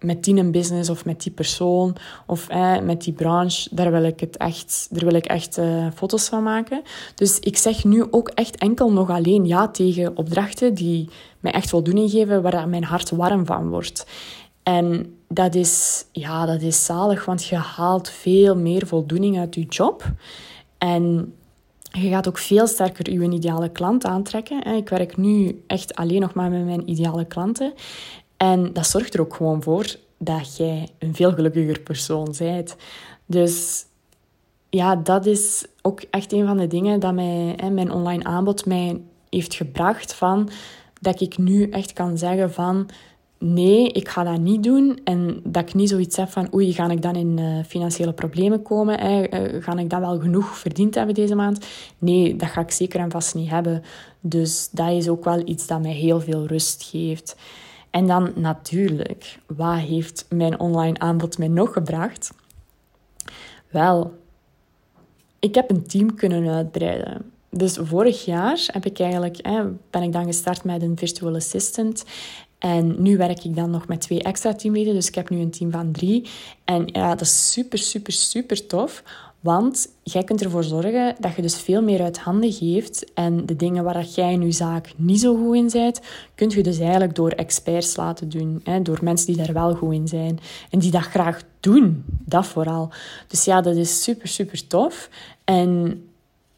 Met 0.00 0.24
die 0.24 0.36
een 0.36 0.50
business 0.50 0.90
of 0.90 1.04
met 1.04 1.22
die 1.22 1.32
persoon 1.32 1.96
of 2.26 2.48
eh, 2.48 2.80
met 2.80 3.02
die 3.02 3.12
branche, 3.12 3.68
daar 3.74 3.90
wil 3.92 4.04
ik, 4.04 4.20
het 4.20 4.36
echt, 4.36 4.88
daar 4.90 5.04
wil 5.04 5.14
ik 5.14 5.26
echt 5.26 5.58
uh, 5.58 5.86
foto's 5.94 6.28
van 6.28 6.42
maken. 6.42 6.82
Dus 7.14 7.38
ik 7.38 7.56
zeg 7.56 7.84
nu 7.84 8.06
ook 8.10 8.28
echt 8.28 8.56
enkel 8.56 8.92
nog 8.92 9.10
alleen 9.10 9.46
ja 9.46 9.68
tegen 9.68 10.16
opdrachten 10.16 10.74
die 10.74 11.08
mij 11.40 11.52
echt 11.52 11.68
voldoening 11.68 12.10
geven, 12.10 12.42
waar 12.42 12.68
mijn 12.68 12.84
hart 12.84 13.10
warm 13.10 13.46
van 13.46 13.68
wordt. 13.68 14.06
En 14.62 15.16
dat 15.28 15.54
is, 15.54 16.04
ja, 16.12 16.46
dat 16.46 16.62
is 16.62 16.84
zalig, 16.84 17.24
want 17.24 17.44
je 17.44 17.56
haalt 17.56 18.10
veel 18.10 18.56
meer 18.56 18.86
voldoening 18.86 19.38
uit 19.38 19.54
je 19.54 19.62
job. 19.62 20.04
En 20.78 21.34
je 22.02 22.08
gaat 22.08 22.28
ook 22.28 22.38
veel 22.38 22.66
sterker 22.66 23.10
je 23.10 23.30
ideale 23.30 23.68
klant 23.68 24.04
aantrekken. 24.04 24.62
Ik 24.62 24.88
werk 24.88 25.16
nu 25.16 25.62
echt 25.66 25.94
alleen 25.94 26.20
nog 26.20 26.34
maar 26.34 26.50
met 26.50 26.64
mijn 26.64 26.90
ideale 26.90 27.24
klanten. 27.24 27.72
En 28.36 28.72
dat 28.72 28.86
zorgt 28.86 29.14
er 29.14 29.20
ook 29.20 29.34
gewoon 29.34 29.62
voor 29.62 29.96
dat 30.18 30.56
jij 30.56 30.88
een 30.98 31.14
veel 31.14 31.32
gelukkiger 31.32 31.80
persoon 31.80 32.34
bent. 32.38 32.76
Dus 33.26 33.84
ja, 34.70 34.96
dat 34.96 35.26
is 35.26 35.66
ook 35.82 36.00
echt 36.10 36.32
een 36.32 36.46
van 36.46 36.56
de 36.56 36.66
dingen 36.66 37.00
dat 37.00 37.14
mij, 37.14 37.56
mijn 37.70 37.92
online 37.92 38.24
aanbod 38.24 38.66
mij 38.66 39.00
heeft 39.30 39.54
gebracht. 39.54 40.14
Van, 40.14 40.48
dat 41.00 41.20
ik 41.20 41.38
nu 41.38 41.70
echt 41.70 41.92
kan 41.92 42.18
zeggen 42.18 42.52
van 42.52 42.88
nee, 43.52 43.92
ik 43.92 44.08
ga 44.08 44.24
dat 44.24 44.40
niet 44.40 44.62
doen. 44.62 45.00
En 45.04 45.40
dat 45.44 45.62
ik 45.62 45.74
niet 45.74 45.88
zoiets 45.88 46.16
heb 46.16 46.28
van, 46.28 46.54
oei, 46.54 46.72
ga 46.72 46.90
ik 46.90 47.02
dan 47.02 47.16
in 47.16 47.38
uh, 47.38 47.64
financiële 47.64 48.12
problemen 48.12 48.62
komen? 48.62 48.98
Eh, 48.98 49.62
ga 49.62 49.76
ik 49.76 49.90
dan 49.90 50.00
wel 50.00 50.20
genoeg 50.20 50.58
verdiend 50.58 50.94
hebben 50.94 51.14
deze 51.14 51.34
maand? 51.34 51.66
Nee, 51.98 52.36
dat 52.36 52.48
ga 52.48 52.60
ik 52.60 52.70
zeker 52.70 53.00
en 53.00 53.10
vast 53.10 53.34
niet 53.34 53.50
hebben. 53.50 53.82
Dus 54.20 54.68
dat 54.70 54.90
is 54.90 55.08
ook 55.08 55.24
wel 55.24 55.42
iets 55.48 55.66
dat 55.66 55.82
mij 55.82 55.92
heel 55.92 56.20
veel 56.20 56.46
rust 56.46 56.82
geeft. 56.82 57.36
En 57.90 58.06
dan 58.06 58.32
natuurlijk, 58.34 59.38
wat 59.46 59.78
heeft 59.78 60.26
mijn 60.28 60.60
online 60.60 60.98
aanbod 60.98 61.38
mij 61.38 61.48
nog 61.48 61.72
gebracht? 61.72 62.32
Wel, 63.70 64.12
ik 65.38 65.54
heb 65.54 65.70
een 65.70 65.86
team 65.86 66.14
kunnen 66.14 66.48
uitbreiden. 66.48 67.30
Dus 67.50 67.78
vorig 67.80 68.24
jaar 68.24 68.68
heb 68.72 68.84
ik 68.84 68.98
eigenlijk, 68.98 69.42
ben 69.90 70.02
ik 70.02 70.12
dan 70.12 70.24
gestart 70.24 70.64
met 70.64 70.82
een 70.82 70.96
virtual 70.96 71.34
assistant. 71.34 72.04
En 72.58 73.02
nu 73.02 73.16
werk 73.16 73.44
ik 73.44 73.56
dan 73.56 73.70
nog 73.70 73.88
met 73.88 74.00
twee 74.00 74.22
extra 74.22 74.54
teamleden, 74.54 74.94
dus 74.94 75.08
ik 75.08 75.14
heb 75.14 75.30
nu 75.30 75.40
een 75.40 75.50
team 75.50 75.70
van 75.70 75.92
drie. 75.92 76.28
En 76.64 76.88
ja, 76.92 77.08
dat 77.08 77.20
is 77.20 77.52
super, 77.52 77.78
super, 77.78 78.12
super 78.12 78.66
tof. 78.66 79.02
Want 79.40 79.88
jij 80.02 80.24
kunt 80.24 80.42
ervoor 80.42 80.64
zorgen 80.64 81.14
dat 81.18 81.34
je 81.36 81.42
dus 81.42 81.56
veel 81.56 81.82
meer 81.82 82.02
uit 82.02 82.18
handen 82.18 82.52
geeft. 82.52 83.12
En 83.14 83.46
de 83.46 83.56
dingen 83.56 83.84
waar 83.84 84.04
jij 84.04 84.32
in 84.32 84.42
je 84.42 84.52
zaak 84.52 84.92
niet 84.96 85.20
zo 85.20 85.36
goed 85.36 85.54
in 85.56 85.68
bent, 85.72 86.00
kun 86.34 86.50
je 86.50 86.62
dus 86.62 86.78
eigenlijk 86.78 87.14
door 87.14 87.30
experts 87.30 87.96
laten 87.96 88.28
doen. 88.28 88.60
Hè? 88.64 88.82
Door 88.82 88.98
mensen 89.02 89.26
die 89.26 89.36
daar 89.36 89.52
wel 89.52 89.74
goed 89.74 89.92
in 89.92 90.08
zijn. 90.08 90.38
En 90.70 90.78
die 90.78 90.90
dat 90.90 91.02
graag 91.02 91.42
doen. 91.60 92.04
Dat 92.24 92.46
vooral. 92.46 92.90
Dus 93.28 93.44
ja, 93.44 93.60
dat 93.60 93.76
is 93.76 94.02
super, 94.02 94.28
super 94.28 94.66
tof. 94.66 95.08
En 95.44 96.02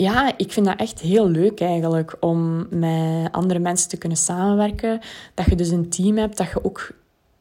ja, 0.00 0.32
ik 0.36 0.52
vind 0.52 0.66
dat 0.66 0.78
echt 0.78 1.00
heel 1.00 1.28
leuk 1.28 1.60
eigenlijk 1.60 2.16
om 2.20 2.66
met 2.70 3.32
andere 3.32 3.58
mensen 3.58 3.88
te 3.88 3.96
kunnen 3.96 4.18
samenwerken. 4.18 5.00
Dat 5.34 5.46
je 5.46 5.54
dus 5.56 5.70
een 5.70 5.88
team 5.88 6.16
hebt, 6.16 6.36
dat 6.36 6.48
je 6.48 6.64
ook 6.64 6.90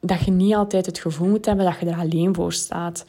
dat 0.00 0.20
je 0.24 0.30
niet 0.30 0.54
altijd 0.54 0.86
het 0.86 0.98
gevoel 0.98 1.28
moet 1.28 1.46
hebben 1.46 1.64
dat 1.64 1.78
je 1.80 1.86
er 1.86 1.98
alleen 1.98 2.34
voor 2.34 2.52
staat. 2.52 3.04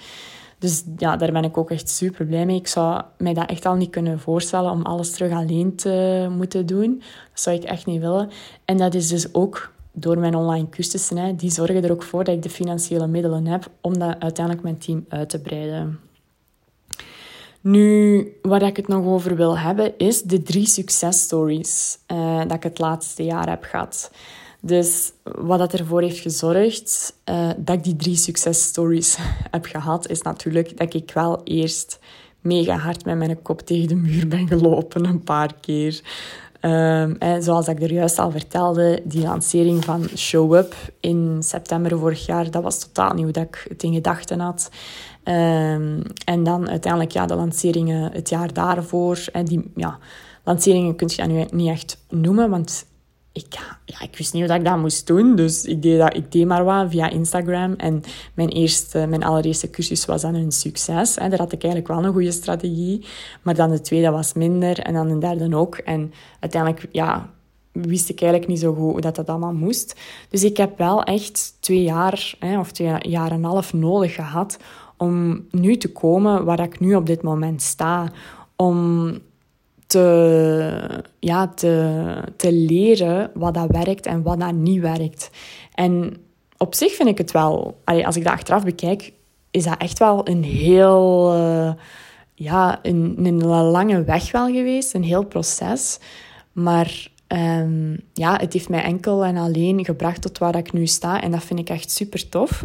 Dus 0.60 0.84
ja, 0.98 1.18
daar 1.18 1.32
ben 1.32 1.44
ik 1.44 1.58
ook 1.58 1.72
echt 1.72 1.90
super 1.90 2.26
blij 2.26 2.46
mee. 2.46 2.56
Ik 2.56 2.68
zou 2.68 3.02
mij 3.18 3.34
dat 3.34 3.50
echt 3.50 3.66
al 3.66 3.76
niet 3.76 3.90
kunnen 3.90 4.20
voorstellen 4.20 4.72
om 4.72 4.82
alles 4.82 5.12
terug 5.12 5.32
alleen 5.32 5.76
te 5.76 6.28
moeten 6.38 6.66
doen. 6.66 6.98
Dat 7.32 7.42
zou 7.42 7.56
ik 7.56 7.64
echt 7.64 7.86
niet 7.86 8.02
willen. 8.02 8.30
En 8.66 8.78
dat 8.78 8.94
is 8.94 9.08
dus 9.08 9.34
ook 9.34 9.72
door 9.92 10.18
mijn 10.18 10.36
online 10.36 10.70
cursussen. 10.70 11.18
Hè, 11.18 11.36
die 11.36 11.52
zorgen 11.52 11.84
er 11.84 11.92
ook 11.92 12.04
voor 12.04 12.24
dat 12.24 12.36
ik 12.36 12.44
de 12.44 12.50
financiële 12.50 13.08
middelen 13.08 13.46
heb 13.46 13.70
om 13.82 14.00
dat 14.00 14.20
uiteindelijk 14.20 14.64
mijn 14.64 14.78
team 14.78 15.06
uit 15.10 15.30
te 15.30 15.42
breiden. 15.42 16.00
Nu, 17.62 18.28
waar 18.42 18.62
ik 18.62 18.76
het 18.76 18.88
nog 18.88 19.06
over 19.06 19.36
wil 19.36 19.58
hebben, 19.58 19.98
is 19.98 20.22
de 20.22 20.42
drie 20.42 20.66
successtories 20.66 21.98
uh, 22.08 22.40
dat 22.40 22.54
ik 22.54 22.64
het 22.64 22.80
laatste 22.80 23.24
jaar 23.24 23.50
heb 23.50 23.64
gehad. 23.64 24.12
Dus 24.62 25.12
wat 25.24 25.60
dat 25.60 25.74
ervoor 25.74 26.02
heeft 26.02 26.20
gezorgd 26.20 27.16
uh, 27.30 27.50
dat 27.58 27.76
ik 27.76 27.84
die 27.84 27.96
drie 27.96 28.16
successtories 28.16 29.18
heb 29.52 29.66
gehad, 29.66 30.10
is 30.10 30.22
natuurlijk 30.22 30.78
dat 30.78 30.94
ik 30.94 31.12
wel 31.14 31.42
eerst 31.44 32.00
mega 32.42 32.78
hard 32.78 33.06
met 33.06 33.18
mijn 33.18 33.42
kop 33.42 33.62
tegen 33.62 33.88
de 33.88 33.96
muur 33.96 34.28
ben 34.28 34.48
gelopen, 34.48 35.06
een 35.06 35.24
paar 35.24 35.54
keer. 35.62 36.02
En 36.60 37.44
zoals 37.44 37.68
ik 37.68 37.82
er 37.82 37.92
juist 37.92 38.20
al 38.20 38.32
vertelde, 38.32 39.02
die 39.04 39.22
lancering 39.22 39.86
van 39.86 40.08
Show 40.16 40.56
Up 40.56 40.76
in 41.00 41.38
september 41.40 42.00
vorig 42.00 42.26
jaar, 42.26 42.52
dat 42.52 42.64
was 42.64 42.80
totaal 42.80 43.16
hoe 43.16 43.32
dat 43.32 43.44
ik 43.44 43.66
het 43.70 43.84
in 43.84 43.94
gedachten 43.94 44.40
had. 44.40 44.70
Um, 45.24 46.02
en 46.26 46.44
dan 46.44 46.70
uiteindelijk 46.70 47.12
ja, 47.12 47.26
de 47.26 47.36
lanceringen 47.36 48.12
het 48.12 48.30
jaar 48.30 48.54
daarvoor. 48.54 49.26
En 49.32 49.46
die 49.46 49.72
ja, 49.76 49.98
lanceringen 50.44 50.96
kun 50.96 51.10
je 51.16 51.24
nu 51.24 51.46
niet 51.52 51.70
echt 51.70 51.98
noemen, 52.10 52.50
want 52.50 52.86
ik, 53.32 53.60
ja, 53.86 54.02
ik 54.02 54.18
wist 54.18 54.34
niet 54.34 54.48
wat 54.48 54.58
ik 54.58 54.66
dat 54.66 54.78
moest 54.78 55.08
doen. 55.08 55.36
Dus 55.36 55.64
ik 55.66 55.82
deed, 55.82 56.00
dat, 56.00 56.16
ik 56.16 56.32
deed 56.32 56.46
maar 56.46 56.64
wat 56.64 56.90
via 56.90 57.10
Instagram. 57.10 57.74
En 57.74 58.02
mijn, 58.34 58.50
eerste, 58.50 59.06
mijn 59.08 59.24
allereerste 59.24 59.70
cursus 59.70 60.06
was 60.06 60.22
dan 60.22 60.36
een 60.36 60.52
succes. 60.52 61.16
Hè. 61.16 61.30
Daar 61.30 61.40
had 61.40 61.52
ik 61.52 61.64
eigenlijk 61.64 61.94
wel 61.94 62.04
een 62.04 62.14
goede 62.14 62.32
strategie. 62.32 63.06
Maar 63.42 63.56
dan 63.56 63.72
de 63.72 63.82
tweede 63.82 64.10
was 64.10 64.34
minder. 64.34 64.80
En 64.80 64.94
dan 64.94 65.08
de 65.08 65.18
derde 65.18 65.56
ook. 65.56 65.78
En 65.78 66.14
uiteindelijk 66.40 66.88
ja, 66.92 67.30
wist 67.72 68.10
ik 68.10 68.22
eigenlijk 68.22 68.52
niet 68.52 68.60
zo 68.60 68.74
goed 68.74 68.92
hoe 68.92 69.02
dat, 69.02 69.16
dat 69.16 69.28
allemaal 69.28 69.54
moest. 69.54 69.96
Dus 70.30 70.44
ik 70.44 70.58
heb 70.58 70.78
wel 70.78 71.04
echt 71.04 71.54
twee 71.60 71.84
jaar 71.84 72.36
hè, 72.40 72.60
of 72.60 72.72
twee 72.72 72.98
jaar 73.02 73.32
en 73.32 73.38
een 73.38 73.44
half 73.44 73.74
nodig 73.74 74.14
gehad 74.14 74.58
om 75.00 75.46
nu 75.52 75.78
te 75.78 75.92
komen 75.92 76.46
waar 76.46 76.60
ik 76.60 76.80
nu 76.80 76.96
op 76.96 77.06
dit 77.06 77.22
moment 77.22 77.62
sta. 77.62 78.12
Om 78.56 79.12
te, 79.88 81.04
ja, 81.20 81.48
te, 81.48 82.24
te 82.36 82.54
leren 82.54 83.32
wat 83.34 83.54
dat 83.54 83.68
werkt 83.72 84.06
en 84.06 84.22
wat 84.22 84.40
dat 84.40 84.54
niet 84.54 84.82
werkt. 84.82 85.30
En 85.74 86.18
op 86.58 86.76
zich 86.76 86.94
vind 86.94 87.10
ik 87.10 87.18
het 87.18 87.32
wel, 87.32 87.80
als 87.84 88.16
ik 88.16 88.24
dat 88.24 88.34
achteraf 88.34 88.64
bekijk, 88.64 89.14
is 89.52 89.64
dat 89.64 89.78
echt 89.78 90.00
wel 90.00 90.28
een 90.28 90.44
heel, 90.44 91.34
uh, 91.36 91.72
ja, 92.34 92.80
een, 92.82 93.16
een 93.18 93.46
lange 93.46 94.04
weg 94.04 94.32
wel 94.32 94.48
geweest, 94.48 94.94
een 94.94 95.04
heel 95.04 95.26
proces. 95.26 96.00
Maar 96.52 97.12
um, 97.28 98.00
ja, 98.14 98.38
het 98.38 98.54
heeft 98.54 98.70
mij 98.70 98.84
enkel 98.84 99.26
en 99.26 99.38
alleen 99.38 99.86
gebracht 99.86 100.22
tot 100.22 100.38
waar 100.38 100.56
ik 100.56 100.74
nu 100.74 100.88
sta 100.88 101.22
en 101.22 101.32
dat 101.32 101.44
vind 101.44 101.60
ik 101.60 101.70
echt 101.70 101.92
super 101.92 102.30
tof. 102.30 102.64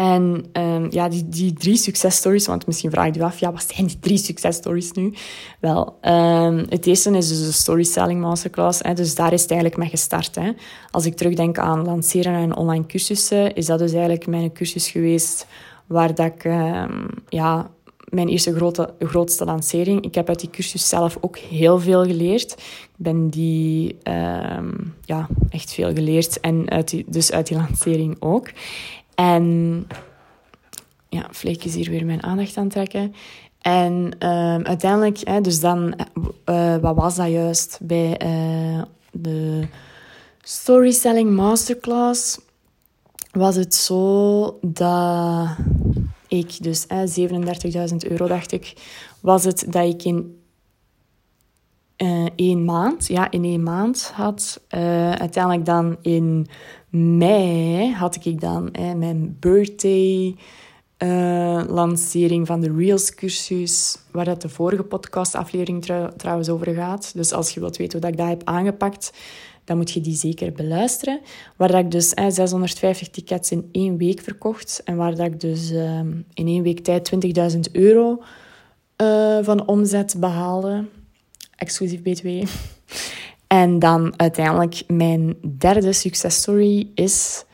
En 0.00 0.44
um, 0.52 0.86
ja, 0.90 1.08
die, 1.08 1.28
die 1.28 1.52
drie 1.52 1.76
successtories, 1.76 2.46
want 2.46 2.66
misschien 2.66 2.90
vraag 2.90 3.06
je 3.06 3.12
je 3.12 3.24
af, 3.24 3.38
ja, 3.38 3.52
wat 3.52 3.66
zijn 3.74 3.86
die 3.86 3.98
drie 3.98 4.18
successtories 4.18 4.92
nu? 4.92 5.14
Wel, 5.58 5.98
um, 6.02 6.64
het 6.68 6.86
eerste 6.86 7.16
is 7.16 7.28
dus 7.28 7.46
de 7.46 7.52
Storytelling 7.52 8.20
Masterclass. 8.20 8.78
Hè, 8.82 8.94
dus 8.94 9.14
daar 9.14 9.32
is 9.32 9.42
het 9.42 9.50
eigenlijk 9.50 9.80
mee 9.80 9.90
gestart. 9.90 10.34
Hè. 10.34 10.50
Als 10.90 11.06
ik 11.06 11.16
terugdenk 11.16 11.58
aan 11.58 11.84
lanceren 11.84 12.34
en 12.34 12.56
online 12.56 12.86
cursussen, 12.86 13.54
is 13.54 13.66
dat 13.66 13.78
dus 13.78 13.92
eigenlijk 13.92 14.26
mijn 14.26 14.52
cursus 14.52 14.88
geweest 14.88 15.46
waar 15.86 16.14
dat 16.14 16.26
ik, 16.26 16.44
um, 16.44 17.06
ja, 17.28 17.70
mijn 18.04 18.28
eerste 18.28 18.54
grote, 18.54 18.94
grootste 18.98 19.44
lancering. 19.44 20.04
Ik 20.04 20.14
heb 20.14 20.28
uit 20.28 20.40
die 20.40 20.50
cursus 20.50 20.88
zelf 20.88 21.18
ook 21.20 21.38
heel 21.38 21.78
veel 21.78 22.04
geleerd. 22.04 22.52
Ik 22.52 22.96
ben 22.96 23.28
die, 23.28 23.96
ja, 25.04 25.28
echt 25.50 25.72
veel 25.72 25.92
geleerd. 25.94 26.40
En 26.40 26.70
uit 26.70 27.02
dus 27.06 27.32
uit 27.32 27.46
die 27.46 27.56
lancering 27.56 28.16
ook. 28.18 28.48
En 29.20 29.86
ja, 31.08 31.26
hier 31.62 31.90
weer 31.90 32.04
mijn 32.04 32.22
aandacht 32.22 32.56
aan 32.56 32.68
trekken. 32.68 33.14
En 33.60 34.16
uh, 34.18 34.56
uiteindelijk, 34.56 35.18
hè, 35.18 35.40
dus 35.40 35.60
dan, 35.60 35.94
uh, 36.46 36.76
wat 36.76 36.96
was 36.96 37.16
dat 37.16 37.28
juist 37.28 37.78
bij 37.82 38.20
uh, 38.24 38.82
de 39.12 39.66
Storytelling 40.42 41.30
Masterclass? 41.30 42.40
Was 43.32 43.56
het 43.56 43.74
zo 43.74 44.58
dat 44.62 45.48
ik, 46.28 46.62
dus 46.62 46.86
37.000 46.86 46.90
euro 48.08 48.26
dacht 48.26 48.52
ik, 48.52 48.72
was 49.20 49.44
het 49.44 49.66
dat 49.68 49.84
ik 49.84 50.04
in 50.04 50.38
één 52.36 52.64
maand, 52.64 53.06
ja, 53.06 53.30
in 53.30 53.44
één 53.44 53.62
maand 53.62 54.12
had. 54.14 54.60
uiteindelijk 54.68 55.64
dan 55.64 55.96
in 56.02 56.46
mei 56.90 57.92
had 57.92 58.24
ik 58.24 58.40
dan 58.40 58.68
hè, 58.72 58.94
mijn 58.94 59.36
birthday 59.40 60.36
uh, 61.02 61.62
lancering 61.68 62.46
van 62.46 62.60
de 62.60 62.72
Reels 62.76 63.14
cursus, 63.14 63.98
waar 64.10 64.24
dat 64.24 64.42
de 64.42 64.48
vorige 64.48 64.82
podcastaflevering 64.82 65.84
trouwens 66.16 66.48
over 66.48 66.74
gaat. 66.74 67.12
Dus 67.14 67.32
als 67.32 67.54
je 67.54 67.60
wilt 67.60 67.76
weten 67.76 68.00
hoe 68.00 68.10
ik 68.10 68.16
dat 68.16 68.28
heb 68.28 68.42
aangepakt, 68.44 69.12
dan 69.64 69.76
moet 69.76 69.90
je 69.90 70.00
die 70.00 70.16
zeker 70.16 70.52
beluisteren. 70.52 71.20
Waar 71.56 71.70
dat 71.70 71.80
ik 71.80 71.90
dus 71.90 72.08
650 72.08 73.10
tickets 73.10 73.50
in 73.50 73.68
één 73.72 73.96
week 73.96 74.20
verkocht 74.20 74.80
en 74.84 74.96
waar 74.96 75.14
dat 75.14 75.26
ik 75.26 75.40
dus 75.40 75.70
uh, 75.70 75.98
in 76.34 76.46
één 76.46 76.62
week 76.62 76.80
tijd 76.80 77.12
20.000 77.54 77.60
euro 77.72 78.22
uh, 78.96 79.38
van 79.42 79.66
omzet 79.66 80.16
behaalde, 80.18 80.84
exclusief 81.56 82.02
BTW. 82.02 82.28
En 83.52 83.78
dan 83.78 84.12
uiteindelijk 84.16 84.82
mijn 84.86 85.36
derde 85.58 85.92
successtory 85.92 86.90
is... 86.94 87.44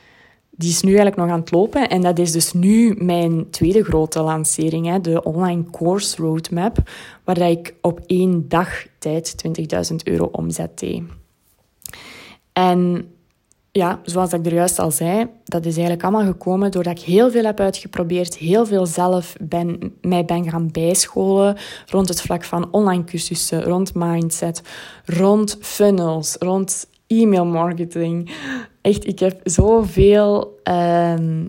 Die 0.50 0.70
is 0.70 0.82
nu 0.82 0.88
eigenlijk 0.88 1.16
nog 1.16 1.30
aan 1.30 1.40
het 1.40 1.50
lopen. 1.50 1.88
En 1.88 2.00
dat 2.00 2.18
is 2.18 2.32
dus 2.32 2.52
nu 2.52 2.94
mijn 2.98 3.50
tweede 3.50 3.84
grote 3.84 4.20
lancering. 4.20 4.86
Hè, 4.86 5.00
de 5.00 5.22
online 5.22 5.64
course 5.70 6.22
roadmap. 6.22 6.76
Waar 7.24 7.38
ik 7.38 7.74
op 7.80 8.00
één 8.06 8.48
dag 8.48 8.86
tijd 8.98 9.34
20.000 9.90 9.96
euro 10.04 10.24
omzet 10.24 10.78
deed. 10.78 11.02
En 12.52 13.10
ja, 13.76 14.00
zoals 14.04 14.32
ik 14.32 14.46
er 14.46 14.54
juist 14.54 14.78
al 14.78 14.90
zei, 14.90 15.26
dat 15.44 15.64
is 15.64 15.74
eigenlijk 15.74 16.02
allemaal 16.02 16.32
gekomen 16.32 16.70
doordat 16.70 16.98
ik 16.98 17.04
heel 17.04 17.30
veel 17.30 17.44
heb 17.44 17.60
uitgeprobeerd, 17.60 18.36
heel 18.36 18.66
veel 18.66 18.86
zelf 18.86 19.34
ben, 19.40 19.92
mij 20.00 20.24
ben 20.24 20.50
gaan 20.50 20.70
bijscholen 20.72 21.56
rond 21.86 22.08
het 22.08 22.20
vlak 22.20 22.44
van 22.44 22.68
online 22.70 23.04
cursussen, 23.04 23.62
rond 23.62 23.94
mindset, 23.94 24.62
rond 25.04 25.56
funnels, 25.60 26.36
rond 26.38 26.86
e-mail 27.06 27.44
marketing. 27.44 28.30
Echt, 28.80 29.06
ik 29.06 29.18
heb 29.18 29.40
zoveel 29.44 30.60
um, 30.64 31.48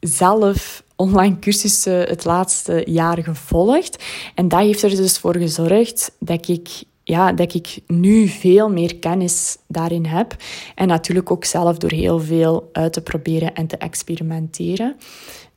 zelf 0.00 0.82
online 0.96 1.38
cursussen 1.38 2.08
het 2.08 2.24
laatste 2.24 2.82
jaar 2.86 3.22
gevolgd. 3.22 4.04
En 4.34 4.48
dat 4.48 4.60
heeft 4.60 4.82
er 4.82 4.90
dus 4.90 5.18
voor 5.18 5.36
gezorgd 5.36 6.12
dat 6.18 6.48
ik 6.48 6.68
ja, 7.08 7.32
dat 7.32 7.54
ik 7.54 7.78
nu 7.86 8.26
veel 8.26 8.70
meer 8.70 8.96
kennis 8.96 9.58
daarin 9.66 10.04
heb. 10.04 10.36
En 10.74 10.88
natuurlijk 10.88 11.30
ook 11.30 11.44
zelf 11.44 11.78
door 11.78 11.90
heel 11.90 12.20
veel 12.20 12.68
uit 12.72 12.92
te 12.92 13.00
proberen 13.00 13.54
en 13.54 13.66
te 13.66 13.76
experimenteren. 13.76 14.96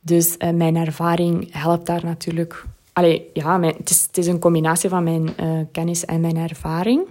Dus 0.01 0.35
uh, 0.37 0.49
mijn 0.49 0.75
ervaring 0.75 1.47
helpt 1.53 1.85
daar 1.85 2.05
natuurlijk. 2.05 2.65
Allee, 2.93 3.29
ja, 3.33 3.57
mijn, 3.57 3.73
het, 3.77 3.89
is, 3.89 4.01
het 4.07 4.17
is 4.17 4.27
een 4.27 4.39
combinatie 4.39 4.89
van 4.89 5.03
mijn 5.03 5.29
uh, 5.39 5.59
kennis 5.71 6.05
en 6.05 6.21
mijn 6.21 6.37
ervaring. 6.37 7.01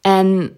En 0.00 0.56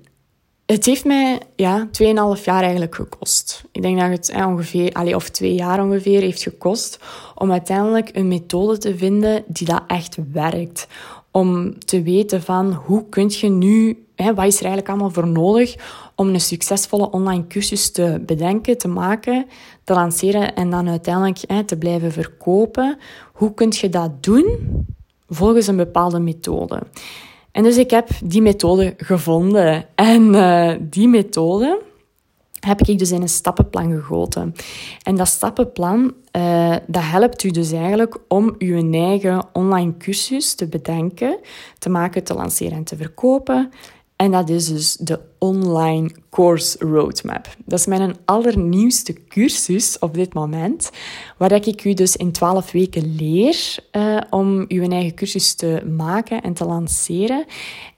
het 0.67 0.87
heeft 0.87 1.05
mij 1.05 1.41
ja, 1.57 1.89
2,5 2.37 2.45
jaar 2.45 2.63
eigenlijk 2.63 2.95
gekost. 2.95 3.65
Ik 3.73 3.83
denk 3.83 4.01
dat 4.01 4.11
het 4.11 4.29
eh, 4.29 4.47
ongeveer, 4.47 4.93
allee, 4.93 5.15
of 5.15 5.31
twee 5.31 5.55
jaar 5.55 5.83
ongeveer 5.83 6.21
heeft 6.21 6.43
gekost 6.43 6.99
om 7.35 7.53
uiteindelijk 7.53 8.11
een 8.13 8.29
methode 8.29 8.79
te 8.79 8.97
vinden 8.97 9.45
die 9.47 9.67
dat 9.67 9.83
echt 9.87 10.17
werkt 10.33 10.87
om 11.33 11.79
te 11.79 12.03
weten 12.03 12.43
van 12.43 12.73
hoe 12.73 13.09
kun 13.09 13.31
je 13.31 13.49
nu, 13.49 14.07
hè, 14.15 14.35
wat 14.35 14.47
is 14.47 14.57
er 14.57 14.65
eigenlijk 14.65 14.89
allemaal 14.89 15.11
voor 15.11 15.29
nodig 15.29 15.77
om 16.15 16.29
een 16.29 16.41
succesvolle 16.41 17.11
online 17.11 17.47
cursus 17.47 17.91
te 17.91 18.23
bedenken, 18.27 18.79
te 18.79 18.89
maken, 18.89 19.47
te 19.85 19.93
lanceren 19.93 20.55
en 20.55 20.71
dan 20.71 20.89
uiteindelijk 20.89 21.39
hè, 21.47 21.65
te 21.65 21.77
blijven 21.77 22.13
verkopen. 22.13 22.99
Hoe 23.33 23.55
kun 23.55 23.73
je 23.81 23.89
dat 23.89 24.23
doen 24.23 24.47
volgens 25.29 25.67
een 25.67 25.77
bepaalde 25.77 26.19
methode? 26.19 26.83
En 27.53 27.63
dus 27.63 27.77
ik 27.77 27.91
heb 27.91 28.09
die 28.25 28.43
methode 28.43 28.95
gevonden. 28.97 29.85
En 29.95 30.35
uh, 30.35 30.73
die 30.81 31.09
methode 31.09 31.81
heb 32.67 32.81
ik 32.81 32.99
dus 32.99 33.11
in 33.11 33.23
een 33.23 33.29
stappenplan 33.29 33.91
gegoten. 33.91 34.55
En 35.03 35.17
dat 35.17 35.29
stappenplan, 35.29 36.15
uh, 36.37 36.77
dat 36.87 37.03
helpt 37.03 37.43
u 37.43 37.51
dus 37.51 37.73
eigenlijk 37.73 38.19
om 38.29 38.55
uw 38.59 38.93
eigen 38.93 39.45
online 39.53 39.97
cursus 39.97 40.55
te 40.55 40.67
bedenken, 40.67 41.39
te 41.79 41.89
maken, 41.89 42.25
te 42.25 42.35
lanceren 42.35 42.77
en 42.77 42.85
te 42.85 42.97
verkopen. 42.97 43.71
En 44.17 44.31
dat 44.31 44.49
is 44.49 44.67
dus 44.67 44.97
de 44.97 45.21
Online 45.39 46.11
Course 46.31 46.79
Roadmap. 46.79 47.57
Dat 47.65 47.79
is 47.79 47.87
mijn 47.87 48.17
allernieuwste 48.25 49.25
cursus 49.29 49.99
op 49.99 50.15
dit 50.15 50.35
moment, 50.35 50.91
waar 51.39 51.53
ik 51.53 51.85
u 51.85 51.95
dus 51.95 52.17
in 52.17 52.33
12 52.33 52.73
weken 52.73 53.15
leer 53.15 53.77
uh, 53.93 54.21
om 54.31 54.65
uw 54.69 54.89
eigen 54.89 55.15
cursus 55.15 55.55
te 55.55 55.83
maken 55.97 56.43
en 56.43 56.53
te 56.53 56.65
lanceren. 56.65 57.45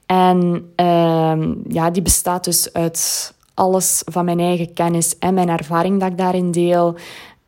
En 0.07 0.73
uh, 0.77 1.49
ja, 1.69 1.91
die 1.91 2.03
bestaat 2.03 2.45
dus 2.45 2.73
uit 2.73 3.34
alles 3.55 4.03
van 4.05 4.25
mijn 4.25 4.41
eigen 4.41 4.73
kennis 4.73 5.19
en 5.19 5.35
mijn 5.35 5.49
ervaring 5.49 6.01
dat 6.01 6.11
ik 6.11 6.19
daarin 6.19 6.51
deel. 6.51 6.95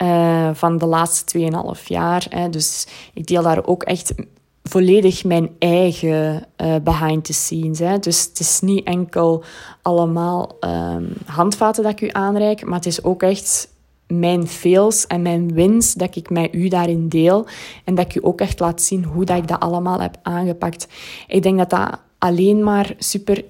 Uh, 0.03 0.51
van 0.53 0.79
de 0.79 0.87
laatste 0.87 1.51
2,5 1.79 1.83
jaar. 1.85 2.27
Hè. 2.29 2.49
Dus 2.49 2.87
ik 3.15 3.27
deel 3.27 3.43
daar 3.43 3.67
ook 3.67 3.83
echt 3.83 4.15
volledig 4.63 5.25
mijn 5.25 5.51
eigen 5.59 6.47
uh, 6.57 6.75
behind 6.83 7.25
the 7.25 7.33
scenes. 7.33 7.79
Hè. 7.79 7.99
Dus 7.99 8.25
het 8.25 8.41
is 8.41 8.61
niet 8.61 8.87
enkel 8.87 9.45
allemaal 9.83 10.57
um, 10.61 11.13
handvaten 11.25 11.83
dat 11.83 11.93
ik 11.93 12.01
u 12.01 12.09
aanreik, 12.13 12.65
maar 12.65 12.75
het 12.75 12.87
is 12.87 13.05
ook 13.05 13.23
echt 13.23 13.69
mijn 14.07 14.47
fails 14.47 15.07
en 15.07 15.23
mijn 15.23 15.55
wins 15.55 15.95
dat 15.95 16.17
ik 16.17 16.31
met 16.31 16.55
u 16.55 16.69
daarin 16.69 17.09
deel. 17.09 17.47
En 17.85 17.95
dat 17.95 18.05
ik 18.05 18.15
u 18.15 18.21
ook 18.23 18.41
echt 18.41 18.61
laat 18.61 18.83
zien 18.83 19.05
hoe 19.05 19.25
dat 19.25 19.37
ik 19.37 19.49
dat 19.49 19.61
allemaal 19.61 20.01
heb 20.01 20.19
aangepakt. 20.23 20.89
Ik 21.27 21.43
denk 21.43 21.59
dat 21.59 21.71
dat 21.71 21.99
alleen 22.19 22.65
maar 22.65 22.95
super 22.99 23.45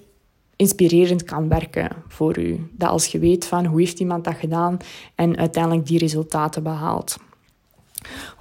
inspirerend 0.57 1.25
kan 1.25 1.49
werken 1.49 1.91
voor 2.09 2.39
u. 2.39 2.71
Dat 2.73 2.89
als 2.89 3.07
je 3.07 3.19
weet 3.19 3.47
van 3.47 3.65
hoe 3.65 3.81
heeft 3.81 4.01
iemand 4.01 4.25
dat 4.25 4.35
gedaan 4.35 4.77
en 5.15 5.37
uiteindelijk 5.37 5.87
die 5.87 5.99
resultaten 5.99 6.63
behaalt. 6.63 7.17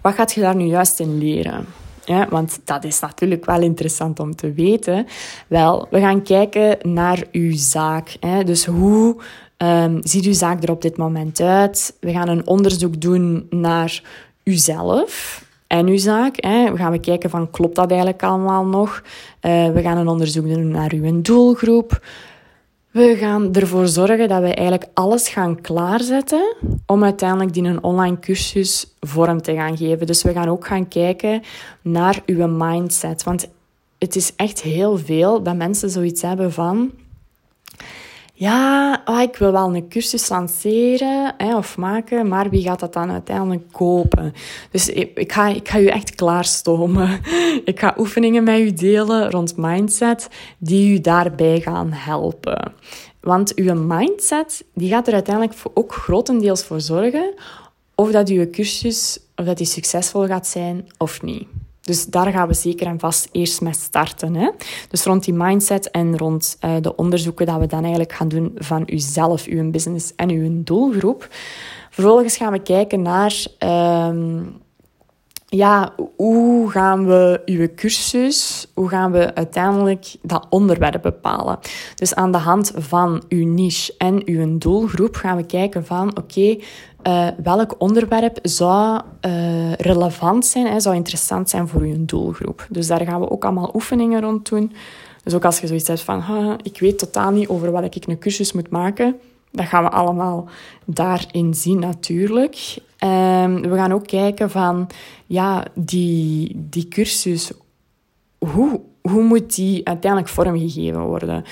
Wat 0.01 0.13
gaat 0.13 0.33
je 0.33 0.41
daar 0.41 0.55
nu 0.55 0.65
juist 0.65 0.99
in 0.99 1.17
leren? 1.17 1.65
Ja, 2.05 2.27
want 2.29 2.59
dat 2.63 2.83
is 2.83 2.99
natuurlijk 2.99 3.45
wel 3.45 3.61
interessant 3.61 4.19
om 4.19 4.35
te 4.35 4.53
weten. 4.53 5.07
Wel, 5.47 5.87
we 5.89 5.99
gaan 5.99 6.21
kijken 6.21 6.77
naar 6.93 7.23
uw 7.31 7.55
zaak. 7.55 8.17
Hè. 8.19 8.43
Dus 8.43 8.65
hoe 8.65 9.21
um, 9.57 9.99
ziet 10.03 10.25
uw 10.25 10.33
zaak 10.33 10.63
er 10.63 10.71
op 10.71 10.81
dit 10.81 10.97
moment 10.97 11.39
uit? 11.39 11.97
We 11.99 12.11
gaan 12.11 12.27
een 12.27 12.47
onderzoek 12.47 13.01
doen 13.01 13.47
naar 13.49 14.01
uzelf 14.43 15.43
en 15.67 15.87
uw 15.87 15.97
zaak. 15.97 16.35
Hè. 16.35 16.71
We 16.71 16.77
gaan 16.77 16.99
kijken 16.99 17.29
van 17.29 17.51
klopt 17.51 17.75
dat 17.75 17.89
eigenlijk 17.89 18.23
allemaal 18.23 18.65
nog? 18.65 19.01
Uh, 19.41 19.67
we 19.67 19.81
gaan 19.81 19.97
een 19.97 20.07
onderzoek 20.07 20.47
doen 20.47 20.67
naar 20.67 20.91
uw 20.93 21.21
doelgroep. 21.21 21.99
We 22.91 23.15
gaan 23.15 23.53
ervoor 23.53 23.87
zorgen 23.87 24.27
dat 24.27 24.41
we 24.41 24.53
eigenlijk 24.53 24.89
alles 24.93 25.29
gaan 25.29 25.61
klaarzetten 25.61 26.55
om 26.85 27.03
uiteindelijk 27.03 27.53
die 27.53 27.63
een 27.63 27.83
online 27.83 28.19
cursus 28.19 28.95
vorm 28.99 29.41
te 29.41 29.53
gaan 29.53 29.77
geven. 29.77 30.07
Dus 30.07 30.23
we 30.23 30.31
gaan 30.31 30.49
ook 30.49 30.67
gaan 30.67 30.87
kijken 30.87 31.41
naar 31.81 32.21
uw 32.25 32.47
mindset. 32.47 33.23
Want 33.23 33.47
het 33.97 34.15
is 34.15 34.33
echt 34.35 34.61
heel 34.61 34.97
veel 34.97 35.43
dat 35.43 35.55
mensen 35.55 35.89
zoiets 35.89 36.21
hebben 36.21 36.53
van 36.53 36.91
ja, 38.37 39.01
oh, 39.05 39.21
ik 39.21 39.35
wil 39.35 39.51
wel 39.51 39.75
een 39.75 39.89
cursus 39.89 40.29
lanceren 40.29 41.33
hè, 41.37 41.57
of 41.57 41.77
maken, 41.77 42.27
maar 42.27 42.49
wie 42.49 42.61
gaat 42.61 42.79
dat 42.79 42.93
dan 42.93 43.11
uiteindelijk 43.11 43.71
kopen? 43.71 44.33
Dus 44.71 44.89
ik, 44.89 45.17
ik, 45.17 45.31
ga, 45.31 45.47
ik 45.47 45.69
ga 45.69 45.79
u 45.79 45.85
echt 45.85 46.15
klaarstomen. 46.15 47.19
Ik 47.65 47.79
ga 47.79 47.95
oefeningen 47.97 48.43
met 48.43 48.59
u 48.59 48.73
delen 48.73 49.31
rond 49.31 49.53
mindset 49.57 50.29
die 50.57 50.93
u 50.93 51.01
daarbij 51.01 51.59
gaan 51.59 51.91
helpen. 51.91 52.73
Want 53.19 53.55
uw 53.55 53.73
mindset 53.73 54.65
die 54.73 54.89
gaat 54.89 55.07
er 55.07 55.13
uiteindelijk 55.13 55.55
ook 55.73 55.93
grotendeels 55.93 56.63
voor 56.63 56.81
zorgen 56.81 57.33
of 57.95 58.11
dat 58.11 58.29
uw 58.29 58.49
cursus 58.49 59.19
of 59.35 59.45
dat 59.45 59.57
die 59.57 59.67
succesvol 59.67 60.25
gaat 60.25 60.47
zijn 60.47 60.87
of 60.97 61.21
niet. 61.21 61.47
Dus 61.85 62.05
daar 62.05 62.31
gaan 62.31 62.47
we 62.47 62.53
zeker 62.53 62.87
en 62.87 62.99
vast 62.99 63.29
eerst 63.31 63.61
mee 63.61 63.73
starten. 63.73 64.35
Hè? 64.35 64.49
Dus 64.89 65.03
rond 65.03 65.23
die 65.23 65.33
mindset 65.33 65.91
en 65.91 66.17
rond 66.17 66.57
uh, 66.61 66.75
de 66.81 66.95
onderzoeken 66.95 67.45
dat 67.45 67.59
we 67.59 67.67
dan 67.67 67.81
eigenlijk 67.81 68.13
gaan 68.13 68.27
doen 68.27 68.51
van 68.55 68.83
uzelf, 68.85 69.45
uw 69.45 69.71
business 69.71 70.15
en 70.15 70.29
uw 70.29 70.63
doelgroep. 70.63 71.27
Vervolgens 71.89 72.37
gaan 72.37 72.51
we 72.51 72.59
kijken 72.59 73.01
naar 73.01 73.45
um, 74.09 74.61
ja, 75.55 75.93
hoe 76.15 76.69
gaan 76.69 77.05
we 77.07 77.41
uw 77.45 77.67
cursus, 77.75 78.67
hoe 78.73 78.89
gaan 78.89 79.11
we 79.11 79.35
uiteindelijk 79.35 80.15
dat 80.21 80.45
onderwerp 80.49 81.01
bepalen. 81.01 81.59
Dus 81.95 82.15
aan 82.15 82.31
de 82.31 82.37
hand 82.37 82.71
van 82.75 83.23
uw 83.29 83.47
niche 83.47 83.93
en 83.97 84.21
uw 84.25 84.57
doelgroep 84.57 85.15
gaan 85.15 85.37
we 85.37 85.45
kijken 85.45 85.85
van 85.85 86.17
oké, 86.17 86.57
uh, 87.07 87.27
welk 87.43 87.75
onderwerp 87.77 88.39
zou 88.41 89.01
uh, 89.21 89.73
relevant 89.73 90.45
zijn, 90.45 90.65
hè, 90.65 90.79
zou 90.79 90.95
interessant 90.95 91.49
zijn 91.49 91.67
voor 91.67 91.81
uw 91.81 92.05
doelgroep. 92.05 92.67
Dus 92.69 92.87
daar 92.87 93.05
gaan 93.05 93.19
we 93.19 93.29
ook 93.29 93.43
allemaal 93.43 93.71
oefeningen 93.73 94.21
rond 94.21 94.49
doen. 94.49 94.73
Dus 95.23 95.33
ook 95.33 95.45
als 95.45 95.59
je 95.59 95.67
zoiets 95.67 95.87
hebt 95.87 96.01
van, 96.01 96.23
ik 96.63 96.79
weet 96.79 96.99
totaal 96.99 97.31
niet 97.31 97.47
over 97.47 97.71
wat 97.71 97.83
ik 97.83 98.05
een 98.07 98.19
cursus 98.19 98.53
moet 98.53 98.69
maken, 98.69 99.15
dat 99.51 99.65
gaan 99.65 99.83
we 99.83 99.89
allemaal 99.89 100.47
daarin 100.85 101.53
zien 101.53 101.79
natuurlijk. 101.79 102.77
Um, 103.05 103.61
we 103.61 103.75
gaan 103.75 103.91
ook 103.91 104.07
kijken 104.07 104.49
van, 104.49 104.87
ja, 105.25 105.65
die, 105.73 106.51
die 106.69 106.87
cursus, 106.87 107.51
hoe, 108.37 108.81
hoe 109.01 109.23
moet 109.23 109.55
die 109.55 109.87
uiteindelijk 109.87 110.31
vormgegeven 110.31 111.01
worden? 111.01 111.43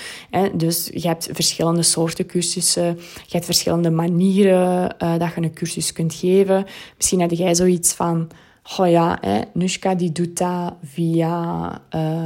Dus 0.53 0.89
je 0.93 1.07
hebt 1.07 1.29
verschillende 1.31 1.83
soorten 1.83 2.25
cursussen, 2.25 2.85
je 2.95 3.31
hebt 3.31 3.45
verschillende 3.45 3.89
manieren 3.89 4.95
uh, 5.03 5.17
dat 5.17 5.33
je 5.35 5.41
een 5.41 5.53
cursus 5.53 5.93
kunt 5.93 6.13
geven. 6.13 6.65
Misschien 6.97 7.21
heb 7.21 7.31
jij 7.31 7.55
zoiets 7.55 7.93
van, 7.93 8.27
oh 8.77 8.89
ja, 8.89 9.19
Nushka 9.53 9.95
die 9.95 10.11
doet 10.11 10.37
dat 10.37 10.73
via, 10.83 11.81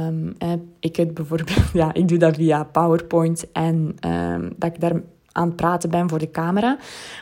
um, 0.06 0.36
ik 0.80 0.96
het 0.96 1.14
bijvoorbeeld, 1.14 1.72
ja, 1.72 1.94
ik 1.94 2.08
doe 2.08 2.18
dat 2.18 2.36
via 2.36 2.64
PowerPoint 2.64 3.52
en 3.52 3.94
um, 4.06 4.52
dat 4.56 4.74
ik 4.74 4.80
daar 4.80 5.00
aan 5.38 5.46
het 5.46 5.56
praten 5.56 5.90
ben 5.90 6.08
voor 6.08 6.18
de 6.18 6.30
camera. 6.30 6.76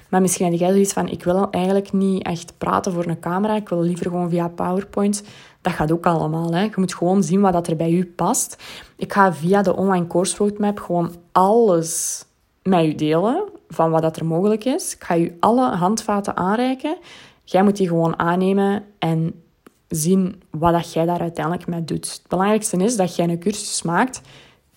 Maar 0.09 0.21
misschien 0.21 0.51
heb 0.51 0.61
jij 0.61 0.71
zoiets 0.71 0.93
van, 0.93 1.09
ik 1.09 1.25
wil 1.25 1.51
eigenlijk 1.51 1.93
niet 1.93 2.23
echt 2.23 2.59
praten 2.59 2.93
voor 2.93 3.07
een 3.07 3.21
camera, 3.21 3.57
ik 3.57 3.69
wil 3.69 3.83
liever 3.83 4.07
gewoon 4.07 4.31
via 4.31 4.49
PowerPoint 4.49 5.23
dat 5.67 5.75
gaat 5.75 5.93
ook 5.93 6.07
allemaal. 6.07 6.53
Hè. 6.53 6.63
Je 6.63 6.73
moet 6.77 6.95
gewoon 6.95 7.23
zien 7.23 7.41
wat 7.41 7.53
dat 7.53 7.67
er 7.67 7.77
bij 7.77 7.91
u 7.91 8.05
past. 8.05 8.63
Ik 8.97 9.13
ga 9.13 9.33
via 9.33 9.63
de 9.63 9.77
online 9.77 10.07
course 10.07 10.37
roadmap 10.37 10.79
gewoon 10.79 11.13
alles 11.33 12.25
met 12.63 12.85
u 12.85 12.95
delen 12.95 13.45
van 13.69 13.91
wat 13.91 14.03
dat 14.03 14.17
er 14.17 14.27
mogelijk 14.27 14.65
is. 14.65 14.95
Ik 14.95 15.05
ga 15.05 15.17
u 15.17 15.37
alle 15.41 15.77
handvaten 15.77 16.37
aanreiken. 16.37 16.97
Jij 17.45 17.63
moet 17.63 17.77
die 17.77 17.89
gewoon 17.89 18.19
aannemen 18.19 18.85
en 18.99 19.43
zien 19.89 20.43
wat 20.51 20.73
dat 20.73 20.93
jij 20.93 21.05
daar 21.05 21.21
uiteindelijk 21.21 21.67
mee 21.67 21.85
doet. 21.85 22.13
Het 22.13 22.23
belangrijkste 22.29 22.77
is 22.77 22.97
dat 22.97 23.17
jij 23.17 23.29
een 23.29 23.39
cursus 23.39 23.83
maakt 23.83 24.21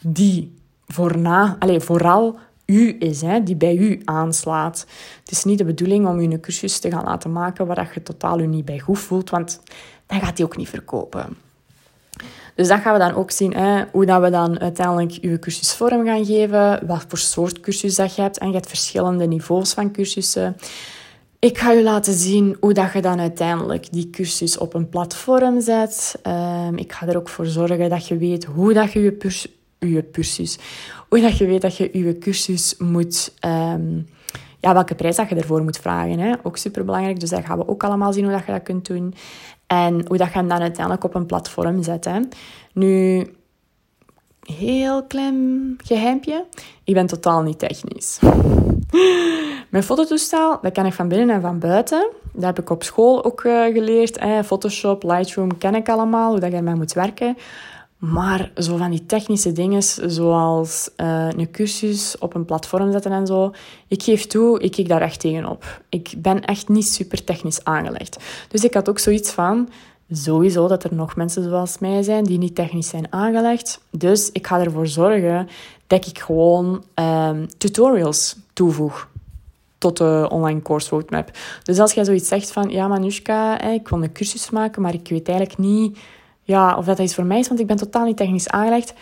die 0.01 0.53
voorna, 0.87 1.55
allez, 1.59 1.85
vooral 1.85 2.39
u 2.69 2.95
is, 2.99 3.21
hè, 3.21 3.43
die 3.43 3.55
bij 3.55 3.75
u 3.75 4.01
aanslaat. 4.05 4.85
Het 5.19 5.31
is 5.31 5.43
niet 5.43 5.57
de 5.57 5.65
bedoeling 5.65 6.07
om 6.07 6.19
u 6.19 6.23
een 6.23 6.39
cursus 6.39 6.79
te 6.79 6.91
gaan 6.91 7.03
laten 7.03 7.31
maken 7.31 7.67
waar 7.67 7.91
je 7.93 8.03
totaal 8.03 8.39
u 8.39 8.47
niet 8.47 8.65
bij 8.65 8.79
goed 8.79 8.99
voelt, 8.99 9.29
want 9.29 9.59
dan 10.05 10.19
gaat 10.19 10.37
hij 10.37 10.45
ook 10.45 10.57
niet 10.57 10.69
verkopen. 10.69 11.37
Dus 12.55 12.67
dat 12.67 12.79
gaan 12.79 12.93
we 12.93 12.99
dan 12.99 13.13
ook 13.13 13.31
zien, 13.31 13.53
hè, 13.53 13.83
hoe 13.91 14.05
dat 14.05 14.21
we 14.21 14.29
dan 14.29 14.59
uiteindelijk 14.59 15.11
je 15.11 15.39
cursus 15.39 15.73
vorm 15.73 16.05
gaan 16.05 16.25
geven, 16.25 16.87
wat 16.87 17.05
voor 17.07 17.17
soort 17.17 17.59
cursus 17.59 17.95
dat 17.95 18.15
je 18.15 18.21
hebt. 18.21 18.37
En 18.37 18.47
je 18.47 18.53
hebt 18.53 18.67
verschillende 18.67 19.27
niveaus 19.27 19.73
van 19.73 19.91
cursussen. 19.91 20.57
Ik 21.39 21.57
ga 21.57 21.71
je 21.71 21.83
laten 21.83 22.13
zien 22.13 22.57
hoe 22.59 22.73
dat 22.73 22.93
je 22.93 23.01
dan 23.01 23.19
uiteindelijk 23.19 23.91
die 23.91 24.09
cursus 24.09 24.57
op 24.57 24.73
een 24.73 24.89
platform 24.89 25.61
zet. 25.61 26.19
Um, 26.27 26.77
ik 26.77 26.91
ga 26.91 27.07
er 27.07 27.17
ook 27.17 27.29
voor 27.29 27.45
zorgen 27.45 27.89
dat 27.89 28.07
je 28.07 28.17
weet 28.17 28.45
hoe 28.45 28.73
dat 28.73 28.91
je 28.91 29.01
je, 29.01 29.17
je 29.79 30.09
cursus, 30.11 30.57
hoe 31.09 31.21
dat 31.21 31.37
je 31.37 31.45
weet 31.45 31.61
dat 31.61 31.77
je 31.77 31.89
je 31.93 32.17
cursus 32.17 32.75
moet 32.77 33.33
um, 33.45 34.05
ja, 34.59 34.73
welke 34.73 34.95
prijs 34.95 35.15
dat 35.15 35.29
je 35.29 35.35
ervoor 35.35 35.63
moet 35.63 35.77
vragen. 35.77 36.19
Hè? 36.19 36.33
Ook 36.43 36.57
super 36.57 36.85
belangrijk. 36.85 37.19
Dus 37.19 37.29
dat 37.29 37.45
gaan 37.45 37.57
we 37.57 37.67
ook 37.67 37.83
allemaal 37.83 38.13
zien 38.13 38.23
hoe 38.23 38.33
dat 38.33 38.45
je 38.45 38.51
dat 38.51 38.63
kunt 38.63 38.87
doen. 38.87 39.13
En 39.67 40.07
hoe 40.07 40.17
dat 40.17 40.27
je 40.27 40.33
hem 40.33 40.47
dan 40.47 40.61
uiteindelijk 40.61 41.03
op 41.03 41.15
een 41.15 41.25
platform 41.25 41.83
zet. 41.83 42.05
Hè? 42.05 42.19
Nu, 42.73 43.27
heel 44.43 45.03
klein 45.03 45.75
geheimpje. 45.83 46.45
Ik 46.83 46.93
ben 46.93 47.05
totaal 47.05 47.41
niet 47.41 47.59
technisch. 47.59 48.19
Mijn 49.69 49.83
fototoestel, 49.83 50.59
dat 50.61 50.71
ken 50.71 50.85
ik 50.85 50.93
van 50.93 51.07
binnen 51.07 51.35
en 51.35 51.41
van 51.41 51.59
buiten. 51.59 52.09
Dat 52.33 52.43
heb 52.43 52.59
ik 52.59 52.69
op 52.69 52.83
school 52.83 53.23
ook 53.23 53.43
uh, 53.43 53.63
geleerd. 53.63 54.19
Hè. 54.19 54.43
Photoshop, 54.43 55.03
Lightroom 55.03 55.57
ken 55.57 55.75
ik 55.75 55.89
allemaal, 55.89 56.31
hoe 56.31 56.39
dat 56.39 56.51
je 56.51 56.57
ermee 56.57 56.75
moet 56.75 56.93
werken. 56.93 57.37
Maar 57.99 58.51
zo 58.55 58.77
van 58.77 58.91
die 58.91 59.05
technische 59.05 59.51
dingen, 59.51 59.83
zoals 59.83 60.89
uh, 60.97 61.27
een 61.37 61.51
cursus 61.51 62.17
op 62.17 62.35
een 62.35 62.45
platform 62.45 62.91
zetten 62.91 63.11
en 63.11 63.27
zo, 63.27 63.51
ik 63.87 64.03
geef 64.03 64.27
toe, 64.27 64.59
ik 64.59 64.71
kijk 64.71 64.87
daar 64.87 65.01
echt 65.01 65.19
tegenop. 65.19 65.81
Ik 65.89 66.13
ben 66.17 66.45
echt 66.45 66.67
niet 66.67 66.87
super 66.87 67.23
technisch 67.23 67.63
aangelegd. 67.63 68.17
Dus 68.49 68.63
ik 68.63 68.73
had 68.73 68.89
ook 68.89 68.99
zoiets 68.99 69.31
van, 69.31 69.69
sowieso 70.11 70.67
dat 70.67 70.83
er 70.83 70.93
nog 70.93 71.15
mensen 71.15 71.43
zoals 71.43 71.77
mij 71.77 72.01
zijn 72.03 72.23
die 72.23 72.37
niet 72.37 72.55
technisch 72.55 72.89
zijn 72.89 73.13
aangelegd. 73.13 73.81
Dus 73.91 74.31
ik 74.31 74.47
ga 74.47 74.59
ervoor 74.59 74.87
zorgen 74.87 75.47
dat 75.87 76.07
ik 76.07 76.19
gewoon 76.19 76.83
um, 76.95 77.47
tutorials 77.57 78.35
toevoeg 78.53 79.07
tot 79.77 79.97
de 79.97 80.27
online 80.31 80.61
course 80.61 80.89
roadmap. 80.89 81.31
Dus 81.63 81.79
als 81.79 81.93
jij 81.93 82.03
zoiets 82.03 82.27
zegt 82.27 82.51
van, 82.51 82.69
ja 82.69 82.87
Manushka, 82.87 83.61
ik 83.61 83.87
wil 83.87 84.03
een 84.03 84.11
cursus 84.11 84.49
maken, 84.49 84.81
maar 84.81 84.93
ik 84.93 85.07
weet 85.09 85.27
eigenlijk 85.27 85.59
niet 85.59 85.97
ja, 86.49 86.77
of 86.77 86.85
dat 86.85 86.99
iets 86.99 87.15
voor 87.15 87.25
mij 87.25 87.39
is, 87.39 87.47
want 87.47 87.59
ik 87.59 87.67
ben 87.67 87.75
totaal 87.75 88.05
niet 88.05 88.17
technisch 88.17 88.49
aangelegd. 88.49 88.93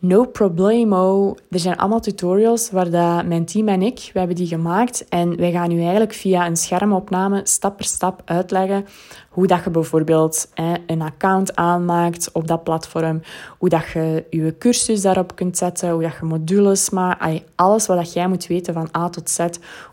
no 0.00 0.24
problemo. 0.24 1.34
Er 1.50 1.58
zijn 1.58 1.76
allemaal 1.76 2.00
tutorials 2.00 2.70
waar 2.70 2.90
dat 2.90 3.26
mijn 3.26 3.44
team 3.44 3.68
en 3.68 3.82
ik, 3.82 4.10
we 4.12 4.18
hebben 4.18 4.36
die 4.36 4.46
gemaakt. 4.46 5.08
En 5.08 5.36
wij 5.36 5.50
gaan 5.50 5.68
nu 5.68 5.80
eigenlijk 5.80 6.12
via 6.12 6.46
een 6.46 6.56
schermopname 6.56 7.40
stap 7.44 7.76
per 7.76 7.84
stap 7.84 8.22
uitleggen 8.24 8.86
hoe 9.28 9.46
dat 9.46 9.64
je 9.64 9.70
bijvoorbeeld 9.70 10.48
een 10.86 11.02
account 11.02 11.56
aanmaakt 11.56 12.32
op 12.32 12.48
dat 12.48 12.64
platform. 12.64 13.20
Hoe 13.58 13.68
dat 13.68 13.90
je 13.92 14.24
je 14.30 14.54
cursus 14.58 15.02
daarop 15.02 15.34
kunt 15.34 15.56
zetten. 15.56 15.90
Hoe 15.90 16.02
dat 16.02 16.16
je 16.20 16.24
modules 16.24 16.90
maakt. 16.90 17.42
Alles 17.54 17.86
wat 17.86 18.12
jij 18.12 18.28
moet 18.28 18.46
weten 18.46 18.74
van 18.74 18.88
A 18.96 19.08
tot 19.08 19.30
Z. 19.30 19.46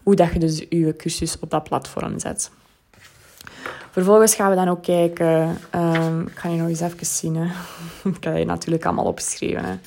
Hoe 0.03 0.15
dat 0.15 0.33
je 0.33 0.39
dus 0.39 0.65
je 0.69 0.95
cursus 0.95 1.39
op 1.39 1.49
dat 1.49 1.63
platform 1.63 2.19
zet. 2.19 2.51
Vervolgens 3.91 4.35
gaan 4.35 4.49
we 4.49 4.55
dan 4.55 4.69
ook 4.69 4.83
kijken... 4.83 5.57
Um, 5.75 6.21
ik 6.27 6.37
ga 6.37 6.49
je 6.49 6.57
nog 6.57 6.67
eens 6.67 6.81
even 6.81 7.05
zien. 7.05 7.35
Hè. 7.35 7.45
ik 8.09 8.23
heb 8.23 8.37
je 8.37 8.45
natuurlijk 8.45 8.85
allemaal 8.85 9.05
opgeschreven. 9.05 9.63
Hè. 9.63 9.77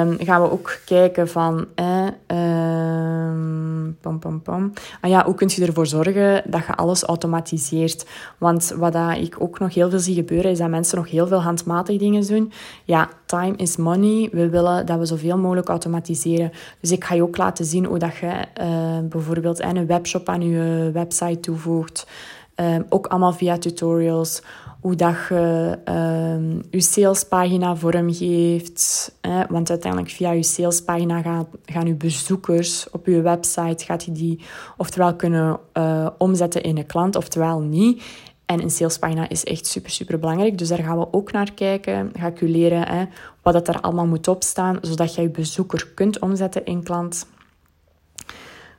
Um, 0.00 0.16
gaan 0.20 0.42
we 0.42 0.50
ook 0.50 0.78
kijken 0.84 1.28
van... 1.28 1.66
Eh, 1.74 2.06
um, 2.26 3.96
pom, 4.00 4.18
pom, 4.18 4.42
pom. 4.42 4.72
Ah 5.00 5.10
ja, 5.10 5.24
hoe 5.24 5.34
kun 5.34 5.50
je 5.54 5.66
ervoor 5.66 5.86
zorgen 5.86 6.42
dat 6.46 6.66
je 6.66 6.74
alles 6.74 7.02
automatiseert? 7.02 8.06
Want 8.38 8.74
wat 8.76 8.96
ik 9.16 9.36
ook 9.38 9.58
nog 9.58 9.74
heel 9.74 9.90
veel 9.90 9.98
zie 9.98 10.14
gebeuren, 10.14 10.50
is 10.50 10.58
dat 10.58 10.68
mensen 10.68 10.98
nog 10.98 11.10
heel 11.10 11.26
veel 11.26 11.42
handmatig 11.42 11.98
dingen 11.98 12.26
doen. 12.26 12.52
Ja, 12.84 13.08
time 13.26 13.56
is 13.56 13.76
money. 13.76 14.28
We 14.32 14.48
willen 14.48 14.86
dat 14.86 14.98
we 14.98 15.06
zoveel 15.06 15.38
mogelijk 15.38 15.68
automatiseren. 15.68 16.52
Dus 16.80 16.90
ik 16.90 17.04
ga 17.04 17.14
je 17.14 17.22
ook 17.22 17.36
laten 17.36 17.64
zien 17.64 17.84
hoe 17.84 17.98
dat 17.98 18.16
je 18.16 18.44
uh, 18.60 19.08
bijvoorbeeld 19.08 19.62
een 19.62 19.86
webshop 19.86 20.28
aan 20.28 20.48
je 20.48 20.90
website 20.92 21.40
toevoegt. 21.40 22.06
Um, 22.56 22.86
ook 22.88 23.06
allemaal 23.06 23.32
via 23.32 23.58
tutorials 23.58 24.42
hoe 24.80 24.94
dat 24.94 25.14
je 25.28 25.78
uh, 25.88 26.60
je 26.70 26.80
salespagina 26.80 27.76
vormgeeft. 27.76 29.14
Hè? 29.20 29.42
Want 29.48 29.70
uiteindelijk 29.70 30.12
via 30.12 30.30
je 30.30 30.42
salespagina 30.42 31.22
gaan, 31.22 31.46
gaan 31.64 31.86
je 31.86 31.94
bezoekers 31.94 32.90
op 32.90 33.06
je 33.06 33.20
website 33.20 33.84
gaat 33.84 34.04
je 34.04 34.12
die 34.12 34.40
oftewel 34.76 35.14
kunnen 35.14 35.58
uh, 35.74 36.06
omzetten 36.18 36.62
in 36.62 36.76
een 36.76 36.86
klant, 36.86 37.16
oftewel 37.16 37.60
niet. 37.60 38.02
En 38.46 38.62
een 38.62 38.70
salespagina 38.70 39.28
is 39.28 39.44
echt 39.44 39.66
super, 39.66 39.90
super 39.90 40.18
belangrijk. 40.18 40.58
Dus 40.58 40.68
daar 40.68 40.82
gaan 40.82 40.98
we 40.98 41.12
ook 41.12 41.32
naar 41.32 41.52
kijken. 41.52 42.10
Ga 42.18 42.26
ik 42.26 42.40
je 42.40 42.48
leren 42.48 42.88
hè, 42.88 43.04
wat 43.42 43.52
dat 43.52 43.68
er 43.68 43.80
allemaal 43.80 44.06
moet 44.06 44.28
opstaan, 44.28 44.78
zodat 44.80 45.14
je 45.14 45.22
je 45.22 45.30
bezoeker 45.30 45.88
kunt 45.94 46.18
omzetten 46.18 46.64
in 46.64 46.82
klant. 46.82 47.26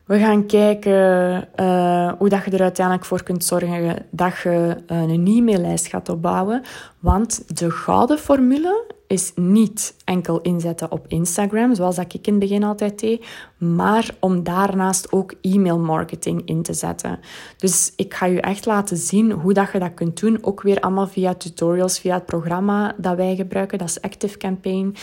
We 0.05 0.19
gaan 0.19 0.45
kijken 0.45 1.47
uh, 1.55 2.11
hoe 2.17 2.29
dat 2.29 2.45
je 2.45 2.51
er 2.51 2.61
uiteindelijk 2.61 3.05
voor 3.05 3.23
kunt 3.23 3.43
zorgen 3.43 4.05
dat 4.09 4.37
je 4.37 4.77
uh, 4.91 5.01
een 5.01 5.27
e-maillijst 5.27 5.87
gaat 5.87 6.09
opbouwen. 6.09 6.61
Want 6.99 7.57
de 7.59 7.71
gouden 7.71 8.17
formule 8.17 8.93
is 9.07 9.31
niet 9.35 9.95
enkel 10.03 10.41
inzetten 10.41 10.91
op 10.91 11.05
Instagram, 11.07 11.75
zoals 11.75 11.95
dat 11.95 12.13
ik 12.13 12.27
in 12.27 12.33
het 12.33 12.41
begin 12.41 12.63
altijd 12.63 12.99
deed, 12.99 13.25
maar 13.57 14.15
om 14.19 14.43
daarnaast 14.43 15.11
ook 15.11 15.33
e-mail 15.41 15.79
marketing 15.79 16.41
in 16.45 16.61
te 16.61 16.73
zetten. 16.73 17.19
Dus 17.57 17.93
ik 17.95 18.13
ga 18.13 18.25
je 18.25 18.41
echt 18.41 18.65
laten 18.65 18.97
zien 18.97 19.31
hoe 19.31 19.53
dat 19.53 19.71
je 19.71 19.79
dat 19.79 19.93
kunt 19.93 20.19
doen, 20.19 20.37
ook 20.41 20.61
weer 20.61 20.79
allemaal 20.79 21.07
via 21.07 21.33
tutorials, 21.33 21.99
via 21.99 22.13
het 22.13 22.25
programma 22.25 22.95
dat 22.97 23.15
wij 23.15 23.35
gebruiken, 23.35 23.77
dat 23.77 23.87
is 23.87 24.01
Active 24.01 24.37
Campaign. 24.37 24.95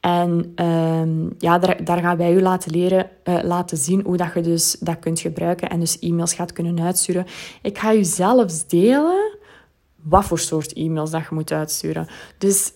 En 0.00 0.52
uh, 0.56 1.30
ja, 1.38 1.58
daar, 1.58 1.84
daar, 1.84 1.98
gaan 1.98 2.16
wij 2.16 2.32
u 2.32 2.40
laten 2.40 2.70
leren, 2.70 3.10
uh, 3.24 3.38
laten 3.42 3.76
zien 3.76 4.02
hoe 4.04 4.16
dat 4.16 4.34
je 4.34 4.40
dus 4.40 4.76
dat 4.80 4.98
kunt 4.98 5.20
gebruiken 5.20 5.68
en 5.68 5.80
dus 5.80 5.98
e-mails 5.98 6.34
gaat 6.34 6.52
kunnen 6.52 6.80
uitsturen. 6.80 7.26
Ik 7.62 7.78
ga 7.78 7.94
u 7.94 8.04
zelfs 8.04 8.66
delen 8.66 9.38
wat 10.02 10.24
voor 10.24 10.38
soort 10.38 10.72
e-mails 10.72 11.10
dat 11.10 11.22
je 11.28 11.34
moet 11.34 11.52
uitsturen. 11.52 12.06
Dus 12.38 12.72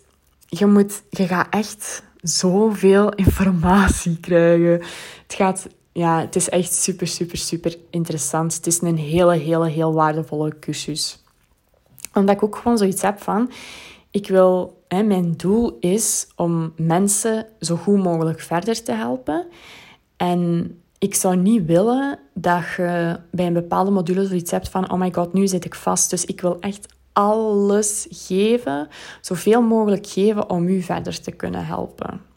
je, 0.47 0.67
moet, 0.67 1.03
je 1.11 1.27
gaat 1.27 1.47
echt 1.51 2.03
zoveel 2.21 3.09
informatie 3.09 4.21
krijgen. 4.21 4.73
Het, 5.23 5.35
gaat, 5.35 5.69
ja, 5.93 6.21
het 6.21 6.37
is 6.37 6.49
echt 6.49 6.75
super, 6.75 7.07
super, 7.07 7.39
super 7.39 7.77
interessant. 7.91 8.55
Het 8.55 8.67
is 8.67 8.81
een 8.81 8.99
hele, 8.99 9.37
hele, 9.37 9.69
heel 9.69 9.93
waardevolle 9.93 10.59
cursus. 10.61 11.25
Omdat 12.15 12.35
ik 12.35 12.43
ook 12.43 12.57
gewoon 12.57 12.79
zoiets 12.79 13.03
heb 13.03 13.21
van... 13.21 13.51
Ik 14.13 14.29
wil... 14.29 14.81
Hè, 14.89 15.03
mijn 15.03 15.33
doel 15.37 15.77
is 15.81 16.27
om 16.37 16.73
mensen 16.77 17.47
zo 17.61 17.77
goed 17.77 18.03
mogelijk 18.03 18.41
verder 18.41 18.83
te 18.83 18.93
helpen. 18.93 19.47
En 20.17 20.75
ik 20.99 21.15
zou 21.15 21.37
niet 21.37 21.67
willen 21.67 22.19
dat 22.35 22.63
je 22.77 23.21
bij 23.31 23.47
een 23.47 23.53
bepaalde 23.53 23.91
module 23.91 24.27
zoiets 24.27 24.51
hebt 24.51 24.69
van... 24.69 24.93
Oh 24.93 24.99
my 24.99 25.13
god, 25.13 25.33
nu 25.33 25.47
zit 25.47 25.65
ik 25.65 25.75
vast. 25.75 26.11
Dus 26.11 26.25
ik 26.25 26.41
wil 26.41 26.61
echt 26.61 26.87
alles 27.13 28.07
geven, 28.11 28.89
zoveel 29.21 29.63
mogelijk 29.63 30.07
geven 30.07 30.51
om 30.51 30.69
u 30.69 30.83
verder 30.83 31.21
te 31.21 31.31
kunnen 31.31 31.67
helpen. 31.67 32.32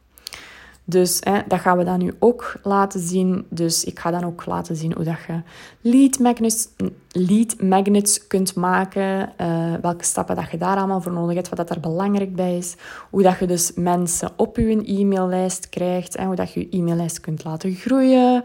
Dus 0.88 1.19
hè, 1.23 1.39
dat 1.47 1.59
gaan 1.59 1.77
we 1.77 1.83
dan 1.83 1.99
nu 1.99 2.13
ook 2.19 2.59
laten 2.63 2.99
zien. 2.99 3.45
Dus 3.49 3.83
ik 3.83 3.99
ga 3.99 4.11
dan 4.11 4.23
ook 4.23 4.45
laten 4.45 4.75
zien 4.75 4.93
hoe 4.93 5.03
dat 5.03 5.17
je 5.27 5.41
lead 5.81 6.19
magnets, 6.19 6.67
lead 7.11 7.61
magnets 7.61 8.27
kunt 8.27 8.55
maken. 8.55 9.29
Uh, 9.41 9.73
welke 9.81 10.03
stappen 10.03 10.36
dat 10.36 10.51
je 10.51 10.57
daar 10.57 10.77
allemaal 10.77 11.01
voor 11.01 11.11
nodig 11.11 11.36
hebt. 11.36 11.49
Wat 11.49 11.57
dat 11.57 11.69
er 11.69 11.79
belangrijk 11.79 12.36
bij 12.36 12.57
is. 12.57 12.75
Hoe 13.09 13.21
dat 13.23 13.39
je 13.39 13.47
dus 13.47 13.71
mensen 13.75 14.31
op 14.36 14.57
je 14.57 14.83
e-maillijst 14.86 15.69
krijgt. 15.69 16.15
En 16.15 16.25
hoe 16.25 16.36
dat 16.36 16.53
je 16.53 16.59
je 16.59 16.77
e-maillijst 16.77 17.19
kunt 17.19 17.43
laten 17.43 17.75
groeien. 17.75 18.43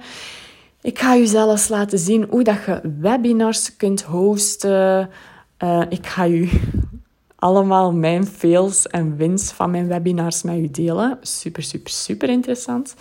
Ik 0.82 0.98
ga 0.98 1.14
je 1.14 1.26
zelfs 1.26 1.68
laten 1.68 1.98
zien 1.98 2.26
hoe 2.30 2.44
dat 2.44 2.64
je 2.66 2.80
webinars 3.00 3.76
kunt 3.76 4.02
hosten. 4.02 5.10
Uh, 5.58 5.82
ik 5.88 6.06
ga 6.06 6.26
u 6.28 6.50
allemaal 7.40 7.92
mijn 7.92 8.26
fails 8.26 8.86
en 8.86 9.16
wins 9.16 9.52
van 9.52 9.70
mijn 9.70 9.88
webinars 9.88 10.42
met 10.42 10.56
u 10.56 10.70
delen. 10.70 11.18
Super, 11.20 11.62
super, 11.62 11.90
super 11.90 12.28
interessant. 12.28 12.94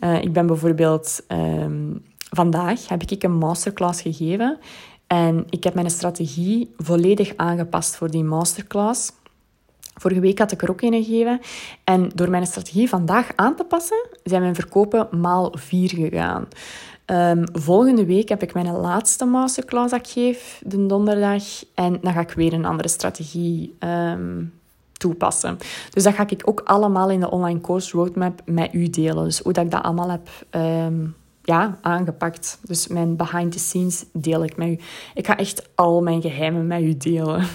Uh, 0.00 0.22
ik 0.22 0.32
ben 0.32 0.46
bijvoorbeeld 0.46 1.22
um, 1.28 2.02
vandaag 2.30 2.88
heb 2.88 3.02
ik 3.02 3.22
een 3.22 3.38
masterclass 3.38 4.02
gegeven 4.02 4.58
en 5.06 5.46
ik 5.48 5.64
heb 5.64 5.74
mijn 5.74 5.90
strategie 5.90 6.74
volledig 6.76 7.32
aangepast 7.36 7.96
voor 7.96 8.10
die 8.10 8.24
masterclass. 8.24 9.12
Vorige 9.94 10.20
week 10.20 10.38
had 10.38 10.52
ik 10.52 10.62
er 10.62 10.70
ook 10.70 10.80
een 10.80 11.04
gegeven. 11.04 11.40
En 11.84 12.10
door 12.14 12.30
mijn 12.30 12.46
strategie 12.46 12.88
vandaag 12.88 13.28
aan 13.36 13.56
te 13.56 13.64
passen, 13.64 14.06
zijn 14.24 14.42
mijn 14.42 14.54
verkopen 14.54 15.08
maal 15.20 15.54
4 15.56 15.88
gegaan. 15.88 16.48
Um, 17.10 17.44
volgende 17.52 18.04
week 18.04 18.28
heb 18.28 18.42
ik 18.42 18.54
mijn 18.54 18.70
laatste 18.70 19.24
masterclass 19.24 19.90
dat 19.90 20.00
ik 20.00 20.12
geef, 20.12 20.62
de 20.64 20.86
donderdag. 20.86 21.44
En 21.74 21.98
dan 22.02 22.12
ga 22.12 22.20
ik 22.20 22.30
weer 22.30 22.52
een 22.52 22.64
andere 22.64 22.88
strategie 22.88 23.76
um, 23.80 24.52
toepassen. 24.92 25.58
Dus 25.90 26.02
dat 26.02 26.14
ga 26.14 26.28
ik 26.28 26.42
ook 26.44 26.60
allemaal 26.64 27.10
in 27.10 27.20
de 27.20 27.30
online 27.30 27.60
course 27.60 27.96
roadmap 27.96 28.40
met 28.44 28.74
u 28.74 28.90
delen. 28.90 29.24
Dus 29.24 29.38
hoe 29.38 29.52
dat 29.52 29.64
ik 29.64 29.70
dat 29.70 29.82
allemaal 29.82 30.10
heb 30.10 30.28
um, 30.50 31.14
ja, 31.42 31.78
aangepakt. 31.80 32.58
Dus 32.62 32.88
mijn 32.88 33.16
behind 33.16 33.52
the 33.52 33.58
scenes 33.58 34.04
deel 34.12 34.44
ik 34.44 34.56
met 34.56 34.68
u. 34.68 34.78
Ik 35.14 35.26
ga 35.26 35.36
echt 35.36 35.68
al 35.74 36.02
mijn 36.02 36.22
geheimen 36.22 36.66
met 36.66 36.82
u 36.82 36.96
delen. 36.96 37.46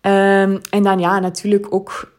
en 0.70 0.82
dan 0.82 0.98
ja, 0.98 1.18
natuurlijk 1.18 1.66
ook... 1.74 2.12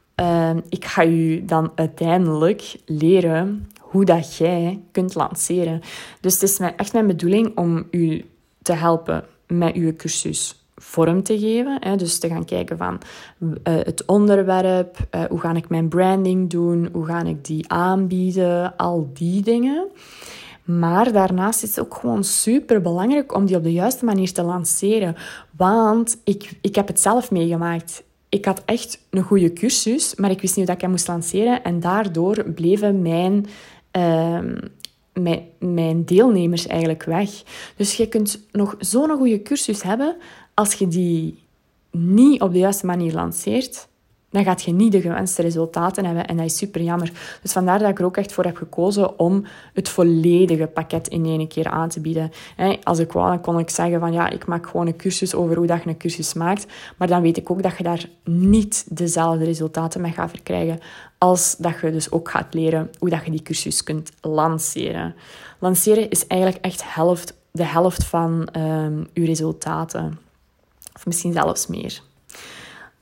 ik 0.69 0.85
ga 0.85 1.05
u 1.05 1.45
dan 1.45 1.71
uiteindelijk 1.75 2.75
leren 2.85 3.69
hoe 3.89 4.05
dat 4.05 4.35
jij 4.35 4.81
kunt 4.91 5.15
lanceren. 5.15 5.81
Dus 6.21 6.33
het 6.33 6.43
is 6.43 6.59
echt 6.59 6.93
mijn 6.93 7.07
bedoeling 7.07 7.57
om 7.57 7.87
u 7.91 8.25
te 8.61 8.73
helpen 8.73 9.23
met 9.47 9.75
uw 9.75 9.95
cursus 9.95 10.65
vorm 10.75 11.23
te 11.23 11.39
geven. 11.39 11.77
Hè? 11.79 11.95
Dus 11.95 12.19
te 12.19 12.27
gaan 12.27 12.45
kijken 12.45 12.77
van 12.77 13.01
uh, 13.39 13.53
het 13.63 14.05
onderwerp, 14.05 14.97
uh, 15.15 15.23
hoe 15.23 15.39
ga 15.39 15.53
ik 15.53 15.69
mijn 15.69 15.87
branding 15.87 16.49
doen, 16.49 16.89
hoe 16.93 17.05
ga 17.05 17.23
ik 17.23 17.45
die 17.45 17.71
aanbieden, 17.71 18.75
al 18.75 19.09
die 19.13 19.41
dingen. 19.41 19.87
Maar 20.63 21.11
daarnaast 21.11 21.63
is 21.63 21.75
het 21.75 21.85
ook 21.85 21.95
gewoon 21.95 22.23
super 22.23 22.81
belangrijk 22.81 23.35
om 23.35 23.45
die 23.45 23.55
op 23.55 23.63
de 23.63 23.73
juiste 23.73 24.05
manier 24.05 24.33
te 24.33 24.43
lanceren. 24.43 25.15
Want 25.57 26.17
ik, 26.23 26.51
ik 26.61 26.75
heb 26.75 26.87
het 26.87 26.99
zelf 26.99 27.31
meegemaakt. 27.31 28.03
Ik 28.29 28.45
had 28.45 28.61
echt 28.65 28.99
een 29.09 29.23
goede 29.23 29.53
cursus, 29.53 30.15
maar 30.15 30.31
ik 30.31 30.41
wist 30.41 30.55
niet 30.55 30.65
hoe 30.65 30.75
ik 30.75 30.81
hem 30.81 30.89
moest 30.89 31.07
lanceren. 31.07 31.63
En 31.63 31.79
daardoor 31.79 32.43
bleven 32.43 33.01
mijn 33.01 33.45
Ehm, 33.97 34.57
mijn, 35.13 35.47
mijn 35.59 36.05
deelnemers 36.05 36.67
eigenlijk 36.67 37.03
weg. 37.03 37.29
Dus 37.75 37.93
je 37.93 38.07
kunt 38.07 38.39
nog 38.51 38.75
zo'n 38.79 39.17
goede 39.17 39.41
cursus 39.41 39.83
hebben 39.83 40.15
als 40.53 40.73
je 40.73 40.87
die 40.87 41.39
niet 41.91 42.41
op 42.41 42.51
de 42.51 42.59
juiste 42.59 42.85
manier 42.85 43.13
lanceert 43.13 43.87
dan 44.29 44.43
gaat 44.43 44.63
je 44.63 44.71
niet 44.71 44.91
de 44.91 45.01
gewenste 45.01 45.41
resultaten 45.41 46.05
hebben. 46.05 46.27
En 46.27 46.37
dat 46.37 46.45
is 46.45 46.57
super 46.57 46.81
jammer. 46.81 47.11
Dus 47.41 47.51
vandaar 47.51 47.79
dat 47.79 47.89
ik 47.89 47.99
er 47.99 48.05
ook 48.05 48.17
echt 48.17 48.33
voor 48.33 48.43
heb 48.43 48.55
gekozen 48.55 49.19
om 49.19 49.45
het 49.73 49.89
volledige 49.89 50.67
pakket 50.67 51.07
in 51.07 51.25
één 51.25 51.47
keer 51.47 51.67
aan 51.67 51.89
te 51.89 51.99
bieden. 51.99 52.31
Als 52.83 52.99
ik 52.99 53.11
wou, 53.11 53.29
dan 53.29 53.41
kon 53.41 53.59
ik 53.59 53.69
zeggen 53.69 53.99
van 53.99 54.13
ja, 54.13 54.29
ik 54.29 54.45
maak 54.45 54.67
gewoon 54.67 54.87
een 54.87 54.95
cursus 54.95 55.35
over 55.35 55.57
hoe 55.57 55.67
dat 55.67 55.83
je 55.83 55.89
een 55.89 55.97
cursus 55.97 56.33
maakt. 56.33 56.65
Maar 56.97 57.07
dan 57.07 57.21
weet 57.21 57.37
ik 57.37 57.51
ook 57.51 57.63
dat 57.63 57.77
je 57.77 57.83
daar 57.83 58.05
niet 58.23 58.85
dezelfde 58.89 59.45
resultaten 59.45 60.01
mee 60.01 60.11
gaat 60.11 60.29
verkrijgen 60.29 60.79
als 61.17 61.55
dat 61.57 61.79
je 61.81 61.91
dus 61.91 62.11
ook 62.11 62.29
gaat 62.29 62.53
leren 62.53 62.89
hoe 62.99 63.09
dat 63.09 63.25
je 63.25 63.31
die 63.31 63.41
cursus 63.41 63.83
kunt 63.83 64.11
lanceren. 64.21 65.15
Lanceren 65.59 66.09
is 66.09 66.27
eigenlijk 66.27 66.65
echt 66.65 66.93
helft, 66.93 67.33
de 67.51 67.65
helft 67.65 68.03
van 68.03 68.47
je 69.13 69.25
resultaten. 69.25 70.19
Of 70.95 71.05
misschien 71.05 71.33
zelfs 71.33 71.67
meer. 71.67 72.01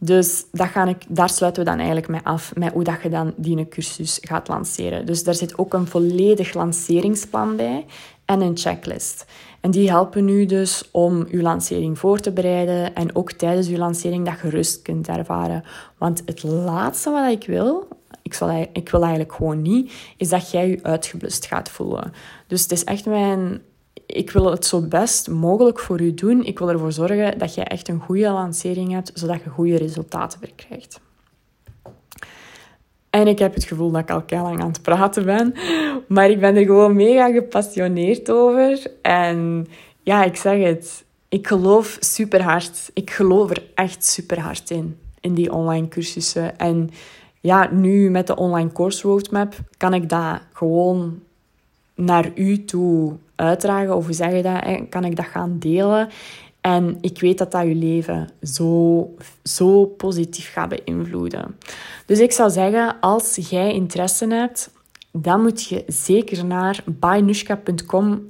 Dus 0.05 0.45
dat 0.51 0.69
ik, 0.87 1.03
daar 1.07 1.29
sluiten 1.29 1.63
we 1.63 1.69
dan 1.69 1.77
eigenlijk 1.77 2.07
mee 2.07 2.21
af, 2.23 2.55
met 2.55 2.73
hoe 2.73 2.83
dat 2.83 3.01
je 3.03 3.09
dan 3.09 3.33
die 3.37 3.67
cursus 3.67 4.19
gaat 4.21 4.47
lanceren. 4.47 5.05
Dus 5.05 5.23
daar 5.23 5.35
zit 5.35 5.57
ook 5.57 5.73
een 5.73 5.87
volledig 5.87 6.53
lanceringsplan 6.53 7.55
bij 7.55 7.85
en 8.25 8.41
een 8.41 8.57
checklist. 8.57 9.25
En 9.61 9.71
die 9.71 9.89
helpen 9.89 10.29
u 10.29 10.45
dus 10.45 10.89
om 10.91 11.25
uw 11.29 11.41
lancering 11.41 11.99
voor 11.99 12.19
te 12.19 12.31
bereiden 12.31 12.95
en 12.95 13.15
ook 13.15 13.31
tijdens 13.31 13.67
uw 13.67 13.77
lancering 13.77 14.25
dat 14.25 14.39
je 14.41 14.49
rust 14.49 14.81
kunt 14.81 15.07
ervaren. 15.07 15.63
Want 15.97 16.21
het 16.25 16.43
laatste 16.43 17.11
wat 17.11 17.31
ik 17.31 17.45
wil, 17.45 17.87
ik, 18.21 18.33
zal, 18.33 18.67
ik 18.73 18.89
wil 18.89 19.01
eigenlijk 19.01 19.33
gewoon 19.33 19.61
niet, 19.61 19.93
is 20.17 20.29
dat 20.29 20.51
jij 20.51 20.69
je 20.69 20.79
uitgeblust 20.81 21.45
gaat 21.45 21.69
voelen. 21.69 22.13
Dus 22.47 22.61
het 22.61 22.71
is 22.71 22.83
echt 22.83 23.05
mijn 23.05 23.61
ik 24.05 24.31
wil 24.31 24.51
het 24.51 24.65
zo 24.65 24.81
best 24.81 25.29
mogelijk 25.29 25.79
voor 25.79 26.01
u 26.01 26.13
doen. 26.13 26.43
Ik 26.43 26.59
wil 26.59 26.69
ervoor 26.69 26.91
zorgen 26.91 27.37
dat 27.37 27.53
je 27.53 27.63
echt 27.63 27.87
een 27.87 27.99
goede 27.99 28.29
lancering 28.29 28.91
hebt, 28.91 29.11
zodat 29.13 29.43
je 29.43 29.49
goede 29.49 29.77
resultaten 29.77 30.39
verkrijgt. 30.39 30.99
En 33.09 33.27
ik 33.27 33.39
heb 33.39 33.53
het 33.53 33.63
gevoel 33.63 33.91
dat 33.91 34.01
ik 34.01 34.11
al 34.11 34.23
heel 34.25 34.41
lang 34.41 34.61
aan 34.61 34.67
het 34.67 34.81
praten 34.81 35.25
ben. 35.25 35.53
Maar 36.07 36.29
ik 36.29 36.39
ben 36.39 36.55
er 36.55 36.65
gewoon 36.65 36.95
mega 36.95 37.31
gepassioneerd 37.31 38.31
over. 38.31 38.91
En 39.01 39.67
ja, 40.03 40.23
ik 40.23 40.35
zeg 40.35 40.63
het. 40.63 41.03
Ik 41.29 41.47
geloof 41.47 41.97
super 41.99 42.41
hard. 42.41 42.89
Ik 42.93 43.09
geloof 43.09 43.49
er 43.49 43.63
echt 43.75 44.05
super 44.05 44.39
hard 44.39 44.69
in. 44.69 44.97
In 45.19 45.33
die 45.33 45.53
online 45.53 45.87
cursussen. 45.87 46.57
En 46.57 46.89
ja, 47.41 47.69
nu 47.71 48.09
met 48.09 48.27
de 48.27 48.35
online 48.35 48.71
course 48.71 49.07
roadmap 49.07 49.55
kan 49.77 49.93
ik 49.93 50.09
dat 50.09 50.39
gewoon 50.53 51.19
naar 51.95 52.31
u 52.35 52.65
toe 52.65 53.15
uitdragen. 53.36 53.95
Of 53.95 54.05
hoe 54.05 54.13
zeg 54.13 54.31
je 54.31 54.41
dat? 54.41 54.89
Kan 54.89 55.03
ik 55.03 55.15
dat 55.15 55.25
gaan 55.25 55.59
delen? 55.59 56.09
En 56.61 56.97
ik 57.01 57.19
weet 57.19 57.38
dat 57.38 57.51
dat 57.51 57.67
je 57.67 57.75
leven 57.75 58.29
zo, 58.41 59.09
zo 59.43 59.86
positief 59.86 60.51
gaat 60.51 60.69
beïnvloeden. 60.69 61.57
Dus 62.05 62.19
ik 62.19 62.31
zou 62.31 62.49
zeggen, 62.49 62.99
als 62.99 63.36
jij 63.49 63.73
interesse 63.73 64.27
hebt, 64.27 64.69
dan 65.11 65.41
moet 65.41 65.63
je 65.63 65.83
zeker 65.88 66.45
naar 66.45 66.83
bynushka.com 66.86 68.21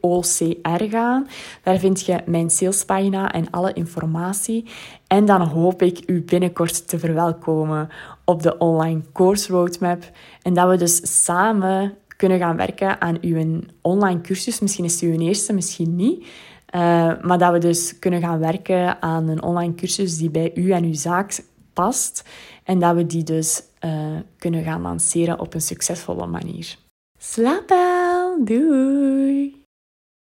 OCR 0.00 0.84
gaan. 0.90 1.26
Daar 1.62 1.78
vind 1.78 2.06
je 2.06 2.20
mijn 2.26 2.50
salespagina 2.50 3.32
en 3.32 3.50
alle 3.50 3.72
informatie. 3.72 4.64
En 5.06 5.24
dan 5.24 5.40
hoop 5.40 5.82
ik 5.82 6.02
u 6.06 6.22
binnenkort 6.22 6.88
te 6.88 6.98
verwelkomen 6.98 7.88
op 8.24 8.42
de 8.42 8.58
online 8.58 9.00
course 9.12 9.52
roadmap. 9.52 10.10
En 10.42 10.54
dat 10.54 10.68
we 10.68 10.76
dus 10.76 11.24
samen 11.24 11.94
kunnen 12.24 12.42
gaan 12.42 12.56
werken 12.56 13.00
aan 13.00 13.18
uw 13.20 13.60
online 13.80 14.20
cursus. 14.20 14.60
Misschien 14.60 14.84
is 14.84 15.00
het 15.00 15.02
uw 15.02 15.20
eerste, 15.20 15.52
misschien 15.52 15.96
niet. 15.96 16.26
Uh, 16.74 16.80
maar 17.22 17.38
dat 17.38 17.52
we 17.52 17.58
dus 17.58 17.98
kunnen 17.98 18.20
gaan 18.20 18.38
werken 18.38 19.02
aan 19.02 19.28
een 19.28 19.42
online 19.42 19.74
cursus 19.74 20.16
die 20.16 20.30
bij 20.30 20.50
u 20.54 20.70
en 20.70 20.84
uw 20.84 20.94
zaak 20.94 21.44
past. 21.72 22.28
En 22.62 22.78
dat 22.78 22.94
we 22.94 23.06
die 23.06 23.22
dus 23.22 23.62
uh, 23.84 24.16
kunnen 24.38 24.62
gaan 24.62 24.80
lanceren 24.80 25.40
op 25.40 25.54
een 25.54 25.60
succesvolle 25.60 26.26
manier. 26.26 26.76
Slaap 27.18 27.68
wel! 27.68 28.44
Doei! 28.44 29.63